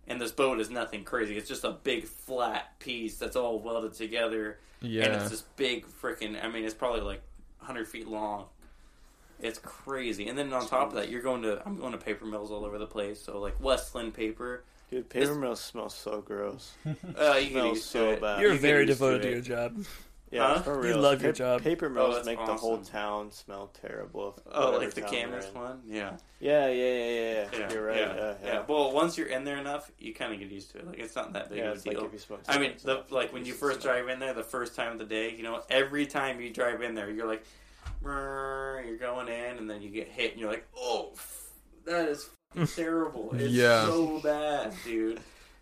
And 0.06 0.20
this 0.20 0.32
boat 0.32 0.60
is 0.60 0.68
nothing 0.70 1.04
crazy. 1.04 1.36
It's 1.36 1.48
just 1.48 1.64
a 1.64 1.70
big 1.70 2.04
flat 2.06 2.78
piece 2.78 3.16
that's 3.16 3.36
all 3.36 3.58
welded 3.58 3.94
together. 3.94 4.58
Yeah. 4.80 5.04
And 5.04 5.14
it's 5.14 5.30
this 5.30 5.42
big 5.56 5.86
freaking. 5.86 6.42
I 6.42 6.48
mean, 6.48 6.64
it's 6.64 6.74
probably 6.74 7.00
like 7.00 7.22
100 7.60 7.88
feet 7.88 8.06
long. 8.06 8.46
It's 9.40 9.58
crazy. 9.58 10.28
And 10.28 10.38
then 10.38 10.52
on 10.52 10.66
top 10.68 10.88
of 10.88 10.94
that, 10.94 11.08
you're 11.10 11.22
going 11.22 11.42
to. 11.42 11.62
I'm 11.66 11.78
going 11.78 11.92
to 11.92 11.98
paper 11.98 12.24
mills 12.26 12.50
all 12.50 12.64
over 12.64 12.78
the 12.78 12.86
place. 12.86 13.20
So 13.20 13.38
like 13.40 13.60
Westland 13.62 14.14
paper. 14.14 14.64
Dude, 14.90 15.08
paper 15.08 15.34
mills 15.34 15.60
smell 15.60 15.88
so 15.88 16.20
gross. 16.20 16.72
Uh, 17.18 17.34
you 17.40 17.50
smells 17.50 17.84
so 17.84 18.10
it. 18.10 18.20
bad. 18.20 18.40
You're 18.40 18.52
You 18.52 18.58
very 18.58 18.86
used 18.86 18.98
to 18.98 19.04
devoted 19.06 19.22
to, 19.22 19.30
your 19.30 19.40
job. 19.40 19.84
Yeah, 20.34 20.54
Huh? 20.54 20.62
for 20.62 20.74
You 20.82 20.94
real. 20.94 20.98
love 21.00 21.22
your 21.22 21.30
job. 21.32 21.62
Paper 21.62 21.86
oh, 21.86 21.90
mills 21.90 22.14
that's 22.16 22.26
make 22.26 22.38
the 22.44 22.54
whole 22.54 22.72
awesome. 22.80 22.84
town 22.92 23.30
smell 23.32 23.70
terrible. 23.80 24.36
Oh, 24.50 24.64
whatever 24.72 24.84
like 24.84 24.94
the 24.94 25.00
town 25.02 25.10
we're 25.12 25.20
Camas 25.28 25.46
in. 25.46 25.54
one? 25.54 25.82
Yeah. 25.86 26.16
Yeah, 26.40 26.66
yeah, 26.66 26.72
yeah, 26.72 26.92
yeah, 26.92 27.32
yeah. 27.52 27.58
Yeah. 27.60 27.72
You're 27.72 27.86
right. 27.86 27.96
Yeah. 27.98 28.14
Yeah, 28.16 28.34
yeah. 28.44 28.62
Well, 28.66 28.90
once 28.92 29.16
you're 29.16 29.28
in 29.28 29.44
there 29.44 29.58
enough, 29.58 29.90
you 29.98 30.12
kind 30.12 30.32
of 30.32 30.40
get 30.40 30.50
used 30.50 30.72
to 30.72 30.78
it. 30.78 30.86
Like, 30.88 30.98
it's 30.98 31.14
not 31.14 31.32
that 31.34 31.50
big 31.50 31.58
Yeah, 31.58 31.70
of 31.70 31.76
it's 31.76 31.84
a 31.84 31.88
like 31.88 31.96
deal. 31.98 32.06
if 32.06 32.12
you 32.12 32.18
smoke 32.18 32.40
I 32.48 32.52
mean, 32.58 32.62
cigarettes 32.78 32.82
the, 32.82 32.92
enough, 32.92 33.12
like 33.12 33.32
when 33.32 33.42
you 33.44 33.52
just 33.52 33.60
first 33.60 33.80
smell. 33.82 33.94
drive 33.94 34.08
in 34.08 34.18
there, 34.18 34.34
the 34.34 34.42
first 34.42 34.74
time 34.74 34.92
of 34.92 34.98
the 34.98 35.04
day, 35.04 35.34
you 35.36 35.44
know, 35.44 35.62
every 35.70 36.06
time 36.06 36.40
you 36.40 36.50
drive 36.50 36.82
in 36.82 36.94
there, 36.94 37.08
you're 37.10 37.28
like, 37.28 37.44
"Brrr," 38.02 38.86
you're 38.86 38.98
going 38.98 39.28
in, 39.28 39.58
and 39.58 39.70
then 39.70 39.82
you 39.82 39.88
get 39.90 40.08
hit, 40.08 40.32
and 40.32 40.40
you're 40.40 40.50
like, 40.50 40.66
oh, 40.76 41.10
f- 41.14 41.50
that 41.86 42.08
is 42.08 42.28
fucking 42.50 42.66
terrible. 42.76 43.30
It's 43.34 43.52
Yeah. 43.52 43.86
so 43.86 44.18
bad, 44.20 44.74
dude. 44.84 45.20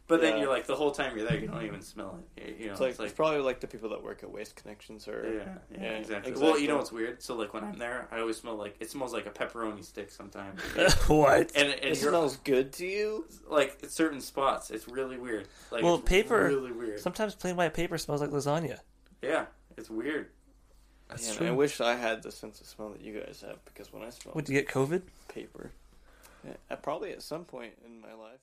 But 0.08 0.20
then 0.20 0.38
you're 0.38 0.50
like, 0.50 0.66
the 0.66 0.74
whole 0.74 0.90
time 0.90 1.16
you're 1.16 1.26
there, 1.26 1.38
you 1.38 1.46
don't 1.46 1.62
even 1.64 1.80
smell 1.80 2.18
it. 2.36 2.42
You- 2.42 2.54
You 2.58 2.66
know, 2.66 2.72
It's 2.72 2.80
like, 2.80 2.90
it's 2.90 2.98
like 2.98 3.08
it's 3.08 3.16
probably 3.16 3.40
like 3.40 3.60
the 3.60 3.66
people 3.66 3.88
that 3.90 4.02
work 4.02 4.22
at 4.22 4.30
Waste 4.30 4.56
Connections 4.56 5.08
or 5.08 5.24
yeah, 5.24 5.54
yeah, 5.70 5.82
Yeah, 5.82 5.90
exactly. 5.96 6.30
exactly. 6.32 6.42
Well, 6.50 6.58
you 6.60 6.68
know 6.68 6.76
what's 6.76 6.92
weird? 6.92 7.22
So 7.22 7.34
like 7.34 7.54
when 7.54 7.64
I'm 7.64 7.78
there, 7.78 8.08
I 8.10 8.20
always 8.20 8.36
smell 8.36 8.56
like 8.56 8.76
it 8.80 8.90
smells 8.90 9.12
like 9.14 9.26
a 9.26 9.30
pepperoni 9.30 9.82
stick 9.84 10.10
sometimes. 10.10 10.60
what? 11.06 11.52
and 11.54 11.68
and 11.68 11.84
it 11.92 11.96
smells 11.96 12.36
good 12.38 12.72
to 12.74 12.86
you. 12.86 13.26
like 13.48 13.78
at 13.82 13.90
certain 13.90 14.20
spots, 14.20 14.70
it's 14.70 14.86
really 14.88 15.16
weird. 15.16 15.48
Like 15.70 15.82
Well, 15.82 15.98
paper- 15.98 16.44
really 16.46 16.72
weird. 16.72 17.00
Sometimes 17.00 17.34
plain 17.34 17.56
white 17.56 17.72
paper 17.72 17.96
smells 17.96 18.20
like 18.20 18.30
lasagna. 18.30 18.78
yeah, 19.22 19.46
it's 19.78 19.88
weird. 19.88 20.28
That's 21.08 21.26
Man, 21.28 21.36
true. 21.36 21.46
I 21.48 21.50
wish 21.52 21.80
I 21.80 21.94
had 21.94 22.22
the 22.22 22.32
sense 22.32 22.60
of 22.60 22.66
smell 22.66 22.90
that 22.90 23.00
you 23.00 23.18
guys 23.18 23.42
have 23.46 23.64
because 23.64 23.92
when 23.92 24.02
I 24.02 24.10
smell 24.10 24.34
Would 24.34 24.48
you 24.48 24.54
get 24.60 24.68
COVID? 24.68 25.02
paper, 25.28 25.70
yeah, 26.44 26.76
probably 26.76 27.12
at 27.12 27.22
some 27.22 27.44
point 27.44 27.74
in 27.86 28.00
my 28.00 28.12
life. 28.14 28.40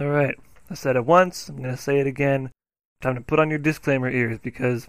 All 0.00 0.08
right. 0.08 0.36
I 0.70 0.74
said 0.74 0.96
it 0.96 1.06
once. 1.06 1.48
I'm 1.48 1.58
going 1.58 1.70
to 1.70 1.76
say 1.76 2.00
it 2.00 2.06
again. 2.06 2.50
Time 3.00 3.14
to 3.14 3.20
put 3.20 3.38
on 3.38 3.50
your 3.50 3.58
disclaimer 3.58 4.10
ears 4.10 4.38
because 4.42 4.88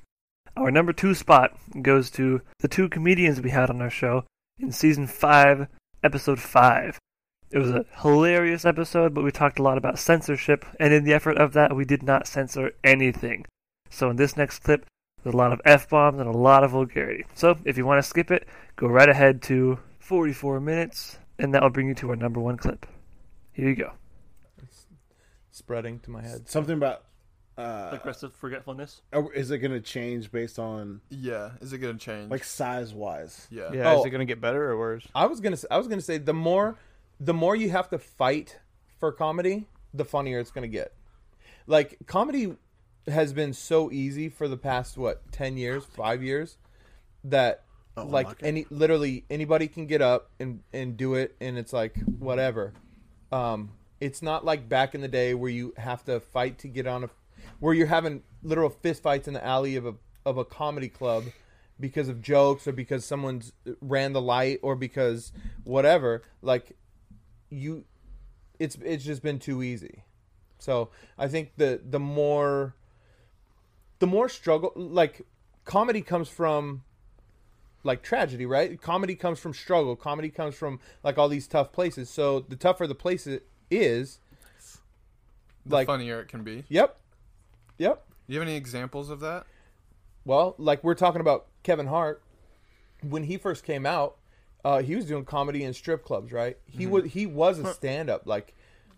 our 0.58 0.72
number 0.72 0.94
two 0.94 1.14
spot 1.14 1.56
goes 1.82 2.10
to 2.12 2.42
the 2.60 2.68
two 2.68 2.90
comedians 2.90 3.42
we 3.42 3.50
had 3.50 3.70
on 3.70 3.82
our 3.82 3.90
show 3.90 4.24
in 4.60 4.72
season 4.72 5.06
five, 5.06 5.68
episode 6.04 6.40
five. 6.40 6.98
It 7.52 7.60
was 7.60 7.70
a 7.70 7.86
hilarious 8.02 8.66
episode, 8.66 9.14
but 9.14 9.24
we 9.24 9.32
talked 9.32 9.60
a 9.60 9.64
lot 9.64 9.78
about 9.78 10.00
censorship, 10.00 10.66
and 10.80 10.94
in 10.94 11.04
the 11.04 11.14
effort 11.14 11.38
of 11.38 11.54
that, 11.54 11.76
we 11.76 11.86
did 11.86 12.04
not 12.04 12.28
censor 12.28 12.72
anything. 12.84 13.46
So 13.90 14.10
in 14.10 14.16
this 14.16 14.36
next 14.36 14.60
clip, 14.60 14.86
there's 15.24 15.34
a 15.34 15.38
lot 15.38 15.54
of 15.54 15.62
f 15.66 15.90
bombs 15.90 16.20
and 16.20 16.28
a 16.28 16.38
lot 16.38 16.64
of 16.64 16.72
vulgarity. 16.72 17.26
So 17.36 17.58
if 17.66 17.78
you 17.78 17.86
want 17.86 18.00
to 18.00 18.10
skip 18.10 18.32
it, 18.32 18.48
go 18.76 18.88
right 18.88 19.10
ahead 19.10 19.42
to 19.44 19.80
44 20.00 20.60
minutes, 20.60 21.20
and 21.38 21.54
that 21.54 21.62
will 21.62 21.70
bring 21.70 21.88
you 21.88 21.96
to 21.96 22.10
our 22.10 22.16
number 22.16 22.40
one 22.40 22.58
clip. 22.58 22.86
Here 23.54 23.70
you 23.70 23.76
go. 23.76 23.92
Spreading 25.56 26.00
to 26.02 26.12
my 26.12 26.22
head. 26.22 26.50
Something 26.50 26.76
about 26.76 27.04
uh, 27.58 27.92
Aggressive 27.94 28.34
forgetfulness. 28.36 29.02
oh, 29.14 29.30
is 29.34 29.52
it 29.52 29.60
going 29.60 29.72
to 29.72 29.80
change 29.80 30.30
based 30.30 30.60
on 30.60 31.00
Yeah. 31.10 31.52
Is 31.62 31.72
it 31.72 31.78
gonna 31.78 31.98
change? 31.98 32.30
like 32.30 32.44
size 32.44 32.94
wise? 32.94 33.48
yeah. 33.50 33.72
Yeah, 33.72 33.94
Oh. 33.94 34.00
is 34.02 34.06
it 34.06 34.10
gonna 34.10 34.26
get 34.26 34.42
better 34.42 34.70
or 34.70 34.78
worse? 34.78 35.08
I 35.16 35.28
was 35.28 35.40
gonna. 35.40 35.56
Say, 35.56 35.68
I 35.72 35.78
was 35.78 35.88
gonna 35.88 36.02
say 36.02 36.18
the 36.18 36.34
more, 36.34 36.76
the 37.22 37.34
more 37.34 37.56
you 37.56 37.70
have 37.70 37.88
to 37.92 37.98
fight 38.00 38.60
for 39.00 39.14
comedy, 39.14 39.68
the 39.94 40.04
funnier 40.04 40.40
it's 40.40 40.52
gonna 40.52 40.68
get. 40.68 40.94
Like 41.68 42.00
comedy 42.06 42.58
has 43.08 43.32
been 43.32 43.54
so 43.54 43.90
easy 43.90 44.28
for 44.28 44.50
the 44.50 44.58
past 44.58 44.98
what 44.98 45.32
ten 45.32 45.56
years, 45.56 45.86
five 45.86 46.22
years, 46.22 46.58
that 47.24 47.62
Oh, 47.96 48.04
like 48.04 48.26
unlock 48.26 48.42
it. 48.44 48.46
any 48.46 48.66
literally 48.70 49.24
anybody 49.30 49.70
can 49.70 49.86
get 49.88 50.02
up 50.02 50.30
and 50.42 50.60
and 50.74 50.98
do 50.98 51.14
it, 51.14 51.34
and 51.40 51.58
it's 51.58 51.72
like 51.72 51.96
whatever. 52.20 52.74
Um, 53.32 53.72
it's 54.06 54.22
not 54.22 54.46
like 54.46 54.70
back 54.70 54.94
in 54.94 55.02
the 55.02 55.08
day 55.08 55.34
where 55.34 55.50
you 55.50 55.74
have 55.78 56.06
to 56.06 56.20
fight 56.20 56.60
to 56.60 56.68
get 56.68 56.86
on 56.86 57.06
a, 57.06 57.10
where 57.60 57.74
you're 57.74 57.88
having 57.88 58.22
literal 58.44 58.70
fist 58.70 59.02
fights 59.02 59.28
in 59.28 59.34
the 59.34 59.44
alley 59.44 59.76
of 59.76 59.86
a 59.88 59.96
of 60.28 60.38
a 60.38 60.46
comedy 60.46 60.90
club 60.90 61.24
because 61.80 62.08
of 62.08 62.22
jokes 62.22 62.68
or 62.68 62.72
because 62.72 63.04
someone's 63.04 63.52
ran 63.82 64.14
the 64.14 64.22
light 64.22 64.60
or 64.62 64.76
because 64.76 65.32
whatever. 65.64 66.22
Like 66.44 66.78
you 67.50 67.86
it's 68.60 68.78
it's 68.84 69.04
just 69.04 69.24
been 69.24 69.40
too 69.40 69.64
easy. 69.64 70.04
So 70.60 70.90
i 71.18 71.28
think 71.28 71.54
the 71.58 71.82
the 71.84 72.00
more 72.00 72.76
the 74.00 74.08
more 74.08 74.30
struggle 74.30 74.72
like 74.76 75.26
comedy 75.64 76.02
comes 76.02 76.30
from 76.30 76.84
like 77.84 78.04
tragedy 78.04 78.46
right? 78.46 78.80
Comedy 78.80 79.16
comes 79.16 79.40
from 79.40 79.54
struggle. 79.54 79.96
Comedy 79.96 80.30
comes 80.30 80.54
from 80.54 80.80
like 81.04 81.18
all 81.18 81.28
these 81.28 81.48
tough 81.48 81.72
places. 81.72 82.08
So 82.08 82.42
the 82.42 82.56
tougher 82.56 82.86
the 82.86 82.94
place 82.94 83.26
is 83.72 84.20
The 85.66 85.76
like 85.76 85.88
funnier 85.88 86.20
it 86.22 86.28
can 86.28 86.44
be. 86.44 86.64
yep 86.70 86.98
yep 87.78 88.04
Do 88.28 88.34
you 88.34 88.40
have 88.40 88.48
any 88.48 88.58
examples 88.58 89.10
of 89.10 89.20
that? 89.22 89.46
Well, 90.26 90.56
like 90.58 90.84
we're 90.84 90.96
talking 90.96 91.22
about 91.22 91.46
Kevin 91.64 91.88
Hart, 91.88 92.22
when 93.08 93.24
he 93.24 93.38
first 93.38 93.64
came 93.64 93.86
out, 93.86 94.16
uh, 94.64 94.82
he 94.82 94.96
was 94.96 95.06
doing 95.06 95.24
comedy 95.26 95.64
in 95.64 95.74
strip 95.74 96.04
clubs, 96.04 96.32
right? 96.32 96.58
He 96.66 96.88
was 96.88 97.06
he 97.12 97.26
was 97.28 97.60
a 97.60 97.74
stand 97.74 98.10
up 98.10 98.24
like 98.26 98.54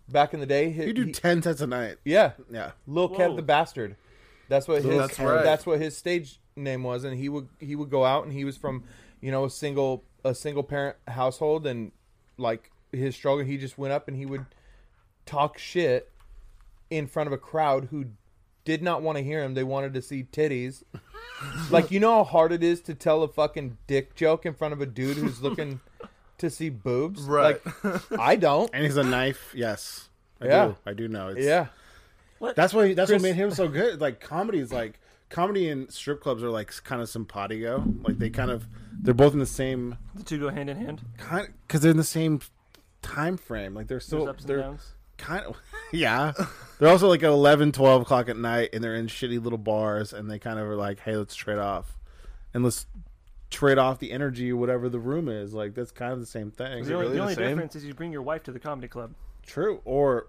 back 0.08 0.32
in 0.32 0.40
the 0.40 0.46
day. 0.46 0.70
He, 0.70 0.84
You 0.84 0.92
do 0.94 1.04
he- 1.04 1.12
ten 1.12 1.42
sets 1.42 1.60
a 1.60 1.66
night. 1.66 1.96
yeah, 2.04 2.32
Yeah. 2.50 2.72
Lil 2.86 3.10
Kev 3.10 3.36
the 3.36 3.42
bastard. 3.42 3.96
That's 4.48 4.66
what 4.66 4.82
Lil 4.82 5.02
his 5.02 5.10
Kev. 5.10 5.42
that's 5.44 5.66
what 5.66 5.78
his 5.80 5.94
stage 5.96 6.40
name 6.56 6.82
was, 6.82 7.04
and 7.04 7.18
he 7.18 7.28
would 7.28 7.48
he 7.60 7.76
would 7.76 7.90
go 7.90 8.04
out 8.06 8.24
and 8.24 8.32
he 8.32 8.44
was 8.46 8.56
from 8.56 8.84
you 9.20 9.30
know 9.30 9.44
a 9.44 9.50
single 9.50 10.04
a 10.24 10.34
single 10.34 10.62
parent 10.62 10.96
household 11.06 11.66
and 11.66 11.92
like 12.38 12.70
his 12.92 13.14
struggle. 13.14 13.44
He 13.44 13.58
just 13.58 13.76
went 13.76 13.92
up 13.92 14.08
and 14.08 14.16
he 14.16 14.24
would 14.24 14.46
talk 15.28 15.58
shit 15.58 16.10
in 16.90 17.06
front 17.06 17.26
of 17.26 17.32
a 17.32 17.38
crowd 17.38 17.88
who 17.90 18.06
did 18.64 18.82
not 18.82 19.02
want 19.02 19.18
to 19.18 19.24
hear 19.24 19.42
him. 19.42 19.54
They 19.54 19.64
wanted 19.64 19.94
to 19.94 20.02
see 20.02 20.24
titties. 20.24 20.82
like 21.70 21.90
you 21.90 22.00
know 22.00 22.16
how 22.16 22.24
hard 22.24 22.52
it 22.52 22.62
is 22.62 22.80
to 22.82 22.94
tell 22.94 23.22
a 23.22 23.28
fucking 23.28 23.76
dick 23.86 24.14
joke 24.14 24.46
in 24.46 24.54
front 24.54 24.72
of 24.74 24.80
a 24.80 24.86
dude 24.86 25.16
who's 25.16 25.40
looking 25.42 25.80
to 26.38 26.50
see 26.50 26.68
boobs. 26.70 27.22
Right. 27.22 27.60
Like 27.84 28.18
I 28.20 28.36
don't. 28.36 28.70
And 28.72 28.84
he's 28.84 28.96
a 28.96 29.04
knife. 29.04 29.52
Yes. 29.54 30.08
I 30.40 30.46
Yeah. 30.46 30.66
do. 30.66 30.76
I 30.86 30.92
do 30.94 31.08
know. 31.08 31.28
It's, 31.28 31.44
Yeah. 31.44 31.66
That's 32.54 32.72
why. 32.72 32.94
That's 32.94 33.10
Chris- 33.10 33.20
what 33.22 33.28
made 33.28 33.34
him 33.36 33.50
so 33.50 33.66
good. 33.68 34.00
Like 34.00 34.20
comedy 34.20 34.58
is 34.58 34.72
like 34.72 35.00
comedy 35.28 35.68
and 35.68 35.92
strip 35.92 36.20
clubs 36.22 36.42
are 36.42 36.50
like 36.50 36.72
kind 36.84 37.02
of 37.02 37.08
simpatico. 37.08 37.84
Like 38.02 38.18
they 38.18 38.30
kind 38.30 38.50
of 38.50 38.66
they're 39.00 39.14
both 39.14 39.32
in 39.32 39.38
the 39.40 39.46
same 39.46 39.96
The 40.14 40.22
two 40.24 40.38
go 40.38 40.48
hand 40.48 40.70
in 40.70 40.76
hand. 40.76 41.02
kind 41.18 41.52
because 41.66 41.80
they're 41.80 41.90
in 41.90 41.96
the 41.96 42.04
same 42.04 42.40
time 43.02 43.36
frame. 43.36 43.74
Like 43.74 43.88
they're 43.88 44.00
so 44.00 44.26
ups 44.28 44.42
and 44.42 44.48
they're 44.50 44.60
downs. 44.60 44.94
Kind 45.18 45.44
of 45.44 45.56
yeah. 45.92 46.32
They're 46.78 46.88
also 46.88 47.08
like 47.08 47.22
at 47.22 47.28
11, 47.28 47.72
12 47.72 48.02
o'clock 48.02 48.28
at 48.28 48.36
night, 48.36 48.70
and 48.72 48.82
they're 48.82 48.94
in 48.94 49.08
shitty 49.08 49.42
little 49.42 49.58
bars, 49.58 50.12
and 50.12 50.30
they 50.30 50.38
kind 50.38 50.58
of 50.58 50.66
are 50.66 50.76
like, 50.76 51.00
"Hey, 51.00 51.16
let's 51.16 51.34
trade 51.34 51.58
off, 51.58 51.98
and 52.54 52.64
let's 52.64 52.86
trade 53.50 53.78
off 53.78 53.98
the 53.98 54.12
energy 54.12 54.52
or 54.52 54.56
whatever 54.56 54.88
the 54.88 55.00
room 55.00 55.28
is." 55.28 55.52
Like 55.52 55.74
that's 55.74 55.90
kind 55.90 56.12
of 56.12 56.20
the 56.20 56.26
same 56.26 56.50
thing. 56.50 56.84
The 56.84 56.94
only, 56.94 57.06
really 57.06 57.08
the 57.08 57.14
the 57.14 57.20
only 57.22 57.34
same? 57.34 57.48
difference 57.48 57.76
is 57.76 57.84
you 57.84 57.94
bring 57.94 58.12
your 58.12 58.22
wife 58.22 58.44
to 58.44 58.52
the 58.52 58.60
comedy 58.60 58.88
club. 58.88 59.12
True. 59.44 59.80
Or 59.84 60.26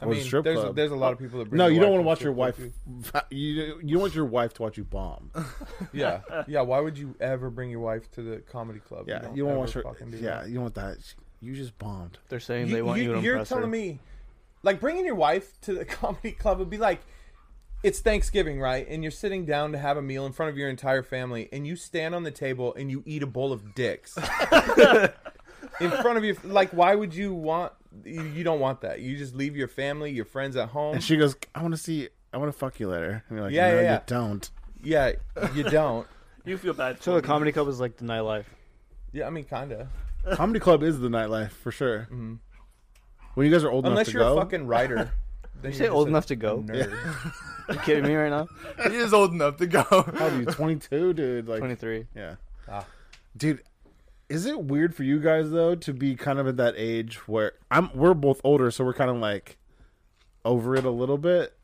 I 0.00 0.06
or 0.06 0.08
the 0.08 0.14
mean, 0.16 0.24
strip 0.24 0.44
there's 0.44 0.58
club. 0.58 0.74
there's 0.74 0.90
a 0.90 0.96
lot 0.96 1.12
of 1.12 1.18
people 1.20 1.38
that 1.38 1.48
bring 1.48 1.58
no, 1.58 1.68
you 1.68 1.78
don't 1.78 1.90
want 1.90 2.00
to 2.00 2.02
to 2.02 2.08
watch 2.08 2.22
your 2.22 2.32
wife. 2.32 2.58
You 3.30 3.78
you 3.82 3.92
don't 3.94 4.00
want 4.00 4.14
your 4.14 4.24
wife 4.24 4.54
to 4.54 4.62
watch 4.62 4.76
you 4.76 4.84
bomb. 4.84 5.30
Yeah, 5.92 6.20
yeah. 6.48 6.62
Why 6.62 6.80
would 6.80 6.98
you 6.98 7.14
ever 7.20 7.50
bring 7.50 7.70
your 7.70 7.80
wife 7.80 8.10
to 8.12 8.22
the 8.22 8.38
comedy 8.38 8.80
club? 8.80 9.04
Yeah, 9.06 9.20
don't 9.20 9.36
you 9.36 9.44
don't 9.44 9.56
want 9.56 9.76
ever 9.76 9.88
her. 9.88 10.06
Yeah, 10.16 10.40
that. 10.40 10.48
you 10.48 10.54
don't 10.54 10.62
want 10.62 10.74
that. 10.74 10.96
You 11.40 11.54
just 11.54 11.78
bombed. 11.78 12.18
They're 12.28 12.40
saying 12.40 12.70
they 12.70 12.82
want 12.82 13.00
you, 13.00 13.14
to 13.14 13.20
you're 13.20 13.34
impress 13.34 13.48
telling 13.48 13.64
her. 13.64 13.68
me, 13.70 14.00
like 14.62 14.80
bringing 14.80 15.04
your 15.04 15.14
wife 15.14 15.60
to 15.62 15.74
the 15.74 15.84
comedy 16.00 16.32
club 16.32 16.58
would 16.58 16.70
be 16.70 16.78
like, 16.78 17.00
it's 17.82 17.98
Thanksgiving, 18.00 18.60
right? 18.60 18.86
And 18.88 19.02
you're 19.02 19.10
sitting 19.10 19.44
down 19.44 19.72
to 19.72 19.78
have 19.78 19.96
a 19.96 20.02
meal 20.02 20.24
in 20.24 20.32
front 20.32 20.50
of 20.50 20.56
your 20.56 20.68
entire 20.68 21.02
family, 21.02 21.48
and 21.52 21.66
you 21.66 21.74
stand 21.74 22.14
on 22.14 22.22
the 22.22 22.30
table 22.30 22.72
and 22.74 22.90
you 22.90 23.02
eat 23.06 23.22
a 23.24 23.26
bowl 23.26 23.52
of 23.52 23.74
dicks 23.74 24.16
in 25.80 25.90
front 25.90 26.16
of 26.18 26.24
you. 26.24 26.36
Like, 26.44 26.70
why 26.70 26.94
would 26.94 27.14
you 27.14 27.34
want? 27.34 27.72
You, 28.04 28.22
you 28.22 28.44
don't 28.44 28.60
want 28.60 28.80
that. 28.82 29.00
You 29.00 29.16
just 29.16 29.34
leave 29.34 29.56
your 29.56 29.68
family, 29.68 30.10
your 30.12 30.24
friends 30.24 30.56
at 30.56 30.68
home. 30.68 30.94
And 30.94 31.02
she 31.04 31.16
goes, 31.16 31.36
"I 31.54 31.60
want 31.62 31.74
to 31.74 31.80
see. 31.80 32.08
I 32.32 32.38
want 32.38 32.52
to 32.52 32.58
fuck 32.58 32.78
you 32.80 32.88
later." 32.88 33.22
And 33.28 33.36
you're 33.36 33.46
like, 33.46 33.52
Yeah, 33.54 33.70
"No, 33.70 33.74
yeah, 33.76 33.82
yeah. 33.82 33.94
you 33.94 34.00
don't." 34.06 34.50
yeah, 34.84 35.12
you 35.54 35.62
don't. 35.70 36.06
You 36.44 36.58
feel 36.58 36.72
bad. 36.74 37.02
So 37.02 37.14
the 37.14 37.22
comedy 37.22 37.52
club 37.52 37.68
is 37.68 37.80
like 37.80 37.96
the 37.96 38.04
nightlife. 38.04 38.44
Yeah, 39.12 39.26
I 39.26 39.30
mean, 39.30 39.44
kinda. 39.44 39.88
Comedy 40.34 40.58
club 40.60 40.82
is 40.82 41.00
the 41.00 41.08
nightlife 41.08 41.50
for 41.50 41.70
sure. 41.72 42.08
Mhm. 42.12 42.38
When 43.34 43.46
you 43.46 43.52
guys 43.52 43.64
are 43.64 43.70
old 43.70 43.86
Unless 43.86 44.08
enough 44.08 44.12
to 44.12 44.18
you're 44.18 44.34
go, 44.34 44.38
a 44.38 44.40
fucking 44.42 44.66
writer. 44.66 45.12
You 45.62 45.70
Then 45.70 45.78
you're 45.78 45.86
say 45.86 45.88
old 45.90 46.08
enough 46.08 46.26
to 46.26 46.34
go? 46.36 46.58
Nerd. 46.66 46.90
you 47.68 47.78
kidding 47.80 48.02
me 48.04 48.14
right 48.16 48.30
now? 48.30 48.48
He 48.90 48.96
is 48.96 49.14
old 49.14 49.32
enough 49.32 49.58
to 49.58 49.66
go. 49.68 49.82
how 49.84 49.96
old 49.98 50.18
are 50.32 50.38
you? 50.40 50.44
Twenty 50.46 50.74
two, 50.76 51.12
dude. 51.12 51.46
Like, 51.46 51.60
23. 51.60 52.06
yeah, 52.16 52.34
Ah. 52.68 52.84
dude. 53.36 53.62
Is 54.28 54.46
it 54.46 54.60
weird 54.60 54.92
for 54.94 55.04
you 55.04 55.20
guys 55.20 55.50
though 55.52 55.76
to 55.76 55.92
be 55.92 56.16
kind 56.16 56.40
of 56.40 56.48
at 56.48 56.56
that 56.56 56.74
age 56.76 57.28
where 57.28 57.52
I'm? 57.70 57.90
We're 57.94 58.14
both 58.14 58.40
older, 58.42 58.72
so 58.72 58.82
we're 58.84 58.92
kind 58.94 59.10
of 59.10 59.18
like 59.18 59.56
over 60.44 60.74
it 60.74 60.84
a 60.84 60.90
little 60.90 61.18
bit. 61.18 61.54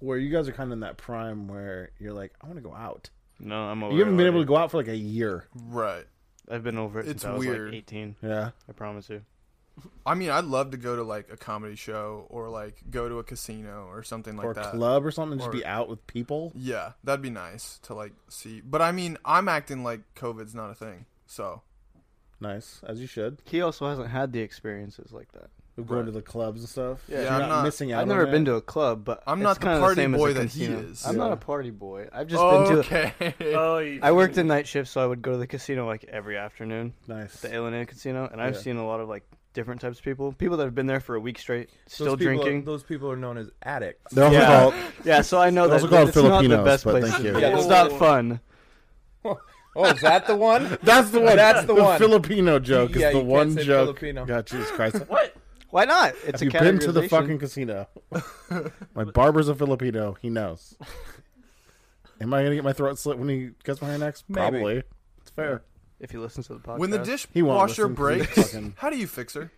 Where 0.00 0.18
you 0.18 0.30
guys 0.30 0.48
are 0.48 0.52
kind 0.52 0.68
of 0.70 0.72
in 0.72 0.80
that 0.80 0.96
prime 0.96 1.46
where 1.46 1.90
you're 2.00 2.12
like, 2.12 2.32
I 2.42 2.46
want 2.46 2.56
to 2.58 2.62
go 2.68 2.74
out. 2.74 3.10
No, 3.38 3.54
I'm 3.56 3.84
over 3.84 3.92
You 3.92 4.00
haven't 4.00 4.14
it 4.14 4.18
been 4.18 4.26
able 4.26 4.40
to 4.40 4.46
go 4.46 4.56
out 4.56 4.70
for 4.72 4.78
like 4.78 4.88
a 4.88 4.96
year. 4.96 5.46
Right. 5.54 6.04
I've 6.50 6.64
been 6.64 6.76
over 6.78 6.98
it 6.98 7.02
It's 7.08 7.22
since 7.22 7.24
I 7.24 7.32
was 7.36 7.46
weird. 7.46 7.68
like 7.68 7.74
18. 7.78 8.16
Yeah. 8.20 8.50
I 8.68 8.72
promise 8.72 9.08
you. 9.08 9.22
I 10.06 10.14
mean, 10.14 10.30
I'd 10.30 10.44
love 10.44 10.70
to 10.70 10.76
go 10.76 10.94
to 10.96 11.02
like 11.02 11.32
a 11.32 11.36
comedy 11.36 11.74
show 11.76 12.26
or 12.30 12.48
like 12.48 12.76
go 12.90 13.08
to 13.08 13.18
a 13.18 13.24
casino 13.24 13.86
or 13.90 14.02
something 14.02 14.36
like 14.36 14.46
or 14.46 14.50
a 14.52 14.54
that. 14.54 14.70
club 14.72 15.04
or 15.04 15.10
something, 15.10 15.38
just 15.38 15.48
Or- 15.48 15.52
be 15.52 15.64
out 15.66 15.88
with 15.88 16.06
people. 16.06 16.52
Yeah, 16.54 16.92
that'd 17.02 17.22
be 17.22 17.30
nice 17.30 17.78
to 17.84 17.94
like 17.94 18.12
see. 18.28 18.60
But 18.60 18.82
I 18.82 18.92
mean, 18.92 19.18
I'm 19.24 19.48
acting 19.48 19.82
like 19.82 20.00
COVID's 20.14 20.54
not 20.54 20.70
a 20.70 20.74
thing. 20.74 21.06
So 21.26 21.62
Nice, 22.40 22.80
as 22.86 23.00
you 23.00 23.06
should. 23.06 23.38
He 23.44 23.62
also 23.62 23.88
hasn't 23.88 24.08
had 24.10 24.32
the 24.32 24.40
experiences 24.40 25.12
like 25.12 25.32
that. 25.32 25.48
We're 25.76 25.84
going 25.84 26.00
Right. 26.00 26.06
to 26.06 26.12
the 26.12 26.22
clubs 26.22 26.60
and 26.60 26.68
stuff. 26.68 27.02
Yeah, 27.08 27.16
Yeah, 27.16 27.22
you're 27.22 27.32
I'm 27.32 27.40
not, 27.40 27.48
not- 27.48 27.64
missing 27.64 27.92
out. 27.92 28.02
I've 28.02 28.08
never 28.08 28.26
on 28.26 28.30
been 28.32 28.44
to 28.44 28.54
a 28.54 28.60
club, 28.60 29.04
but 29.04 29.22
I'm 29.26 29.38
it's 29.38 29.44
not 29.44 29.54
the 29.60 29.60
kinda 29.66 29.80
party 29.80 30.02
same 30.02 30.12
boy 30.12 30.30
a 30.30 30.34
that 30.34 30.50
he 30.50 30.64
is. 30.66 31.04
I'm 31.06 31.16
Yeah. 31.16 31.22
not 31.24 31.32
a 31.32 31.36
party 31.36 31.70
boy. 31.70 32.08
I've 32.12 32.26
just 32.28 32.42
been 32.42 32.64
to. 32.64 32.78
okay. 32.80 33.34
Oh, 33.56 33.76
I 34.02 34.12
worked 34.12 34.36
a 34.36 34.44
night 34.44 34.68
shift, 34.68 34.88
so 34.90 35.00
I 35.02 35.06
would 35.06 35.22
go 35.22 35.32
to 35.32 35.38
the 35.38 35.46
casino 35.48 35.86
like 35.86 36.04
every 36.04 36.36
afternoon, 36.36 36.92
Nice. 37.08 37.40
the 37.40 37.48
ilani 37.48 37.88
casino, 37.88 38.28
and 38.30 38.40
I've 38.40 38.54
Yeah. 38.54 38.60
seen 38.60 38.76
a 38.76 38.86
lot 38.86 39.00
of 39.00 39.08
like 39.08 39.24
different 39.54 39.80
types 39.80 39.98
of 39.98 40.04
people. 40.04 40.32
People 40.32 40.56
that 40.58 40.64
have 40.64 40.74
been 40.74 40.86
there 40.86 41.00
for 41.00 41.14
a 41.14 41.20
week 41.20 41.38
straight, 41.38 41.70
still 41.86 42.06
those 42.06 42.16
people 42.18 42.34
drinking. 42.42 42.58
Are, 42.62 42.64
those 42.66 42.82
people 42.82 43.10
are 43.10 43.16
known 43.16 43.38
as 43.38 43.48
addicts. 43.62 44.12
They're 44.12 44.24
also 44.24 44.38
Yeah. 44.38 44.46
called. 44.46 44.74
yeah, 45.04 45.20
so 45.22 45.40
I 45.40 45.48
know 45.50 45.66
They're 45.68 45.78
that 45.78 45.84
also 45.86 45.96
called 45.96 46.08
it's 46.08 46.16
not 46.16 46.22
the 46.22 46.28
Filipinos, 46.30 46.64
best 46.64 46.84
but 46.84 46.90
place. 46.90 47.04
thank 47.04 47.16
to 47.22 47.28
you. 47.28 47.34
be. 47.34 47.40
Yeah, 47.40 47.56
it's 47.56 47.66
not 47.66 47.92
fun. 47.92 48.40
Oh, 49.26 49.38
oh, 49.76 49.84
is 49.86 50.02
that 50.02 50.26
the 50.28 50.36
one? 50.36 50.78
That's 50.84 51.10
the 51.10 51.18
one. 51.18 51.34
That's 51.36 51.64
the 51.66 51.74
one. 51.74 51.98
Filipino 51.98 52.58
joke 52.60 52.90
Yeah, 52.94 52.94
is 52.94 53.02
you 53.02 53.06
the 53.08 53.12
can't 53.20 53.26
one 53.26 53.52
say 53.54 53.64
joke. 53.64 53.98
Filipino. 53.98 54.24
God, 54.26 54.46
Jesus 54.46 54.70
Christ. 54.70 54.96
What? 55.08 55.34
Why 55.70 55.84
not? 55.86 56.10
It's 56.24 56.40
Have 56.40 56.42
a 56.42 56.44
you 56.44 56.50
been 56.52 56.78
to 56.78 56.92
the 56.92 57.00
categorization. 57.00 57.08
fucking 57.08 57.38
casino? 57.40 57.88
my 58.94 59.02
barber's 59.04 59.48
a 59.48 59.54
Filipino. 59.56 60.16
He 60.22 60.30
knows. 60.30 60.76
Am 62.20 62.32
I 62.32 62.44
gonna 62.44 62.54
get 62.54 62.62
my 62.62 62.72
throat 62.72 62.98
slit 63.00 63.18
when 63.18 63.28
he 63.28 63.50
cuts 63.64 63.82
my 63.82 63.88
hair 63.88 63.98
next? 63.98 64.24
Maybe. 64.28 64.38
Probably. 64.40 64.82
It's 65.22 65.30
fair. 65.34 65.62
If 66.00 66.12
you 66.12 66.20
listen 66.20 66.42
to 66.44 66.54
the 66.54 66.60
podcast, 66.60 66.78
when 66.78 66.90
the 66.90 66.98
He 67.32 67.42
won't 67.42 67.68
dishwasher 67.68 67.88
listen 67.88 67.96
'cause 67.96 68.16
he's 68.16 68.26
breaks, 68.34 68.52
fucking- 68.52 68.74
how 68.78 68.90
do 68.90 68.96
you 68.98 69.06
fix 69.06 69.34
her? 69.34 69.50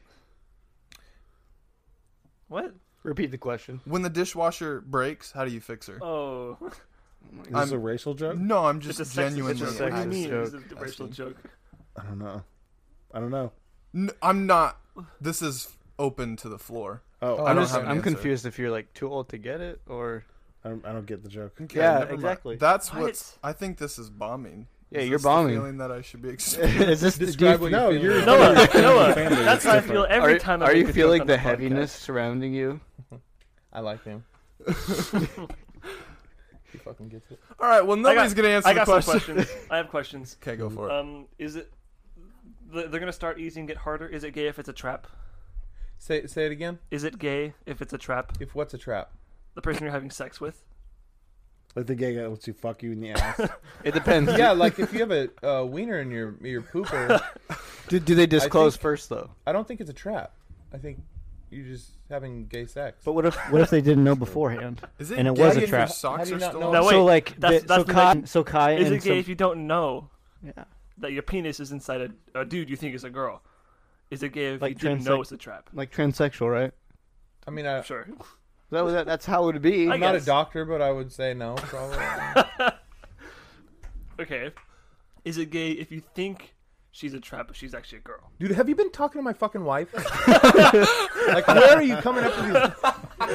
What? 2.48 2.74
repeat 3.02 3.30
the 3.30 3.38
question. 3.38 3.80
When 3.84 4.02
the 4.02 4.10
dishwasher 4.10 4.80
breaks, 4.80 5.30
how 5.32 5.44
do 5.44 5.52
you 5.52 5.60
fix 5.60 5.86
her? 5.86 5.98
Oh, 6.02 6.58
Is 6.62 7.46
this 7.46 7.54
I'm- 7.54 7.72
a 7.72 7.78
racial 7.78 8.14
joke? 8.14 8.36
No, 8.36 8.66
I'm 8.66 8.78
it's 8.78 8.86
just 8.86 9.00
a 9.00 9.02
sexist 9.04 9.14
genuine. 9.14 9.56
joke. 9.56 9.68
It's 9.70 9.80
a 9.80 9.82
What 9.84 9.90
do 9.90 9.96
sexist 9.96 10.08
mean? 10.08 10.28
joke. 10.28 10.54
It's 10.54 10.72
a 10.72 10.76
racial 10.76 11.06
joke. 11.08 11.36
I 11.96 12.02
don't 12.04 12.18
know. 12.18 12.42
I 13.14 13.20
don't 13.20 13.30
know. 13.30 13.52
N- 13.94 14.10
I'm 14.22 14.46
not. 14.46 14.80
This 15.20 15.40
is 15.42 15.76
open 15.98 16.36
to 16.36 16.48
the 16.48 16.58
floor. 16.58 17.02
Oh, 17.22 17.38
Oh, 17.38 17.44
I 17.44 17.50
I 17.50 17.54
don't. 17.54 17.62
don't 17.62 17.70
have 17.70 17.82
an 17.82 17.88
I'm 17.88 17.98
answer. 17.98 18.10
confused 18.10 18.44
if 18.46 18.58
you're 18.58 18.70
like 18.70 18.92
too 18.92 19.08
old 19.10 19.28
to 19.30 19.38
get 19.38 19.60
it 19.60 19.80
or 19.86 20.24
I 20.64 20.68
don't, 20.70 20.84
I 20.84 20.92
don't 20.92 21.06
get 21.06 21.22
the 21.22 21.28
joke. 21.28 21.60
Okay, 21.60 21.78
Yeah, 21.78 21.92
never 21.94 22.04
mind. 22.06 22.14
exactly. 22.14 22.56
That's 22.56 22.92
What? 22.92 23.02
what's. 23.02 23.38
I 23.42 23.52
think 23.52 23.78
this 23.78 23.98
is 23.98 24.10
bombing. 24.10 24.66
Yeah, 24.90 25.00
Is 25.00 25.08
you're 25.08 25.18
this 25.18 25.22
the 25.24 25.28
bombing. 25.28 25.54
feeling 25.54 25.78
that 25.78 25.90
I 25.90 26.00
should 26.02 26.22
be 26.22 26.28
experiencing. 26.28 26.88
is 26.88 27.00
this 27.00 27.16
the 27.16 27.26
Describe 27.26 27.54
deep- 27.54 27.60
what 27.62 27.72
No, 27.72 27.90
you're 27.90 28.14
you're 28.14 28.22
feeling. 28.22 28.54
Noah, 28.54 28.68
Noah. 28.74 29.14
That's 29.44 29.64
how 29.64 29.76
I 29.76 29.80
feel 29.80 30.06
every 30.08 30.34
are, 30.34 30.38
time. 30.38 30.62
I 30.62 30.66
are 30.66 30.72
make 30.74 30.86
you 30.86 30.92
feeling 30.92 31.22
on 31.22 31.26
the 31.26 31.36
heaviness 31.36 31.92
surrounding 31.92 32.54
you? 32.54 32.80
I 33.72 33.80
like 33.80 34.04
him. 34.04 34.24
he 34.66 34.74
fucking 36.78 37.08
gets 37.08 37.30
it. 37.30 37.38
All 37.60 37.68
right. 37.68 37.84
Well, 37.84 37.96
nobody's 37.96 38.34
got- 38.34 38.42
gonna 38.42 38.54
answer 38.54 38.68
I 38.68 38.72
the 38.74 38.84
got 38.84 39.04
some 39.04 39.12
questions. 39.20 39.48
I 39.70 39.76
have 39.76 39.88
questions. 39.88 40.36
okay, 40.42 40.56
go 40.56 40.70
for 40.70 40.88
it. 40.88 40.92
Um, 40.92 41.26
is 41.38 41.56
it? 41.56 41.72
They're 42.72 42.88
gonna 42.88 43.12
start 43.12 43.38
easy 43.38 43.60
and 43.60 43.68
get 43.68 43.76
harder. 43.78 44.06
Is 44.06 44.24
it 44.24 44.32
gay 44.32 44.46
if 44.48 44.58
it's 44.58 44.68
a 44.68 44.72
trap? 44.72 45.06
Say 45.98 46.26
say 46.26 46.46
it 46.46 46.52
again. 46.52 46.78
Is 46.90 47.04
it 47.04 47.18
gay 47.18 47.54
if 47.64 47.80
it's 47.80 47.92
a 47.92 47.98
trap? 47.98 48.32
If 48.40 48.54
what's 48.54 48.74
a 48.74 48.78
trap? 48.78 49.12
The 49.54 49.62
person 49.62 49.84
you're 49.84 49.92
having 49.92 50.10
sex 50.10 50.40
with. 50.40 50.64
Like 51.76 51.86
the 51.86 51.94
gay 51.94 52.14
guy 52.16 52.26
lets 52.26 52.46
you 52.48 52.54
fuck 52.54 52.82
you 52.82 52.90
in 52.92 53.00
the 53.00 53.10
ass. 53.12 53.38
It 53.84 53.92
depends. 53.94 54.32
yeah, 54.38 54.50
like 54.52 54.78
if 54.78 54.92
you 54.94 55.00
have 55.00 55.12
a 55.12 55.28
uh, 55.46 55.64
wiener 55.64 56.00
in 56.00 56.10
your 56.10 56.34
your 56.40 56.62
pooper, 56.62 57.22
do, 57.88 58.00
do 58.00 58.14
they 58.14 58.26
disclose 58.26 58.74
think- 58.74 58.82
first 58.82 59.08
though? 59.10 59.30
I 59.46 59.52
don't 59.52 59.68
think 59.68 59.80
it's 59.80 59.90
a 59.90 59.94
trap. 59.94 60.32
I 60.72 60.78
think 60.78 60.98
you're 61.50 61.66
just 61.66 61.90
having 62.10 62.46
gay 62.46 62.66
sex. 62.66 63.02
But 63.04 63.12
what 63.12 63.26
if 63.26 63.36
what 63.52 63.60
if 63.60 63.70
they 63.70 63.80
didn't 63.82 64.02
know 64.04 64.16
beforehand? 64.16 64.80
Is 64.98 65.10
it 65.10 65.18
and 65.18 65.28
it 65.28 65.34
gay 65.34 65.42
was 65.44 65.56
a 65.56 65.62
if 65.62 65.68
your 65.70 65.78
trap. 65.78 65.90
Socks 65.90 66.32
are 66.32 66.38
not 66.38 66.48
still 66.50 66.60
know? 66.60 66.66
on? 66.68 66.72
No, 66.72 66.82
wait. 66.82 66.90
so 66.90 67.04
like 67.04 67.36
that's- 67.38 67.62
the- 67.62 67.68
that's 67.68 67.80
so 67.82 67.84
the 67.84 67.92
Kai, 67.92 68.22
so 68.24 68.42
Kai 68.44 68.72
Is 68.76 68.86
and 68.86 68.96
it 68.96 69.02
gay 69.02 69.10
some- 69.10 69.18
if 69.18 69.28
you 69.28 69.34
don't 69.34 69.66
know 69.66 70.08
yeah. 70.42 70.64
that 70.98 71.12
your 71.12 71.22
penis 71.22 71.60
is 71.60 71.72
inside 71.72 72.00
a, 72.34 72.40
a 72.40 72.44
dude 72.46 72.70
you 72.70 72.76
think 72.76 72.94
is 72.94 73.04
a 73.04 73.10
girl? 73.10 73.42
Is 74.10 74.22
it 74.22 74.32
gay 74.32 74.54
if 74.54 74.62
Like 74.62 74.82
you 74.82 74.88
didn't 74.88 75.04
know 75.04 75.20
it's 75.20 75.30
a 75.32 75.36
trap? 75.36 75.68
like 75.74 75.92
transsexual, 75.92 76.50
right? 76.50 76.72
I 77.46 77.50
mean, 77.50 77.66
I, 77.66 77.82
Sure. 77.82 78.08
That, 78.70 78.84
was- 78.84 78.94
that 78.94 79.06
that's 79.06 79.26
how 79.26 79.44
it 79.44 79.54
would 79.54 79.62
be. 79.62 79.88
I 79.88 79.94
I'm 79.94 80.00
not 80.00 80.16
a 80.16 80.20
doctor, 80.20 80.64
but 80.64 80.82
I 80.82 80.90
would 80.92 81.12
say 81.12 81.34
no. 81.34 81.54
Probably. 81.56 81.98
Okay. 84.18 84.50
Is 85.24 85.36
it 85.38 85.50
gay 85.50 85.72
if 85.72 85.92
you 85.92 86.00
think 86.14 86.54
she's 86.90 87.12
a 87.12 87.20
trap 87.20 87.48
but 87.48 87.56
she's 87.56 87.74
actually 87.74 87.98
a 87.98 88.02
girl? 88.02 88.30
Dude, 88.38 88.52
have 88.52 88.68
you 88.68 88.74
been 88.74 88.90
talking 88.90 89.18
to 89.18 89.22
my 89.22 89.32
fucking 89.34 89.62
wife? 89.64 89.92
like, 90.26 91.46
where 91.46 91.76
are 91.76 91.82
you 91.82 91.96
coming 91.96 92.24
up 92.24 92.34
with 92.36 93.28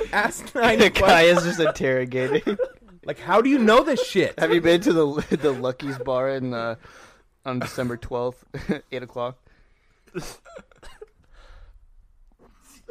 these 0.00 0.08
asinine 0.12 0.78
the 0.80 0.90
guy 0.90 1.22
is 1.22 1.42
just 1.44 1.60
interrogating. 1.60 2.56
Like, 3.04 3.18
how 3.20 3.40
do 3.40 3.48
you 3.48 3.58
know 3.58 3.84
this 3.84 4.04
shit? 4.04 4.38
Have 4.40 4.52
you 4.52 4.60
been 4.60 4.80
to 4.82 4.92
the 4.92 5.36
the 5.36 5.52
Lucky's 5.52 5.98
bar 5.98 6.30
in 6.30 6.52
uh, 6.52 6.74
on 7.44 7.58
December 7.60 7.96
twelfth, 7.96 8.44
eight 8.90 9.02
o'clock? 9.02 9.38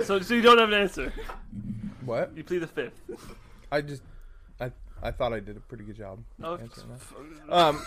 So, 0.04 0.20
so 0.20 0.34
you 0.34 0.41
don't 0.41 0.58
have 0.58 0.70
an 0.72 0.80
answer. 0.82 1.12
What? 2.06 2.32
You 2.36 2.43
plead 2.43 2.60
the 2.60 2.68
fifth. 2.68 3.00
I 3.72 3.82
just, 3.82 4.02
I, 4.60 4.72
I 5.02 5.12
thought 5.12 5.34
I 5.34 5.39
did 5.39 5.58
a 5.58 5.60
pretty 5.60 5.84
good 5.84 5.98
job. 5.98 6.20
Oh, 6.43 6.54
answering 6.58 6.91
f- 6.93 7.14
that. 7.48 7.54
Um, 7.58 7.82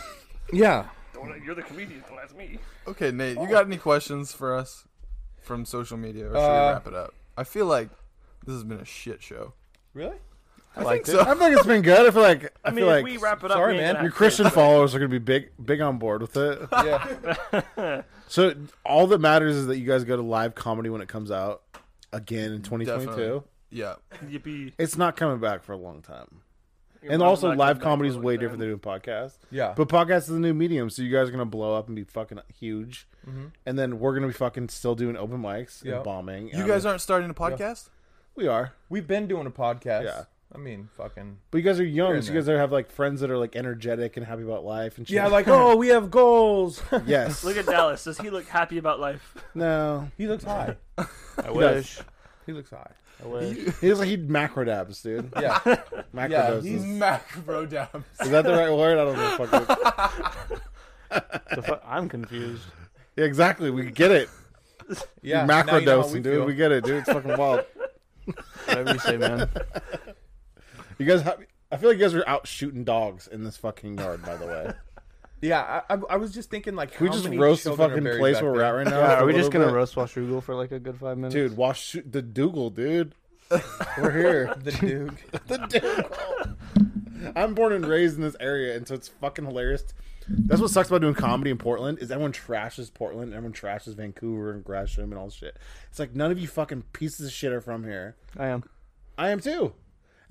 yeah. 0.53 0.87
don't- 1.15 1.43
you're 1.45 1.55
the 1.55 1.63
comedian. 1.63 2.03
Don't 2.09 2.19
ask 2.19 2.37
me. 2.37 2.59
Okay, 2.87 3.11
Nate, 3.13 3.39
you 3.39 3.49
got 3.49 3.67
any 3.67 3.77
questions 3.79 4.33
for 4.33 4.55
us 4.55 4.85
from 5.41 5.65
social 5.65 5.97
media, 5.97 6.27
or 6.27 6.35
should 6.35 6.37
Uh, 6.39 6.51
we 6.67 6.73
wrap 6.75 6.87
it 6.89 6.95
up? 6.95 7.15
I 7.37 7.45
feel 7.45 7.67
like 7.67 7.89
this 8.45 8.55
has 8.55 8.65
been 8.65 8.81
a 8.81 8.85
shit 8.85 9.23
show. 9.23 9.55
Really? 9.95 10.17
I 10.77 10.83
liked 10.83 11.07
so. 11.09 11.21
I 11.21 11.25
feel 11.25 11.37
like 11.39 11.53
it's 11.55 11.67
been 11.67 11.83
good. 11.83 12.07
I 12.07 12.11
feel 12.13 12.23
like 12.23 12.45
I, 12.65 12.69
I 12.69 12.71
mean, 12.71 12.85
feel 12.85 12.89
if 12.91 12.95
like 12.97 13.05
we 13.05 13.17
wrap 13.17 13.43
it 13.43 13.51
up, 13.51 13.57
sorry, 13.57 13.73
we 13.75 13.79
ain't 13.79 13.87
man. 13.87 13.95
gonna 13.95 14.05
your 14.05 14.11
have 14.13 14.17
Christian 14.17 14.45
kids. 14.45 14.55
followers 14.55 14.95
are 14.95 14.99
gonna 15.01 15.09
be 15.09 15.19
big 15.19 15.51
big 15.65 15.81
on 15.81 15.99
board 15.99 16.21
with 16.23 16.37
it. 16.37 16.61
Yeah. 17.77 18.03
So 18.29 18.55
all 18.85 19.09
that 19.09 19.19
matters 19.19 19.57
is 19.57 19.67
that 19.67 19.79
you 19.79 19.85
guys 19.87 20.05
go 20.05 20.15
to 20.15 20.23
live 20.23 20.55
comedy 20.55 20.89
when 20.89 21.01
it 21.01 21.09
comes 21.09 21.33
out 21.33 21.63
again 22.13 22.53
in 22.53 22.63
2022. 22.63 23.07
Definitely. 23.07 23.43
Yeah, 23.71 23.95
Yippee. 24.27 24.73
It's 24.79 24.97
not 24.97 25.17
coming 25.17 25.39
back 25.39 25.63
for 25.63 25.73
a 25.73 25.77
long 25.77 26.03
time. 26.03 26.43
Your 27.03 27.13
and 27.13 27.23
also 27.23 27.55
live 27.55 27.81
comedy 27.81 28.11
is 28.11 28.19
way 28.19 28.35
long 28.35 28.41
different 28.41 28.59
than 28.59 28.69
doing 28.69 28.81
podcasts. 28.81 29.39
Yeah. 29.51 29.73
But 29.77 29.89
podcast 29.89 30.23
is 30.25 30.31
a 30.31 30.39
new 30.41 30.53
medium, 30.53 30.91
so 30.91 31.03
you 31.03 31.11
guys 31.11 31.29
are 31.29 31.31
gonna 31.31 31.47
blow 31.47 31.75
up 31.75 31.87
and 31.87 31.97
be 31.97 32.05
fucking 32.05 32.41
huge. 32.59 33.09
Mm-hmm. 33.27 33.47
And 33.65 33.79
then 33.79 34.01
we're 34.01 34.13
gonna 34.15 34.27
be 34.27 34.33
fucking 34.35 34.69
still 34.69 34.95
doing 34.95 35.17
open 35.17 35.41
mics 35.41 35.83
Yeah. 35.85 35.97
and 35.97 36.05
bombing. 36.05 36.49
you 36.49 36.67
guys 36.67 36.85
aren't 36.85 37.01
starting 37.01 37.31
a 37.31 37.35
podcast. 37.35 37.89
we 38.35 38.47
are. 38.49 38.73
We've 38.89 39.07
been 39.07 39.27
doing 39.29 39.47
a 39.47 39.51
podcast. 39.51 40.05
Yeah. 40.05 40.25
I 40.53 40.59
mean, 40.59 40.89
fucking. 40.97 41.39
But 41.51 41.59
you 41.59 41.65
guys 41.65 41.79
are 41.79 41.85
young, 41.85 42.21
so 42.23 42.33
you 42.33 42.39
guys 42.39 42.49
are, 42.49 42.59
have 42.59 42.73
like 42.73 42.91
friends 42.91 43.21
that 43.21 43.31
are 43.31 43.39
like 43.39 43.55
energetic 43.55 44.17
and 44.17 44.27
happy 44.27 44.43
about 44.43 44.65
life 44.65 44.99
and 44.99 45.07
shit. 45.07 45.15
Yeah, 45.15 45.29
like, 45.29 45.47
oh, 45.49 45.77
we 45.77 45.89
have 45.89 46.11
goals. 46.11 46.83
yes. 47.07 47.45
Look 47.45 47.57
at 47.57 47.67
Dallas. 47.67 48.03
Does 48.05 48.19
he 48.19 48.31
look 48.31 48.47
happy 48.49 48.79
about 48.79 48.99
life? 48.99 49.37
no. 49.55 50.09
he 50.19 50.27
looks 50.27 50.43
high. 50.45 50.77
I 51.45 51.51
wish. 51.51 52.01
He 52.47 52.53
looks 52.53 52.71
high. 52.71 52.91
I 53.23 53.27
wish. 53.29 53.59
He 53.81 53.89
was 53.91 53.99
like 54.01 54.09
he'd 54.09 54.29
macro 54.29 54.65
dabs, 54.65 55.03
dude. 55.03 55.33
Yeah. 55.41 55.61
Macro 56.13 56.37
Yeah, 56.37 56.47
doses. 56.51 56.65
he's- 56.65 56.85
macro 56.85 57.67
dabs. 57.67 58.05
Is 58.21 58.31
that 58.31 58.45
the 58.45 58.53
right 58.53 58.73
word? 58.73 58.99
I 58.99 59.05
don't 59.05 59.17
know. 59.17 59.47
Fuck 59.47 60.61
it. 61.11 61.55
The 61.57 61.63
fu- 61.63 61.87
I'm 61.87 62.09
confused. 62.09 62.65
Yeah, 63.17 63.25
exactly. 63.25 63.71
We 63.71 63.91
get 63.91 64.11
it. 64.11 64.29
Yeah. 65.23 65.39
You're 65.39 65.47
macro 65.47 65.79
you 65.79 65.87
know 65.87 66.03
dosing, 66.03 66.23
dude. 66.23 66.35
feel. 66.39 66.45
We 66.47 66.55
get 66.55 66.73
it, 66.73 66.85
dude. 66.85 66.99
It's 66.99 67.09
fucking 67.13 67.37
wild. 67.37 67.65
Whatever 68.67 68.93
you 68.93 68.99
say, 69.01 69.17
man. 69.17 69.49
You 71.01 71.07
guys, 71.07 71.23
have, 71.23 71.41
I 71.73 71.79
feel 71.79 71.89
like 71.89 71.99
you 71.99 72.05
guys 72.05 72.15
are 72.15 72.29
out 72.29 72.47
shooting 72.47 72.85
dogs 72.85 73.27
in 73.27 73.43
this 73.43 73.57
fucking 73.57 73.97
yard. 73.97 74.23
By 74.23 74.37
the 74.37 74.47
way, 74.47 74.73
Yeah, 75.41 75.83
I, 75.89 75.95
I, 75.95 75.99
I 76.11 76.17
was 76.17 76.33
just 76.33 76.51
thinking 76.51 76.75
like, 76.75 76.93
can 76.93 77.05
we 77.05 77.09
how 77.09 77.15
just 77.15 77.25
many 77.25 77.39
roast 77.39 77.65
the 77.65 77.71
children 77.71 77.87
are 77.87 77.91
fucking 77.93 78.05
buried 78.05 78.19
place 78.19 78.35
back 78.37 78.43
where 78.43 78.53
we're 78.53 78.59
there? 78.59 78.67
at 78.67 78.71
right 78.73 78.87
now? 78.87 78.99
Yeah, 78.99 79.17
for 79.17 79.23
are 79.23 79.27
we 79.27 79.33
just 79.33 79.45
little 79.47 79.61
gonna 79.61 79.73
bit? 79.73 79.77
roast 79.77 79.95
Washougal 79.95 80.43
for 80.43 80.55
like 80.55 80.73
a 80.73 80.79
good 80.79 80.99
five 80.99 81.17
minutes? 81.17 81.35
dude? 81.35 81.57
Wash 81.57 81.97
the 82.05 82.21
Dougal, 82.21 82.69
dude. 82.69 83.15
We're 83.99 84.13
here. 84.13 84.55
the 84.63 84.73
Duke. 84.73 85.47
the 85.47 85.57
Dougal. 85.57 87.33
I'm 87.35 87.55
born 87.55 87.73
and 87.73 87.87
raised 87.87 88.17
in 88.17 88.23
this 88.23 88.37
area, 88.39 88.77
and 88.77 88.87
so 88.87 88.95
it's 88.95 89.09
fucking 89.09 89.47
hilarious. 89.47 89.85
That's 90.29 90.61
what 90.61 90.71
sucks 90.71 90.91
about 90.91 91.01
doing 91.01 91.15
comedy 91.15 91.51
in 91.51 91.57
Portland 91.57 91.99
is 92.01 92.11
everyone 92.11 92.33
trashes 92.33 92.93
Portland, 92.93 93.33
everyone 93.33 93.55
trashes 93.55 93.95
Vancouver 93.97 94.53
and 94.53 94.63
Gresham 94.63 95.11
and 95.11 95.15
all 95.15 95.25
this 95.25 95.35
shit. 95.35 95.57
It's 95.89 95.99
like 95.99 96.15
none 96.15 96.31
of 96.31 96.39
you 96.39 96.47
fucking 96.47 96.83
pieces 96.93 97.27
of 97.27 97.33
shit 97.33 97.53
are 97.53 97.63
from 97.63 97.85
here. 97.85 98.17
I 98.39 98.49
am. 98.49 98.63
I 99.17 99.31
am 99.31 99.41
too. 99.41 99.73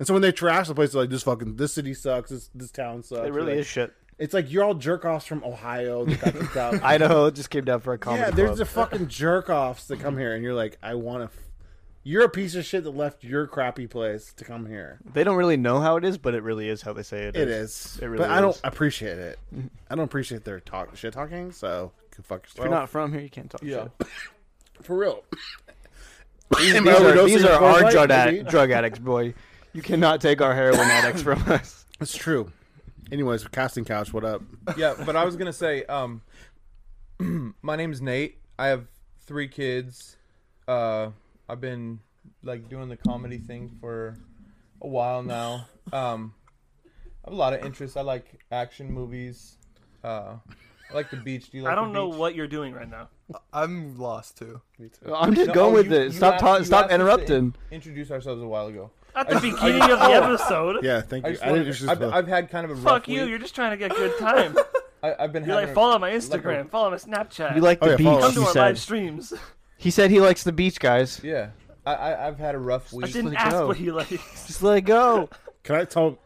And 0.00 0.06
so 0.06 0.14
when 0.14 0.22
they 0.22 0.32
trash 0.32 0.66
the 0.66 0.74
place, 0.74 0.92
they're 0.92 1.02
like 1.02 1.10
this 1.10 1.22
fucking 1.22 1.54
this 1.56 1.72
city 1.74 1.94
sucks, 1.94 2.30
this 2.30 2.50
this 2.54 2.70
town 2.72 3.02
sucks. 3.04 3.28
It 3.28 3.32
really 3.32 3.52
Like, 3.52 3.60
is 3.60 3.66
shit. 3.68 3.92
It's 4.18 4.34
like 4.34 4.50
you're 4.50 4.64
all 4.64 4.74
jerk 4.74 5.04
offs 5.04 5.26
from 5.26 5.44
Ohio 5.44 6.04
that 6.06 6.20
got 6.20 6.34
kicked 6.34 6.56
out. 6.56 6.82
Idaho 6.82 7.30
just 7.30 7.50
came 7.50 7.64
down 7.64 7.80
for 7.80 7.92
a 7.92 7.98
comedy. 7.98 8.22
yeah, 8.22 8.30
there's 8.30 8.48
club. 8.48 8.58
the 8.58 8.64
fucking 8.66 9.08
jerk 9.08 9.48
offs 9.48 9.86
that 9.86 10.00
come 10.00 10.18
here, 10.18 10.34
and 10.34 10.42
you're 10.42 10.54
like, 10.54 10.76
I 10.82 10.94
want 10.94 11.20
to. 11.20 11.24
F- 11.24 11.44
you're 12.02 12.24
a 12.24 12.28
piece 12.30 12.54
of 12.54 12.64
shit 12.64 12.84
that 12.84 12.90
left 12.96 13.24
your 13.24 13.46
crappy 13.46 13.86
place 13.86 14.32
to 14.38 14.44
come 14.44 14.64
here. 14.66 14.98
They 15.12 15.22
don't 15.22 15.36
really 15.36 15.58
know 15.58 15.80
how 15.80 15.96
it 15.96 16.04
is, 16.04 16.16
but 16.16 16.34
it 16.34 16.42
really 16.42 16.66
is 16.68 16.80
how 16.80 16.94
they 16.94 17.02
say 17.02 17.24
it 17.24 17.36
is. 17.36 17.42
It 17.42 17.48
is, 17.48 17.98
It 18.00 18.06
really 18.06 18.18
but 18.24 18.30
I 18.30 18.40
don't 18.40 18.58
appreciate 18.64 19.18
it. 19.18 19.38
I 19.90 19.94
don't 19.96 20.04
appreciate 20.06 20.44
their 20.44 20.60
talk 20.60 20.96
shit 20.96 21.12
talking. 21.12 21.52
So 21.52 21.92
can 22.10 22.24
fuck 22.24 22.44
If 22.44 22.50
yourself. 22.54 22.64
you're 22.64 22.74
not 22.74 22.88
from 22.88 23.12
here, 23.12 23.20
you 23.20 23.28
can't 23.28 23.50
talk 23.50 23.62
Yeah. 23.62 23.88
shit. 24.00 24.08
for 24.82 24.96
real. 24.96 25.24
These, 26.58 26.72
these 26.72 26.80
are, 26.80 26.82
overdosing 26.82 27.26
these 27.26 27.44
are 27.44 27.62
our 27.62 27.90
drug, 27.92 28.10
addict, 28.10 28.48
drug 28.50 28.70
addicts, 28.72 28.98
boy. 28.98 29.34
You 29.72 29.82
cannot 29.82 30.20
take 30.20 30.40
our 30.40 30.54
heroin 30.54 30.80
addicts 30.90 31.22
from 31.22 31.42
us. 31.50 31.84
It's 32.00 32.16
true. 32.16 32.50
Anyways, 33.12 33.46
casting 33.48 33.84
couch. 33.84 34.12
What 34.12 34.24
up? 34.24 34.42
yeah, 34.76 34.94
but 35.04 35.16
I 35.16 35.24
was 35.24 35.36
gonna 35.36 35.52
say, 35.52 35.84
um, 35.84 36.22
my 37.62 37.76
name's 37.76 38.00
Nate. 38.00 38.38
I 38.58 38.68
have 38.68 38.86
three 39.26 39.48
kids. 39.48 40.16
Uh, 40.68 41.10
I've 41.48 41.60
been 41.60 42.00
like 42.42 42.68
doing 42.68 42.88
the 42.88 42.96
comedy 42.96 43.38
thing 43.38 43.76
for 43.80 44.16
a 44.80 44.86
while 44.86 45.22
now. 45.22 45.66
Um, 45.92 46.34
I 47.24 47.30
have 47.30 47.32
a 47.34 47.36
lot 47.36 47.52
of 47.52 47.64
interests. 47.64 47.96
I 47.96 48.02
like 48.02 48.40
action 48.52 48.92
movies. 48.92 49.56
Uh, 50.04 50.34
I 50.90 50.94
like 50.94 51.10
the 51.10 51.16
beach. 51.16 51.50
Do 51.50 51.58
you 51.58 51.64
like 51.64 51.72
I 51.72 51.74
don't 51.76 51.88
the 51.88 51.94
know 51.94 52.10
beach? 52.10 52.18
what 52.18 52.34
you're 52.34 52.46
doing 52.48 52.72
right 52.74 52.88
now. 52.88 53.08
I'm 53.52 53.98
lost 53.98 54.38
too. 54.38 54.60
Me 54.78 54.88
too. 54.88 55.14
I'm 55.14 55.34
just 55.34 55.48
No, 55.48 55.54
going 55.54 55.72
oh, 55.72 55.74
with 55.76 55.86
you- 55.90 55.96
it. 55.98 56.04
you 56.06 56.10
Stop 56.12 56.34
asked- 56.34 56.42
ta- 56.42 56.62
stop 56.62 56.84
asked 56.84 56.84
us 56.84 56.88
to 56.90 56.94
interrupting. 56.94 57.36
in- 57.36 57.54
introduce 57.72 58.10
ourselves 58.10 58.42
a 58.42 58.46
while 58.46 58.66
ago. 58.68 58.90
At 59.14 59.28
the 59.28 59.36
I- 59.36 59.40
beginning 59.40 59.82
I- 59.82 59.90
of 59.90 59.98
the 59.98 60.04
oh. 60.06 60.32
episode. 60.32 60.84
Yeah, 60.84 61.00
thank 61.02 61.24
I 61.24 61.28
you. 61.30 61.64
just 61.64 61.82
I 61.88 61.94
didn't 61.94 62.04
I've, 62.08 62.14
I've 62.14 62.28
had 62.28 62.50
kind 62.50 62.64
of 62.64 62.70
a 62.70 62.74
rough 62.74 62.84
Fuck 62.84 63.08
you. 63.08 63.20
week. 63.22 63.30
You're 63.30 63.38
just 63.38 63.54
trying 63.54 63.70
to 63.70 63.76
get 63.76 63.94
good 63.94 64.18
time. 64.18 64.56
I, 65.02 65.14
I've 65.18 65.32
been 65.32 65.44
You're 65.44 65.54
like, 65.54 65.68
a- 65.68 65.74
follow 65.74 65.98
my 65.98 66.12
like 66.12 66.22
a- 66.22 66.26
Instagram, 66.26 66.70
follow 66.70 66.90
my 66.90 66.96
Snapchat. 66.96 67.54
You 67.56 67.62
like 67.62 67.78
Oh, 67.82 67.86
the 67.86 67.90
yeah, 67.92 67.96
beach, 67.96 68.20
Come 68.20 68.32
to 68.34 68.40
he 68.40 68.46
our 68.46 68.52
said. 68.52 68.60
live 68.60 68.78
streams. 68.78 69.32
He 69.78 69.90
said 69.90 70.10
he 70.10 70.20
likes 70.20 70.44
the 70.44 70.52
beach, 70.52 70.78
guys. 70.78 71.20
Yeah, 71.24 71.50
I, 71.86 71.94
I 71.94 72.28
I've 72.28 72.38
had 72.38 72.54
a 72.54 72.58
rough 72.58 72.92
week. 72.92 73.04
I 73.04 73.06
week. 73.06 73.14
didn't 73.14 73.34
ask 73.36 73.50
go. 73.52 73.66
what 73.66 73.78
he 73.78 73.90
likes. 73.90 74.10
Just 74.46 74.62
let 74.62 74.76
it 74.78 74.82
go. 74.82 75.30
Can 75.62 75.76
I 75.76 75.84
tell? 75.84 76.18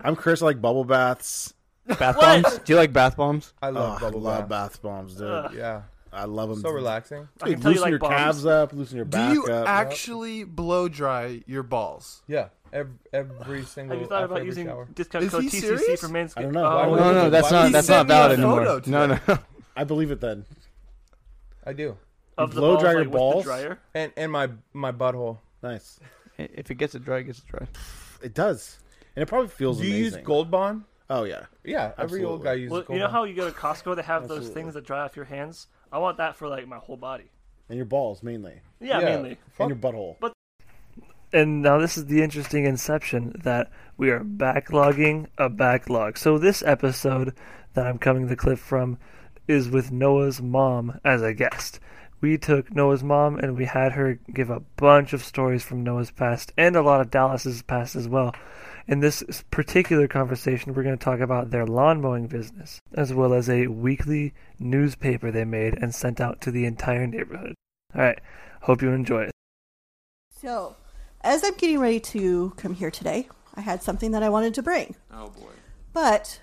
I'm 0.00 0.14
Chris. 0.14 0.42
I 0.42 0.44
like 0.46 0.60
bubble 0.60 0.84
baths. 0.84 1.54
Bath 1.86 2.16
What? 2.18 2.42
bombs? 2.42 2.58
Do 2.58 2.72
you 2.74 2.76
like 2.78 2.92
bath 2.92 3.16
bombs? 3.16 3.54
I 3.62 3.68
Oh, 3.68 3.72
love 3.72 3.96
I 3.96 4.00
bubble 4.00 4.20
love 4.20 4.40
bath. 4.40 4.72
bath 4.72 4.82
bombs, 4.82 5.14
dude. 5.14 5.26
Ugh. 5.26 5.54
Yeah, 5.56 5.82
I 6.18 6.24
love 6.24 6.48
them. 6.50 6.60
so 6.60 6.70
relaxing. 6.70 7.28
I 7.40 7.44
can 7.46 7.54
Dude, 7.54 7.62
tell 7.62 7.70
you 7.72 7.76
loosen 7.76 7.82
like 7.82 7.90
your 7.90 7.98
bombs. 8.00 8.14
calves 8.14 8.46
up, 8.46 8.72
loosen 8.72 8.96
your 8.96 9.04
back. 9.04 9.28
Do 9.30 9.34
you 9.34 9.46
up. 9.46 9.68
actually 9.68 10.44
blow 10.44 10.88
dry 10.88 11.42
your 11.46 11.62
balls? 11.62 12.22
Yeah, 12.26 12.48
every, 12.72 12.92
every 13.12 13.62
single. 13.64 13.96
Have 13.96 14.02
you 14.02 14.08
thought 14.08 14.24
about 14.24 14.44
using 14.44 14.66
shower. 14.66 14.88
discount 14.94 15.24
Is 15.24 15.30
code 15.30 15.44
he 15.44 15.48
TCC 15.50 15.60
serious? 15.60 16.00
for 16.00 16.08
Manscaped? 16.08 16.38
I 16.38 16.42
don't 16.42 16.52
know. 16.52 16.64
Oh, 16.66 16.90
Why 16.90 16.96
No, 16.98 17.12
no, 17.12 17.30
that's 17.30 17.50
not. 17.50 17.72
That's 17.72 17.88
not 17.88 18.06
valid 18.06 18.38
anymore. 18.38 18.82
No, 18.86 19.06
no. 19.06 19.18
I 19.76 19.84
believe 19.84 20.10
it 20.10 20.20
then. 20.20 20.44
I 21.64 21.72
do, 21.72 21.96
of 22.38 22.54
the 22.54 22.60
blow 22.60 22.72
balls, 22.74 22.82
dry 22.82 22.90
your 22.92 23.00
like, 23.00 23.06
with 23.08 23.12
the 23.12 23.18
balls? 23.18 23.44
dryer. 23.44 23.78
and 23.94 24.12
and 24.16 24.32
my 24.32 24.48
my 24.72 24.92
butthole. 24.92 25.38
Nice. 25.62 26.00
If 26.38 26.70
it 26.70 26.76
gets 26.76 26.94
it 26.94 27.04
dry, 27.04 27.18
it 27.18 27.24
gets 27.24 27.38
it 27.40 27.46
dry. 27.46 27.66
It 28.22 28.34
does, 28.34 28.78
and 29.14 29.22
it 29.22 29.26
probably 29.26 29.46
feels 29.48 29.78
Do 29.78 29.84
you 29.86 29.94
amazing. 29.94 30.18
use 30.18 30.26
Gold 30.26 30.50
Bond? 30.50 30.82
Oh 31.08 31.22
yeah. 31.22 31.44
Yeah, 31.62 31.92
every 31.96 32.24
old 32.24 32.42
guy 32.42 32.54
uses 32.54 32.72
Well, 32.72 32.80
Gold 32.82 32.96
you 32.96 32.98
know 32.98 33.04
Bond. 33.06 33.12
how 33.16 33.24
you 33.24 33.34
go 33.34 33.48
to 33.48 33.54
Costco, 33.56 33.94
they 33.94 34.02
have 34.02 34.26
those 34.26 34.48
things 34.48 34.74
that 34.74 34.84
dry 34.84 35.00
off 35.04 35.14
your 35.14 35.24
hands. 35.26 35.68
I 35.92 35.98
want 35.98 36.18
that 36.18 36.36
for 36.36 36.48
like 36.48 36.66
my 36.68 36.78
whole 36.78 36.96
body. 36.96 37.30
And 37.68 37.76
your 37.76 37.86
balls 37.86 38.22
mainly, 38.22 38.60
Yeah, 38.80 39.00
Yeah. 39.00 39.04
mainly. 39.06 39.38
and 39.58 39.68
your 39.70 39.78
butthole. 39.78 40.16
But- 40.20 40.32
And 41.32 41.60
now 41.62 41.78
this 41.78 41.98
is 41.98 42.06
the 42.06 42.22
interesting 42.22 42.64
inception 42.64 43.34
that 43.44 43.70
we 43.98 44.10
are 44.10 44.20
backlogging 44.20 45.26
a 45.36 45.48
backlog. 45.50 46.16
So 46.16 46.38
this 46.38 46.62
episode 46.62 47.34
that 47.74 47.86
I'm 47.86 47.98
coming 47.98 48.26
the 48.26 48.36
clip 48.36 48.58
from 48.58 48.98
is 49.46 49.68
with 49.68 49.92
Noah's 49.92 50.40
mom 50.40 50.98
as 51.04 51.20
a 51.22 51.34
guest. 51.34 51.80
We 52.20 52.38
took 52.38 52.74
Noah's 52.74 53.04
mom 53.04 53.36
and 53.38 53.56
we 53.56 53.66
had 53.66 53.92
her 53.92 54.18
give 54.32 54.50
a 54.50 54.60
bunch 54.76 55.12
of 55.12 55.22
stories 55.22 55.62
from 55.62 55.84
Noah's 55.84 56.10
past 56.10 56.52
and 56.56 56.74
a 56.74 56.82
lot 56.82 57.00
of 57.00 57.10
Dallas's 57.10 57.62
past 57.62 57.94
as 57.94 58.08
well. 58.08 58.34
In 58.88 59.00
this 59.00 59.22
particular 59.50 60.08
conversation, 60.08 60.72
we're 60.72 60.82
going 60.82 60.96
to 60.96 61.04
talk 61.04 61.20
about 61.20 61.50
their 61.50 61.66
lawn 61.66 62.00
mowing 62.00 62.26
business, 62.26 62.80
as 62.94 63.12
well 63.12 63.34
as 63.34 63.50
a 63.50 63.66
weekly 63.66 64.32
newspaper 64.58 65.30
they 65.30 65.44
made 65.44 65.74
and 65.74 65.94
sent 65.94 66.22
out 66.22 66.40
to 66.40 66.50
the 66.50 66.64
entire 66.64 67.06
neighborhood. 67.06 67.54
All 67.94 68.00
right, 68.00 68.18
hope 68.62 68.80
you 68.80 68.88
enjoy 68.88 69.24
it. 69.24 69.30
So, 70.30 70.76
as 71.20 71.44
I'm 71.44 71.54
getting 71.56 71.80
ready 71.80 72.00
to 72.00 72.54
come 72.56 72.72
here 72.72 72.90
today, 72.90 73.28
I 73.54 73.60
had 73.60 73.82
something 73.82 74.12
that 74.12 74.22
I 74.22 74.30
wanted 74.30 74.54
to 74.54 74.62
bring. 74.62 74.94
Oh 75.12 75.28
boy. 75.28 75.50
But 75.92 76.40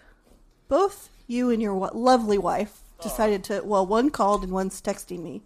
both 0.68 1.10
you 1.26 1.50
and 1.50 1.64
your 1.64 1.74
lovely 1.74 2.38
wife 2.38 2.82
decided 3.02 3.44
to, 3.46 3.62
well, 3.64 3.88
one 3.88 4.12
called 4.12 4.44
and 4.44 4.52
one's 4.52 4.80
texting 4.84 5.24
me. 5.24 5.42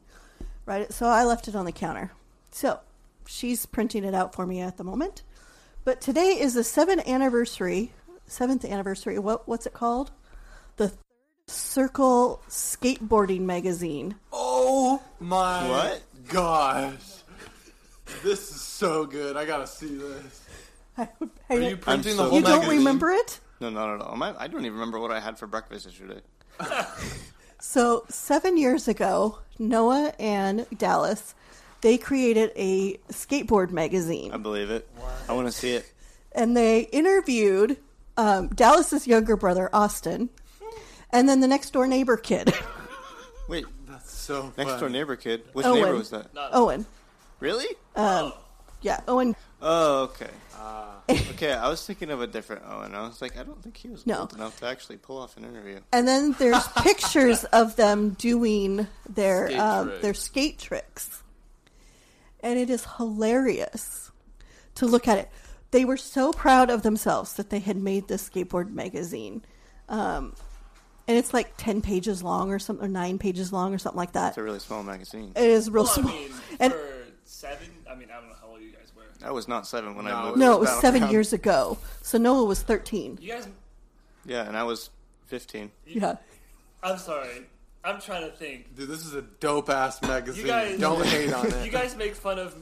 Right? 0.66 0.92
So 0.92 1.06
I 1.06 1.24
left 1.24 1.48
it 1.48 1.56
on 1.56 1.64
the 1.64 1.72
counter. 1.72 2.12
So 2.52 2.82
she's 3.26 3.66
printing 3.66 4.04
it 4.04 4.14
out 4.14 4.36
for 4.36 4.46
me 4.46 4.60
at 4.60 4.76
the 4.76 4.84
moment. 4.84 5.24
But 5.90 6.02
today 6.02 6.38
is 6.40 6.54
the 6.54 6.64
seventh 6.64 7.08
anniversary, 7.08 7.94
seventh 8.28 8.64
anniversary. 8.64 9.18
What 9.18 9.48
what's 9.48 9.66
it 9.66 9.74
called? 9.74 10.12
The 10.76 10.90
Third 10.90 11.00
Circle 11.48 12.44
Skateboarding 12.48 13.40
Magazine. 13.40 14.14
Oh 14.32 15.02
my 15.20 15.68
What? 15.68 16.04
gosh. 16.28 17.24
This 18.22 18.52
is 18.52 18.62
so 18.62 19.08
good. 19.08 19.36
I 19.36 19.46
gotta 19.46 19.66
see 19.66 19.96
this. 19.96 20.46
I, 20.96 21.10
Are 21.50 21.60
you 21.60 21.76
printing 21.76 22.12
so 22.12 22.18
the 22.18 22.30
whole 22.30 22.38
you 22.38 22.46
don't 22.46 22.68
remember 22.68 23.10
it? 23.10 23.40
No, 23.60 23.72
not 23.72 23.96
at 23.96 24.02
all. 24.02 24.16
My, 24.16 24.36
I 24.38 24.46
don't 24.46 24.62
even 24.62 24.74
remember 24.74 25.00
what 25.00 25.10
I 25.10 25.20
had 25.20 25.40
for 25.40 25.48
breakfast 25.48 25.88
yesterday. 25.88 26.22
So 27.62 28.06
seven 28.08 28.56
years 28.56 28.88
ago, 28.88 29.40
Noah 29.60 30.14
and 30.18 30.66
Dallas, 30.78 31.36
they 31.82 31.98
created 31.98 32.52
a 32.56 32.94
skateboard 33.12 33.72
magazine. 33.72 34.32
I 34.32 34.38
believe 34.38 34.70
it. 34.70 34.88
I 35.28 35.34
want 35.34 35.48
to 35.48 35.52
see 35.52 35.72
it. 35.74 35.92
and 36.34 36.56
they 36.56 36.82
interviewed 36.82 37.78
um, 38.18 38.48
Dallas's 38.50 39.08
younger 39.08 39.36
brother 39.38 39.70
Austin, 39.74 40.30
and 41.12 41.28
then 41.30 41.40
the 41.40 41.48
next 41.48 41.72
door 41.72 41.88
neighbor 41.88 42.18
kid 42.18 42.54
Wait, 43.48 43.66
That's 43.88 44.12
so 44.12 44.54
next 44.58 44.80
door 44.80 44.90
neighbor 44.90 45.16
kid. 45.16 45.44
Which 45.54 45.66
Owen. 45.66 45.82
neighbor 45.82 45.96
was 45.96 46.10
that? 46.12 46.28
Owen. 46.52 46.86
Really? 47.40 47.68
Um, 47.96 48.34
yeah, 48.82 49.00
Owen. 49.08 49.36
Oh, 49.62 50.04
okay. 50.04 50.30
okay, 51.32 51.54
I 51.54 51.68
was 51.70 51.84
thinking 51.86 52.12
of 52.12 52.22
a 52.22 52.28
different 52.28 52.62
Owen. 52.68 52.94
I 52.94 53.02
was 53.08 53.22
like, 53.22 53.40
I 53.40 53.44
don't 53.44 53.64
think 53.64 53.78
he 53.78 53.88
was 53.90 54.06
No. 54.06 54.20
old 54.20 54.34
enough 54.34 54.60
to 54.60 54.68
actually 54.68 54.98
pull 54.98 55.18
off 55.18 55.36
an 55.38 55.46
interview. 55.46 55.80
And 55.92 56.08
then 56.08 56.36
there's 56.38 56.68
pictures 56.84 57.46
of 57.46 57.76
them 57.78 58.12
doing 58.12 58.86
their 59.10 59.48
Skate 59.48 59.60
um, 59.60 59.88
tricks. 59.88 60.02
their 60.04 60.14
skate 60.14 60.60
tricks, 60.60 61.24
and 62.42 62.58
it 62.60 62.70
is 62.70 62.86
hilarious 62.98 64.12
to 64.76 64.86
look 64.86 65.08
at 65.08 65.18
it. 65.18 65.30
They 65.72 65.86
were 65.86 65.98
so 65.98 66.32
proud 66.32 66.70
of 66.70 66.82
themselves 66.82 67.34
that 67.34 67.50
they 67.50 67.60
had 67.60 67.78
made 67.78 68.08
this 68.08 68.28
skateboard 68.28 68.72
magazine, 68.72 69.44
um, 69.88 70.34
and 71.08 71.18
it's 71.18 71.34
like 71.34 71.54
ten 71.58 71.82
pages 71.82 72.24
long 72.24 72.52
or 72.52 72.60
something, 72.60 72.86
or 72.86 72.90
nine 72.90 73.20
pages 73.20 73.54
long 73.54 73.74
or 73.74 73.78
something 73.78 73.98
like 73.98 74.14
that. 74.14 74.30
It's 74.30 74.38
a 74.38 74.44
really 74.44 74.60
small 74.60 74.82
magazine. 74.84 75.32
It 75.36 75.44
is 75.44 75.70
real 75.70 75.86
small. 75.86 76.14
and 76.60 76.74
seven, 77.26 77.68
I 77.90 77.96
mean, 77.96 78.10
I 78.12 78.16
don't 78.20 78.30
know 78.30 78.36
how 78.42 78.48
old 78.50 78.62
you 78.62 78.72
guys 78.72 78.92
were. 78.96 79.04
I 79.24 79.32
was 79.32 79.48
not 79.48 79.68
seven 79.68 79.96
when 79.96 80.08
I 80.08 80.24
moved. 80.26 80.40
no, 80.40 80.54
it 80.54 80.60
was 80.62 80.70
seven 80.70 80.82
Battleground. 81.02 81.12
years 81.14 81.34
ago. 81.34 81.78
So 82.02 82.18
Noah 82.18 82.46
was 82.46 82.62
thirteen. 82.64 83.20
You 83.22 83.34
guys, 83.34 83.48
Yeah, 84.26 84.48
and 84.48 84.58
I 84.58 84.64
was 84.64 84.90
fifteen. 85.28 85.72
Yeah. 85.86 86.16
I'm 86.82 86.98
sorry. 86.98 87.46
I'm 87.84 88.02
trying 88.02 88.30
to 88.30 88.36
think. 88.36 88.76
Dude, 88.76 88.90
this 88.90 89.06
is 89.06 89.14
a 89.14 89.22
dope 89.22 89.70
ass 89.70 90.02
magazine. 90.02 90.46
You 90.46 90.52
guys- 90.52 90.80
Don't 90.80 91.06
hate 91.06 91.32
on 91.34 91.48
it. 91.52 91.66
You 91.66 91.72
guys 91.72 91.96
make 91.96 92.14
fun 92.16 92.38
of 92.40 92.56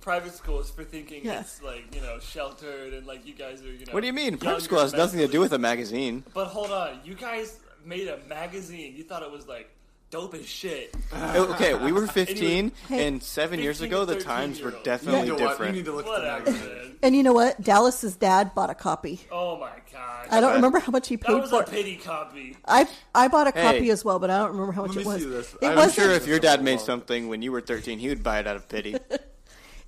private 0.00 0.32
schools 0.34 0.70
for 0.70 0.82
thinking 0.84 1.24
Yeah. 1.24 1.40
it's 1.40 1.62
like 1.62 1.94
you 1.94 2.00
know 2.00 2.18
sheltered 2.20 2.92
and 2.92 3.06
like 3.06 3.24
you 3.26 3.34
guys 3.34 3.62
are 3.62 3.72
you 3.72 3.86
know. 3.86 3.92
What 3.92 4.00
do 4.00 4.06
you 4.06 4.12
mean? 4.12 4.32
younger 4.32 4.44
Prep 4.46 4.60
school 4.60 4.80
has 4.80 4.92
nothing 4.92 5.20
to 5.20 5.28
do 5.28 5.40
with 5.40 5.52
a 5.52 5.58
magazine. 5.58 6.24
But 6.34 6.46
hold 6.46 6.70
on, 6.72 7.00
you 7.04 7.14
guys 7.14 7.58
made 7.84 8.08
a 8.08 8.18
magazine. 8.28 8.94
You 8.96 9.04
thought 9.04 9.22
it 9.22 9.30
was 9.30 9.46
like 9.46 9.70
dope 10.12 10.34
as 10.34 10.46
shit. 10.46 10.94
okay, 11.12 11.74
we 11.74 11.90
were 11.90 12.06
15, 12.20 12.70
were- 12.90 12.96
and 12.96 13.20
seven 13.22 13.58
years 13.58 13.78
15 13.80 13.88
ago, 13.92 14.06
to 14.06 14.14
the 14.14 14.20
times 14.22 14.60
were 14.60 14.70
13-year-olds. 14.70 14.84
definitely 14.84 15.20
You 15.26 15.32
need 15.32 15.38
to 15.38 15.48
different. 15.48 15.74
You 15.74 15.80
need 15.82 15.86
to 15.86 15.92
look 15.92 16.06
at 16.06 16.12
the 16.12 16.20
Whatever, 16.28 16.50
magazine. 16.50 16.68
man. 16.84 16.96
And 17.02 17.16
you 17.16 17.22
know 17.24 17.32
what? 17.32 17.60
Dallas's 17.60 18.14
dad 18.16 18.54
bought 18.54 18.70
a 18.70 18.74
copy. 18.74 19.20
Oh 19.32 19.58
my 19.58 19.70
god. 19.92 20.26
I 20.30 20.40
don't 20.40 20.54
remember 20.54 20.78
how 20.78 20.92
much 20.92 21.08
he 21.08 21.16
That 21.16 21.26
paid 21.26 21.40
was 21.40 21.50
for 21.50 21.60
a 21.62 21.62
it. 21.64 21.70
pity 21.70 21.96
copy. 21.96 22.56
I 22.66 22.86
I 23.14 23.26
bought 23.28 23.48
a 23.48 23.50
Hey. 23.58 23.62
copy 23.62 23.90
as 23.90 24.04
well, 24.04 24.18
but 24.20 24.30
I 24.30 24.38
don't 24.38 24.52
remember 24.52 24.72
how 24.72 24.82
much 24.82 24.94
Let 24.96 25.00
it 25.06 25.08
me 25.08 25.12
was. 25.14 25.22
see 25.22 25.28
this. 25.28 25.54
It 25.54 25.58
I'm 25.62 25.70
I'm 25.70 25.76
wasn't. 25.78 25.94
sure 25.94 26.10
if 26.12 26.26
your 26.28 26.38
dad 26.38 26.62
made 26.62 26.78
something 26.80 27.28
when 27.28 27.42
you 27.42 27.50
were 27.50 27.60
13, 27.62 27.98
he 27.98 28.08
would 28.08 28.22
buy 28.22 28.38
it 28.38 28.46
out 28.46 28.56
of 28.56 28.68
pity. 28.68 28.96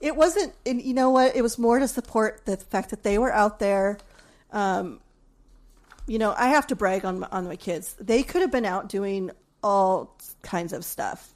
It 0.00 0.16
wasn't. 0.16 0.52
And 0.66 0.82
you 0.82 0.92
know 0.92 1.08
what? 1.10 1.34
It 1.34 1.40
was 1.40 1.56
more 1.58 1.78
to 1.78 1.88
support 1.88 2.44
the 2.44 2.58
fact 2.58 2.90
that 2.90 3.02
they 3.04 3.16
were 3.16 3.32
out 3.32 3.58
there. 3.58 3.96
Um, 4.52 5.00
you 6.06 6.18
know, 6.18 6.34
I 6.36 6.48
have 6.48 6.66
to 6.66 6.76
brag 6.76 7.06
on 7.06 7.20
my- 7.20 7.28
on 7.32 7.46
my 7.46 7.56
kids. 7.56 7.96
They 7.98 8.22
could 8.22 8.42
have 8.42 8.50
been 8.50 8.66
out 8.66 8.90
doing 8.90 9.30
all 9.64 10.14
kinds 10.42 10.72
of 10.72 10.84
stuff, 10.84 11.34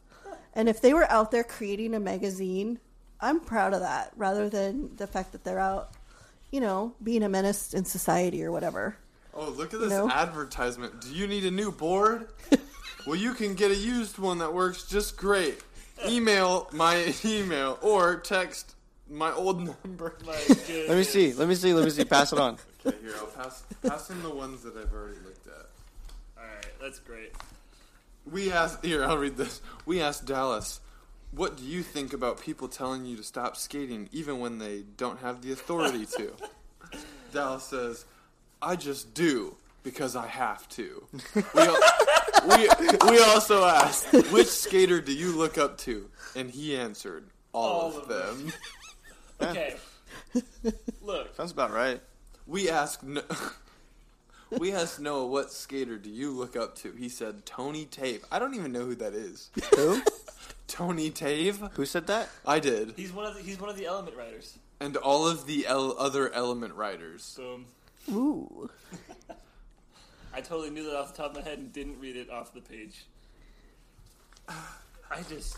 and 0.55 0.69
if 0.69 0.81
they 0.81 0.93
were 0.93 1.11
out 1.11 1.31
there 1.31 1.45
creating 1.45 1.95
a 1.95 2.01
magazine, 2.01 2.79
I'm 3.21 3.41
proud 3.41 3.73
of 3.75 3.81
that. 3.81 4.13
Rather 4.17 4.49
than 4.49 4.95
the 4.97 5.07
fact 5.07 5.33
that 5.33 5.43
they're 5.45 5.59
out, 5.59 5.93
you 6.51 6.61
know, 6.61 6.95
being 7.03 7.23
a 7.23 7.29
menace 7.29 7.75
in 7.75 7.85
society 7.85 8.45
or 8.45 8.53
whatever. 8.53 8.97
Oh, 9.35 9.51
look 9.51 9.69
at 9.69 9.75
You 9.75 9.89
this 9.89 9.91
know? 9.91 10.11
advertisement. 10.11 11.01
Do 11.01 11.11
you 11.11 11.27
need 11.27 11.45
a 11.45 11.51
new 11.51 11.71
board? 11.73 12.29
well, 13.07 13.17
you 13.17 13.35
can 13.35 13.55
get 13.55 13.71
a 13.71 13.77
used 13.77 14.19
one 14.19 14.39
that 14.39 14.53
works 14.53 14.85
just 14.85 15.17
great. 15.17 15.63
Email 16.07 16.69
my 16.73 17.15
email 17.25 17.79
or 17.83 18.17
text 18.17 18.75
my 19.09 19.33
old 19.33 19.59
number. 19.85 20.17
Let 20.27 20.49
me 20.49 21.05
see. 21.05 21.33
Let 21.35 21.49
me 21.49 21.55
see. 21.55 21.73
Let 21.73 21.85
me 21.85 21.91
see. 21.91 22.05
Pass 22.05 22.33
it 22.33 22.39
on. 22.39 22.59
Okay, 22.85 22.97
here, 23.03 23.15
I'll 23.19 23.27
pass, 23.27 23.65
pass 23.87 24.09
him 24.11 24.23
the 24.23 24.31
ones 24.31 24.63
that 24.63 24.77
I've 24.77 24.93
already 24.93 25.19
looked 25.25 25.47
at. 25.47 25.67
Alright, 26.37 26.67
that's 26.81 26.99
great. 27.01 27.33
We 28.31 28.53
asked, 28.53 28.85
here, 28.85 29.05
I'll 29.05 29.19
read 29.19 29.37
this. 29.37 29.61
We 29.87 30.01
asked 30.01 30.27
Dallas, 30.27 30.81
what 31.33 31.57
do 31.57 31.63
you 31.65 31.83
think 31.83 32.13
about 32.13 32.41
people 32.41 32.69
telling 32.69 33.05
you 33.07 33.17
to 33.17 33.23
stop 33.23 33.57
skating 33.57 34.09
even 34.13 34.41
when 34.41 34.59
they 34.59 34.85
don't 34.97 35.21
have 35.21 35.43
the 35.43 35.53
authority 35.53 36.07
to? 36.17 36.33
Dallas 37.33 37.65
says, 37.65 38.05
I 38.61 38.77
just 38.77 39.15
do 39.15 39.57
because 39.83 40.17
I 40.17 40.27
have 40.27 40.69
to. 40.71 41.05
We, 41.55 41.63
al- 41.63 41.79
we, 42.49 42.69
we 43.11 43.23
also 43.23 43.65
asked, 43.65 44.13
which 44.33 44.47
skater 44.47 45.01
do 45.01 45.13
you 45.13 45.37
look 45.37 45.59
up 45.59 45.77
to? 45.79 46.09
And 46.37 46.49
he 46.51 46.77
answered, 46.77 47.25
all, 47.53 47.81
All 47.81 47.89
of, 47.89 47.97
of 47.97 48.09
them. 48.09 48.53
Okay. 49.41 49.77
Look, 51.03 51.35
Sounds 51.37 51.53
about 51.53 51.73
right. 51.73 52.01
We 52.47 52.71
asked, 52.71 53.03
no- 53.03 53.23
we 54.59 54.73
asked 54.73 55.01
Noah, 55.01 55.27
what 55.27 55.53
skater 55.53 55.99
do 55.99 56.11
you 56.11 56.31
look 56.31 56.57
up 56.57 56.77
to? 56.77 56.93
He 56.93 57.09
said, 57.09 57.45
Tony 57.45 57.85
Tave. 57.85 58.25
I 58.31 58.39
don't 58.39 58.55
even 58.55 58.73
know 58.73 58.85
who 58.85 58.95
that 58.97 59.15
is. 59.15 59.51
Who? 59.75 60.01
Tony 60.69 61.11
Tave? 61.11 61.59
Who 61.75 61.85
said 61.85 62.07
that? 62.07 62.29
I 62.47 62.61
did. 62.61 62.95
he's 62.97 63.13
one 63.13 63.27
of 63.27 63.35
the, 63.35 63.43
he's 63.43 63.61
one 63.61 63.71
of 63.71 63.77
the 63.77 63.87
element 63.87 64.17
writers. 64.17 64.59
And 64.81 64.97
all 64.97 65.27
of 65.27 65.47
the 65.47 65.67
el- 65.67 65.99
other 65.99 66.33
element 66.33 66.75
writers. 66.75 67.35
Boom. 67.37 67.67
Ooh. 68.11 68.71
I 70.35 70.41
totally 70.41 70.71
knew 70.71 70.85
that 70.85 70.97
off 70.97 71.15
the 71.15 71.23
top 71.23 71.37
of 71.37 71.45
my 71.45 71.49
head 71.49 71.59
and 71.59 71.73
didn't 71.73 71.99
read 72.01 72.17
it 72.17 72.31
off 72.31 72.55
the 72.55 72.61
page. 72.61 73.05
I 74.49 75.23
just 75.29 75.57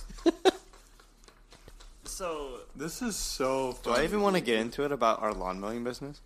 so 2.20 2.60
This 2.76 3.00
is 3.00 3.16
so 3.16 3.78
Do. 3.82 3.90
I 3.92 4.04
even 4.04 4.20
want 4.20 4.36
to 4.36 4.42
get 4.42 4.58
into 4.58 4.84
it 4.84 4.92
about 4.92 5.22
our 5.22 5.32
lawn 5.32 5.58
mowing 5.58 5.82
business? 5.84 6.20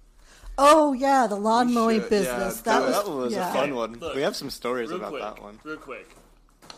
Oh 0.56 0.92
yeah, 0.92 1.26
the 1.26 1.36
lawn 1.36 1.72
mowing 1.74 2.00
should, 2.00 2.10
business. 2.10 2.62
yeah, 2.64 2.72
that 2.72 2.78
do 2.80 2.86
was. 2.86 3.04
That 3.04 3.10
was 3.10 3.32
yeah. 3.32 3.50
a 3.50 3.52
fun 3.52 3.74
one. 3.74 3.98
Look, 3.98 4.14
we 4.14 4.22
have 4.22 4.36
some 4.36 4.50
stories 4.50 4.90
about 4.90 5.10
quick, 5.10 5.22
that 5.22 5.42
one. 5.42 5.58
Real 5.64 5.76
quick. 5.76 6.08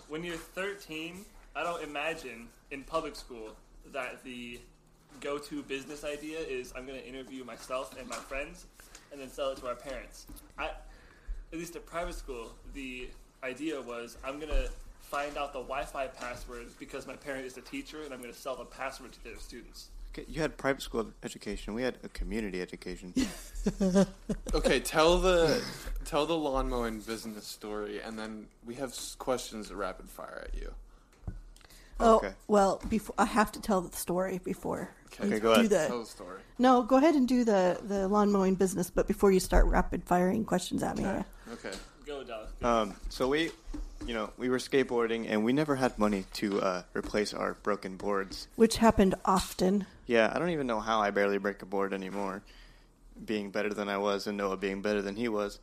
When 0.08 0.24
you're 0.24 0.36
13, 0.36 1.24
I 1.54 1.62
don't 1.62 1.82
imagine 1.82 2.48
in 2.70 2.84
public 2.84 3.16
school 3.16 3.56
that 3.92 4.22
the 4.24 4.60
go-to 5.20 5.62
business 5.62 6.04
idea 6.04 6.38
is 6.38 6.72
I'm 6.76 6.86
going 6.86 6.98
to 6.98 7.06
interview 7.06 7.44
myself 7.44 7.98
and 7.98 8.08
my 8.08 8.16
friends 8.16 8.66
and 9.12 9.20
then 9.20 9.30
sell 9.30 9.50
it 9.50 9.58
to 9.58 9.68
our 9.68 9.74
parents. 9.74 10.26
I, 10.58 10.70
at 11.52 11.58
least 11.58 11.76
at 11.76 11.86
private 11.86 12.14
school, 12.14 12.52
the 12.74 13.08
idea 13.42 13.80
was 13.80 14.16
I'm 14.24 14.38
going 14.38 14.52
to 14.52 14.70
find 15.00 15.36
out 15.36 15.52
the 15.52 15.60
Wi-Fi 15.60 16.08
passwords 16.08 16.74
because 16.74 17.06
my 17.06 17.14
parent 17.14 17.46
is 17.46 17.56
a 17.56 17.60
teacher 17.60 18.02
and 18.02 18.12
I'm 18.12 18.20
going 18.20 18.32
to 18.32 18.38
sell 18.38 18.56
the 18.56 18.64
password 18.64 19.12
to 19.12 19.24
their 19.24 19.36
students. 19.36 19.88
Okay, 20.18 20.24
You 20.32 20.40
had 20.40 20.56
private 20.56 20.80
school 20.82 21.06
education. 21.22 21.74
We 21.74 21.82
had 21.82 21.98
a 22.02 22.08
community 22.08 22.62
education. 22.62 23.12
Okay, 24.54 24.78
tell 24.78 25.18
the 25.18 25.60
tell 26.04 26.24
the 26.24 26.36
lawn 26.36 26.68
mowing 26.70 27.00
business 27.00 27.44
story, 27.44 28.00
and 28.00 28.16
then 28.16 28.46
we 28.64 28.74
have 28.76 28.94
questions 29.18 29.70
at 29.72 29.76
rapid 29.76 30.08
fire 30.08 30.46
at 30.46 30.58
you. 30.58 30.72
Oh 31.98 32.16
Okay. 32.18 32.32
well, 32.46 32.80
before 32.88 33.14
I 33.18 33.24
have 33.24 33.50
to 33.52 33.60
tell 33.60 33.80
the 33.80 33.94
story 33.96 34.38
before. 34.44 34.90
Okay, 35.20 35.28
you 35.34 35.40
go 35.40 35.54
do 35.54 35.60
ahead. 35.60 35.70
the- 35.70 35.86
Tell 35.88 36.00
the 36.00 36.06
story. 36.06 36.40
No, 36.58 36.82
go 36.84 36.96
ahead 36.96 37.16
and 37.16 37.26
do 37.26 37.44
the 37.44 37.78
the 37.82 38.06
lawn 38.08 38.30
mowing 38.30 38.54
business, 38.54 38.88
but 38.88 39.08
before 39.08 39.32
you 39.32 39.40
start 39.40 39.66
rapid 39.66 40.04
firing 40.04 40.44
questions 40.44 40.82
at 40.84 40.96
me. 40.96 41.04
Okay. 41.52 41.72
Go, 42.06 42.22
Dallas. 42.22 42.50
Um, 42.62 42.94
so 43.08 43.26
we, 43.28 43.50
you 44.06 44.14
know, 44.14 44.30
we 44.36 44.48
were 44.48 44.58
skateboarding 44.58 45.26
and 45.28 45.44
we 45.44 45.52
never 45.52 45.76
had 45.76 45.98
money 45.98 46.24
to 46.34 46.60
uh, 46.60 46.82
replace 46.94 47.32
our 47.32 47.54
broken 47.62 47.96
boards. 47.96 48.48
Which 48.56 48.76
happened 48.76 49.14
often. 49.24 49.86
Yeah, 50.06 50.32
I 50.34 50.38
don't 50.38 50.50
even 50.50 50.66
know 50.66 50.80
how 50.80 51.00
I 51.00 51.10
barely 51.10 51.38
break 51.38 51.62
a 51.62 51.66
board 51.66 51.92
anymore, 51.92 52.42
being 53.24 53.50
better 53.50 53.72
than 53.72 53.88
I 53.88 53.98
was 53.98 54.26
and 54.26 54.36
Noah 54.36 54.56
being 54.56 54.82
better 54.82 55.02
than 55.02 55.16
he 55.16 55.28
was. 55.28 55.58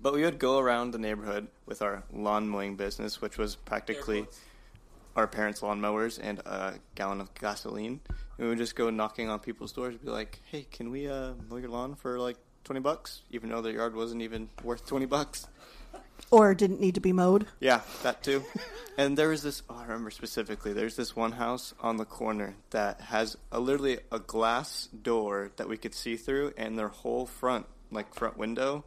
But 0.00 0.14
we 0.14 0.22
would 0.22 0.38
go 0.38 0.58
around 0.58 0.92
the 0.92 0.98
neighborhood 0.98 1.48
with 1.66 1.82
our 1.82 2.02
lawn 2.12 2.48
mowing 2.48 2.76
business, 2.76 3.20
which 3.20 3.36
was 3.36 3.56
practically 3.56 4.20
Air 4.20 4.26
our 5.16 5.26
parents' 5.26 5.62
lawn 5.62 5.80
mowers 5.80 6.18
and 6.18 6.38
a 6.40 6.74
gallon 6.94 7.20
of 7.20 7.32
gasoline. 7.34 8.00
And 8.08 8.18
we 8.38 8.48
would 8.48 8.58
just 8.58 8.74
go 8.74 8.90
knocking 8.90 9.28
on 9.28 9.40
people's 9.40 9.72
doors 9.72 9.94
and 9.94 10.04
be 10.04 10.10
like, 10.10 10.40
hey, 10.50 10.66
can 10.70 10.90
we 10.90 11.08
uh, 11.08 11.32
mow 11.48 11.56
your 11.56 11.68
lawn 11.68 11.94
for 11.94 12.18
like 12.18 12.36
20 12.64 12.80
bucks? 12.80 13.22
Even 13.30 13.50
though 13.50 13.60
the 13.60 13.72
yard 13.72 13.94
wasn't 13.94 14.22
even 14.22 14.48
worth 14.62 14.86
20 14.86 15.06
bucks. 15.06 15.46
Or 16.32 16.54
didn't 16.54 16.80
need 16.80 16.94
to 16.94 17.00
be 17.00 17.12
mowed. 17.12 17.46
Yeah, 17.60 17.82
that 18.02 18.22
too. 18.22 18.42
and 18.96 19.18
there 19.18 19.28
was 19.28 19.42
this. 19.42 19.62
Oh, 19.68 19.76
I 19.76 19.82
remember 19.82 20.10
specifically. 20.10 20.72
There's 20.72 20.96
this 20.96 21.14
one 21.14 21.32
house 21.32 21.74
on 21.78 21.98
the 21.98 22.06
corner 22.06 22.54
that 22.70 23.02
has 23.02 23.36
a, 23.52 23.60
literally 23.60 23.98
a 24.10 24.18
glass 24.18 24.86
door 24.86 25.52
that 25.56 25.68
we 25.68 25.76
could 25.76 25.94
see 25.94 26.16
through, 26.16 26.54
and 26.56 26.78
their 26.78 26.88
whole 26.88 27.26
front, 27.26 27.66
like 27.90 28.14
front 28.14 28.38
window, 28.38 28.84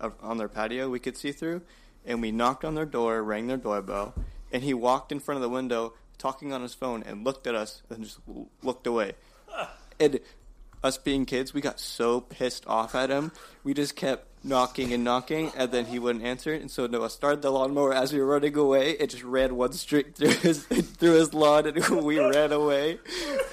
of, 0.00 0.14
on 0.20 0.38
their 0.38 0.48
patio, 0.48 0.90
we 0.90 0.98
could 0.98 1.16
see 1.16 1.30
through. 1.30 1.62
And 2.04 2.20
we 2.20 2.32
knocked 2.32 2.64
on 2.64 2.74
their 2.74 2.84
door, 2.84 3.22
rang 3.22 3.46
their 3.46 3.56
doorbell, 3.56 4.12
and 4.52 4.64
he 4.64 4.74
walked 4.74 5.12
in 5.12 5.20
front 5.20 5.36
of 5.36 5.42
the 5.42 5.48
window, 5.48 5.94
talking 6.18 6.52
on 6.52 6.62
his 6.62 6.74
phone, 6.74 7.04
and 7.04 7.24
looked 7.24 7.46
at 7.46 7.54
us, 7.54 7.82
and 7.90 8.02
just 8.02 8.18
looked 8.60 8.88
away. 8.88 9.12
And 10.00 10.18
us 10.82 10.98
being 10.98 11.24
kids, 11.26 11.54
we 11.54 11.60
got 11.60 11.78
so 11.80 12.20
pissed 12.20 12.66
off 12.66 12.94
at 12.94 13.10
him. 13.10 13.32
We 13.64 13.74
just 13.74 13.94
kept 13.96 14.26
knocking 14.44 14.92
and 14.92 15.04
knocking, 15.04 15.52
and 15.56 15.70
then 15.70 15.84
he 15.86 15.98
wouldn't 16.00 16.24
answer. 16.24 16.52
And 16.52 16.70
so 16.70 16.86
Noah 16.86 17.10
started 17.10 17.42
the 17.42 17.50
lawnmower 17.50 17.92
as 17.94 18.12
we 18.12 18.18
were 18.20 18.26
running 18.26 18.56
away. 18.56 18.90
It 18.92 19.10
just 19.10 19.22
ran 19.22 19.54
one 19.56 19.72
streak 19.72 20.16
through 20.16 20.30
his 20.30 20.64
through 20.66 21.12
his 21.12 21.32
lawn, 21.32 21.66
and 21.66 21.88
we 22.04 22.18
ran 22.18 22.52
away. 22.52 22.98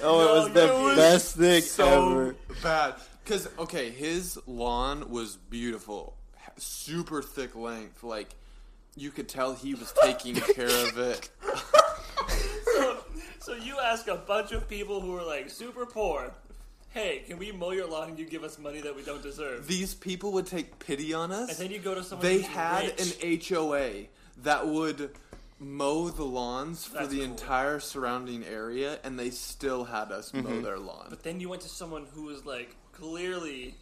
Oh, 0.02 0.20
it 0.20 0.38
was 0.44 0.52
the 0.52 0.64
It 0.66 0.82
was 0.82 0.96
best 0.96 1.36
thing 1.36 1.62
so 1.62 1.86
ever. 2.10 2.36
bad. 2.62 2.94
Because 3.24 3.48
okay, 3.58 3.90
his 3.90 4.38
lawn 4.48 5.08
was 5.10 5.36
beautiful, 5.36 6.16
super 6.56 7.22
thick 7.22 7.54
length. 7.54 8.02
Like 8.02 8.34
you 8.96 9.12
could 9.12 9.28
tell 9.28 9.54
he 9.54 9.74
was 9.74 9.94
taking 10.02 10.34
care 10.56 10.66
of 10.88 10.98
it. 10.98 11.30
so, 12.64 12.96
so 13.38 13.54
you 13.54 13.78
ask 13.78 14.08
a 14.08 14.16
bunch 14.16 14.50
of 14.50 14.68
people 14.68 15.00
who 15.00 15.16
are 15.16 15.24
like 15.24 15.48
super 15.50 15.86
poor, 15.86 16.32
hey, 16.90 17.22
can 17.26 17.38
we 17.38 17.52
mow 17.52 17.70
your 17.70 17.86
lawn 17.88 18.08
and 18.10 18.18
you 18.18 18.26
give 18.26 18.42
us 18.44 18.58
money 18.58 18.80
that 18.80 18.94
we 18.94 19.02
don't 19.02 19.22
deserve? 19.22 19.66
These 19.66 19.94
people 19.94 20.32
would 20.32 20.46
take 20.46 20.78
pity 20.78 21.14
on 21.14 21.30
us. 21.32 21.48
And 21.50 21.58
then 21.58 21.70
you 21.70 21.78
go 21.78 21.94
to 21.94 22.02
someone 22.02 22.26
They 22.26 22.38
who's 22.38 22.46
had 22.46 22.84
rich. 22.98 23.24
an 23.50 23.56
HOA 23.56 23.90
that 24.42 24.66
would 24.66 25.10
mow 25.58 26.08
the 26.08 26.24
lawns 26.24 26.84
for 26.86 26.94
That's 26.98 27.08
the 27.10 27.16
cool. 27.16 27.24
entire 27.26 27.80
surrounding 27.80 28.44
area, 28.44 28.98
and 29.04 29.18
they 29.18 29.30
still 29.30 29.84
had 29.84 30.10
us 30.10 30.32
Mm-hmm. 30.32 30.48
mow 30.56 30.60
their 30.62 30.78
lawn. 30.78 31.06
But 31.10 31.22
then 31.22 31.38
you 31.40 31.48
went 31.48 31.62
to 31.62 31.68
someone 31.68 32.06
who 32.14 32.22
was 32.24 32.44
like 32.46 32.74
clearly 32.92 33.74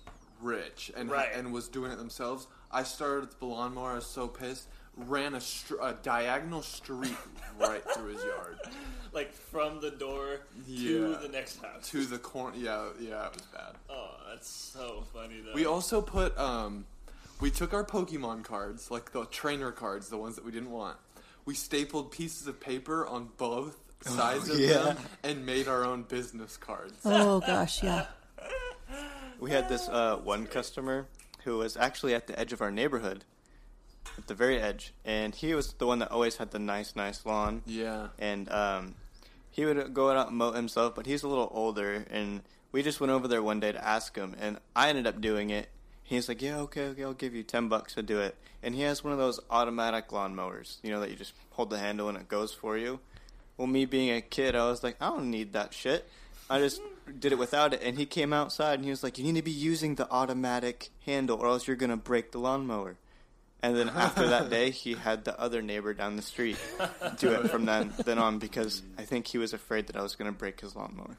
rich 0.42 0.90
and 0.96 1.10
Right. 1.10 1.28
and 1.34 1.52
was 1.52 1.68
doing 1.68 1.90
it 1.92 1.96
themselves. 1.96 2.46
I 2.70 2.82
started 2.82 3.28
with 3.28 3.38
the 3.40 3.46
lawnmower. 3.46 3.92
I 3.92 3.94
was 3.94 4.06
so 4.06 4.28
pissed. 4.28 4.68
Ran 5.06 5.34
a, 5.34 5.40
str- 5.40 5.80
a 5.80 5.94
diagonal 6.02 6.62
street 6.62 7.16
right 7.58 7.82
through 7.94 8.14
his 8.14 8.24
yard 8.24 8.58
like 9.12 9.32
from 9.32 9.80
the 9.80 9.90
door 9.90 10.40
Yeah. 10.66 10.88
to 10.90 11.18
the 11.22 11.28
next 11.28 11.62
house. 11.62 11.88
to 11.90 12.04
the 12.04 12.18
corner. 12.18 12.56
Yeah, 12.56 12.88
yeah, 13.00 13.26
it 13.26 13.32
was 13.34 13.42
bad. 13.52 13.74
Oh, 13.88 14.10
that's 14.28 14.48
so 14.48 15.04
funny 15.12 15.40
though. 15.44 15.52
We 15.54 15.66
also 15.66 16.00
put 16.00 16.36
um, 16.38 16.84
we 17.40 17.50
took 17.50 17.72
our 17.72 17.84
Pokemon 17.84 18.44
cards, 18.44 18.90
like 18.90 19.12
the 19.12 19.24
trainer 19.26 19.72
cards, 19.72 20.08
the 20.08 20.18
ones 20.18 20.34
that 20.36 20.44
we 20.44 20.52
didn't 20.52 20.70
want. 20.70 20.96
We 21.44 21.54
stapled 21.54 22.10
pieces 22.10 22.46
of 22.46 22.60
paper 22.60 23.06
on 23.06 23.30
both 23.38 23.78
sides 24.02 24.48
of 24.50 24.60
yeah. 24.60 24.74
them 24.78 24.96
and 25.24 25.46
made 25.46 25.68
our 25.68 25.84
own 25.84 26.02
business 26.02 26.56
cards. 26.56 26.94
Oh 27.04 27.40
gosh, 27.40 27.82
yeah. 27.82 28.06
We 29.40 29.50
had 29.52 29.68
this 29.68 29.88
uh, 29.88 30.16
one 30.16 30.46
customer 30.46 31.06
who 31.44 31.58
was 31.58 31.76
actually 31.76 32.14
at 32.14 32.26
the 32.26 32.38
edge 32.38 32.52
of 32.52 32.60
our 32.60 32.70
neighborhood, 32.72 33.24
at 34.18 34.26
the 34.26 34.34
very 34.34 34.60
edge, 34.60 34.92
and 35.04 35.34
he 35.34 35.54
was 35.54 35.72
the 35.74 35.86
one 35.86 36.00
that 36.00 36.10
always 36.10 36.36
had 36.36 36.50
the 36.50 36.58
nice, 36.58 36.94
nice 36.96 37.24
lawn. 37.24 37.62
Yeah. 37.66 38.08
And 38.18 38.50
um, 38.50 38.94
he 39.50 39.64
would 39.64 39.94
go 39.94 40.10
out 40.10 40.28
and 40.28 40.36
mow 40.36 40.52
himself, 40.52 40.94
but 40.94 41.06
he's 41.06 41.22
a 41.22 41.28
little 41.28 41.50
older, 41.52 42.04
and 42.10 42.42
we 42.72 42.82
just 42.82 43.00
went 43.00 43.12
over 43.12 43.28
there 43.28 43.42
one 43.42 43.60
day 43.60 43.72
to 43.72 43.84
ask 43.84 44.16
him, 44.16 44.34
and 44.40 44.58
I 44.76 44.88
ended 44.88 45.06
up 45.06 45.20
doing 45.20 45.50
it. 45.50 45.68
He's 46.02 46.28
like, 46.28 46.40
"Yeah, 46.42 46.58
okay, 46.60 46.86
okay, 46.88 47.04
I'll 47.04 47.12
give 47.12 47.34
you 47.34 47.42
ten 47.42 47.68
bucks 47.68 47.94
to 47.94 48.02
do 48.02 48.20
it." 48.20 48.36
And 48.62 48.74
he 48.74 48.82
has 48.82 49.04
one 49.04 49.12
of 49.12 49.18
those 49.18 49.40
automatic 49.50 50.08
lawnmowers, 50.08 50.78
you 50.82 50.90
know, 50.90 51.00
that 51.00 51.10
you 51.10 51.16
just 51.16 51.32
hold 51.50 51.70
the 51.70 51.78
handle 51.78 52.08
and 52.08 52.18
it 52.18 52.28
goes 52.28 52.52
for 52.52 52.76
you. 52.76 53.00
Well, 53.56 53.66
me 53.66 53.84
being 53.84 54.10
a 54.10 54.20
kid, 54.20 54.56
I 54.56 54.68
was 54.68 54.82
like, 54.82 54.96
I 55.00 55.08
don't 55.08 55.30
need 55.30 55.52
that 55.52 55.72
shit. 55.72 56.08
I 56.50 56.58
just 56.58 56.80
did 57.18 57.32
it 57.32 57.38
without 57.38 57.74
it. 57.74 57.82
And 57.82 57.98
he 57.98 58.06
came 58.06 58.32
outside 58.32 58.74
and 58.74 58.84
he 58.84 58.90
was 58.90 59.02
like, 59.02 59.18
You 59.18 59.24
need 59.24 59.36
to 59.36 59.42
be 59.42 59.50
using 59.50 59.94
the 59.94 60.10
automatic 60.10 60.88
handle 61.06 61.38
or 61.38 61.46
else 61.46 61.66
you're 61.66 61.76
going 61.76 61.90
to 61.90 61.96
break 61.96 62.32
the 62.32 62.38
lawnmower. 62.38 62.96
And 63.62 63.76
then 63.76 63.88
after 63.88 64.28
that 64.28 64.50
day, 64.58 64.70
he 64.70 64.94
had 64.94 65.24
the 65.24 65.38
other 65.38 65.62
neighbor 65.62 65.94
down 65.94 66.16
the 66.16 66.22
street 66.22 66.58
do 67.18 67.32
it 67.32 67.50
from 67.50 67.64
then, 67.64 67.92
then 68.04 68.18
on 68.18 68.38
because 68.38 68.82
I 68.96 69.02
think 69.02 69.26
he 69.26 69.38
was 69.38 69.52
afraid 69.52 69.88
that 69.88 69.96
I 69.96 70.02
was 70.02 70.14
going 70.14 70.30
to 70.32 70.36
break 70.36 70.60
his 70.60 70.76
lawnmower. 70.76 71.16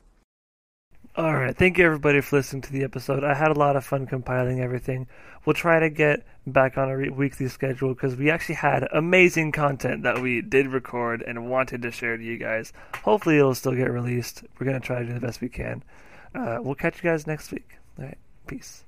All 1.15 1.35
right. 1.35 1.57
Thank 1.57 1.77
you, 1.77 1.85
everybody, 1.85 2.21
for 2.21 2.37
listening 2.37 2.61
to 2.61 2.71
the 2.71 2.83
episode. 2.83 3.23
I 3.23 3.33
had 3.33 3.51
a 3.51 3.59
lot 3.59 3.75
of 3.75 3.83
fun 3.83 4.05
compiling 4.05 4.61
everything. 4.61 5.07
We'll 5.43 5.55
try 5.55 5.79
to 5.79 5.89
get 5.89 6.25
back 6.45 6.77
on 6.77 6.89
a 6.89 6.95
re- 6.95 7.09
weekly 7.09 7.47
schedule 7.47 7.93
because 7.93 8.15
we 8.15 8.29
actually 8.29 8.55
had 8.55 8.87
amazing 8.93 9.51
content 9.51 10.03
that 10.03 10.21
we 10.21 10.41
did 10.41 10.67
record 10.67 11.23
and 11.25 11.49
wanted 11.49 11.81
to 11.81 11.91
share 11.91 12.15
to 12.15 12.23
you 12.23 12.37
guys. 12.37 12.71
Hopefully, 13.03 13.37
it'll 13.37 13.55
still 13.55 13.73
get 13.73 13.91
released. 13.91 14.43
We're 14.59 14.67
going 14.67 14.79
to 14.79 14.85
try 14.85 14.99
to 14.99 15.05
do 15.05 15.13
the 15.13 15.19
best 15.19 15.41
we 15.41 15.49
can. 15.49 15.83
Uh, 16.33 16.59
we'll 16.61 16.75
catch 16.75 17.03
you 17.03 17.09
guys 17.09 17.25
next 17.25 17.51
week. 17.51 17.77
All 17.97 18.05
right. 18.05 18.17
Peace. 18.47 18.83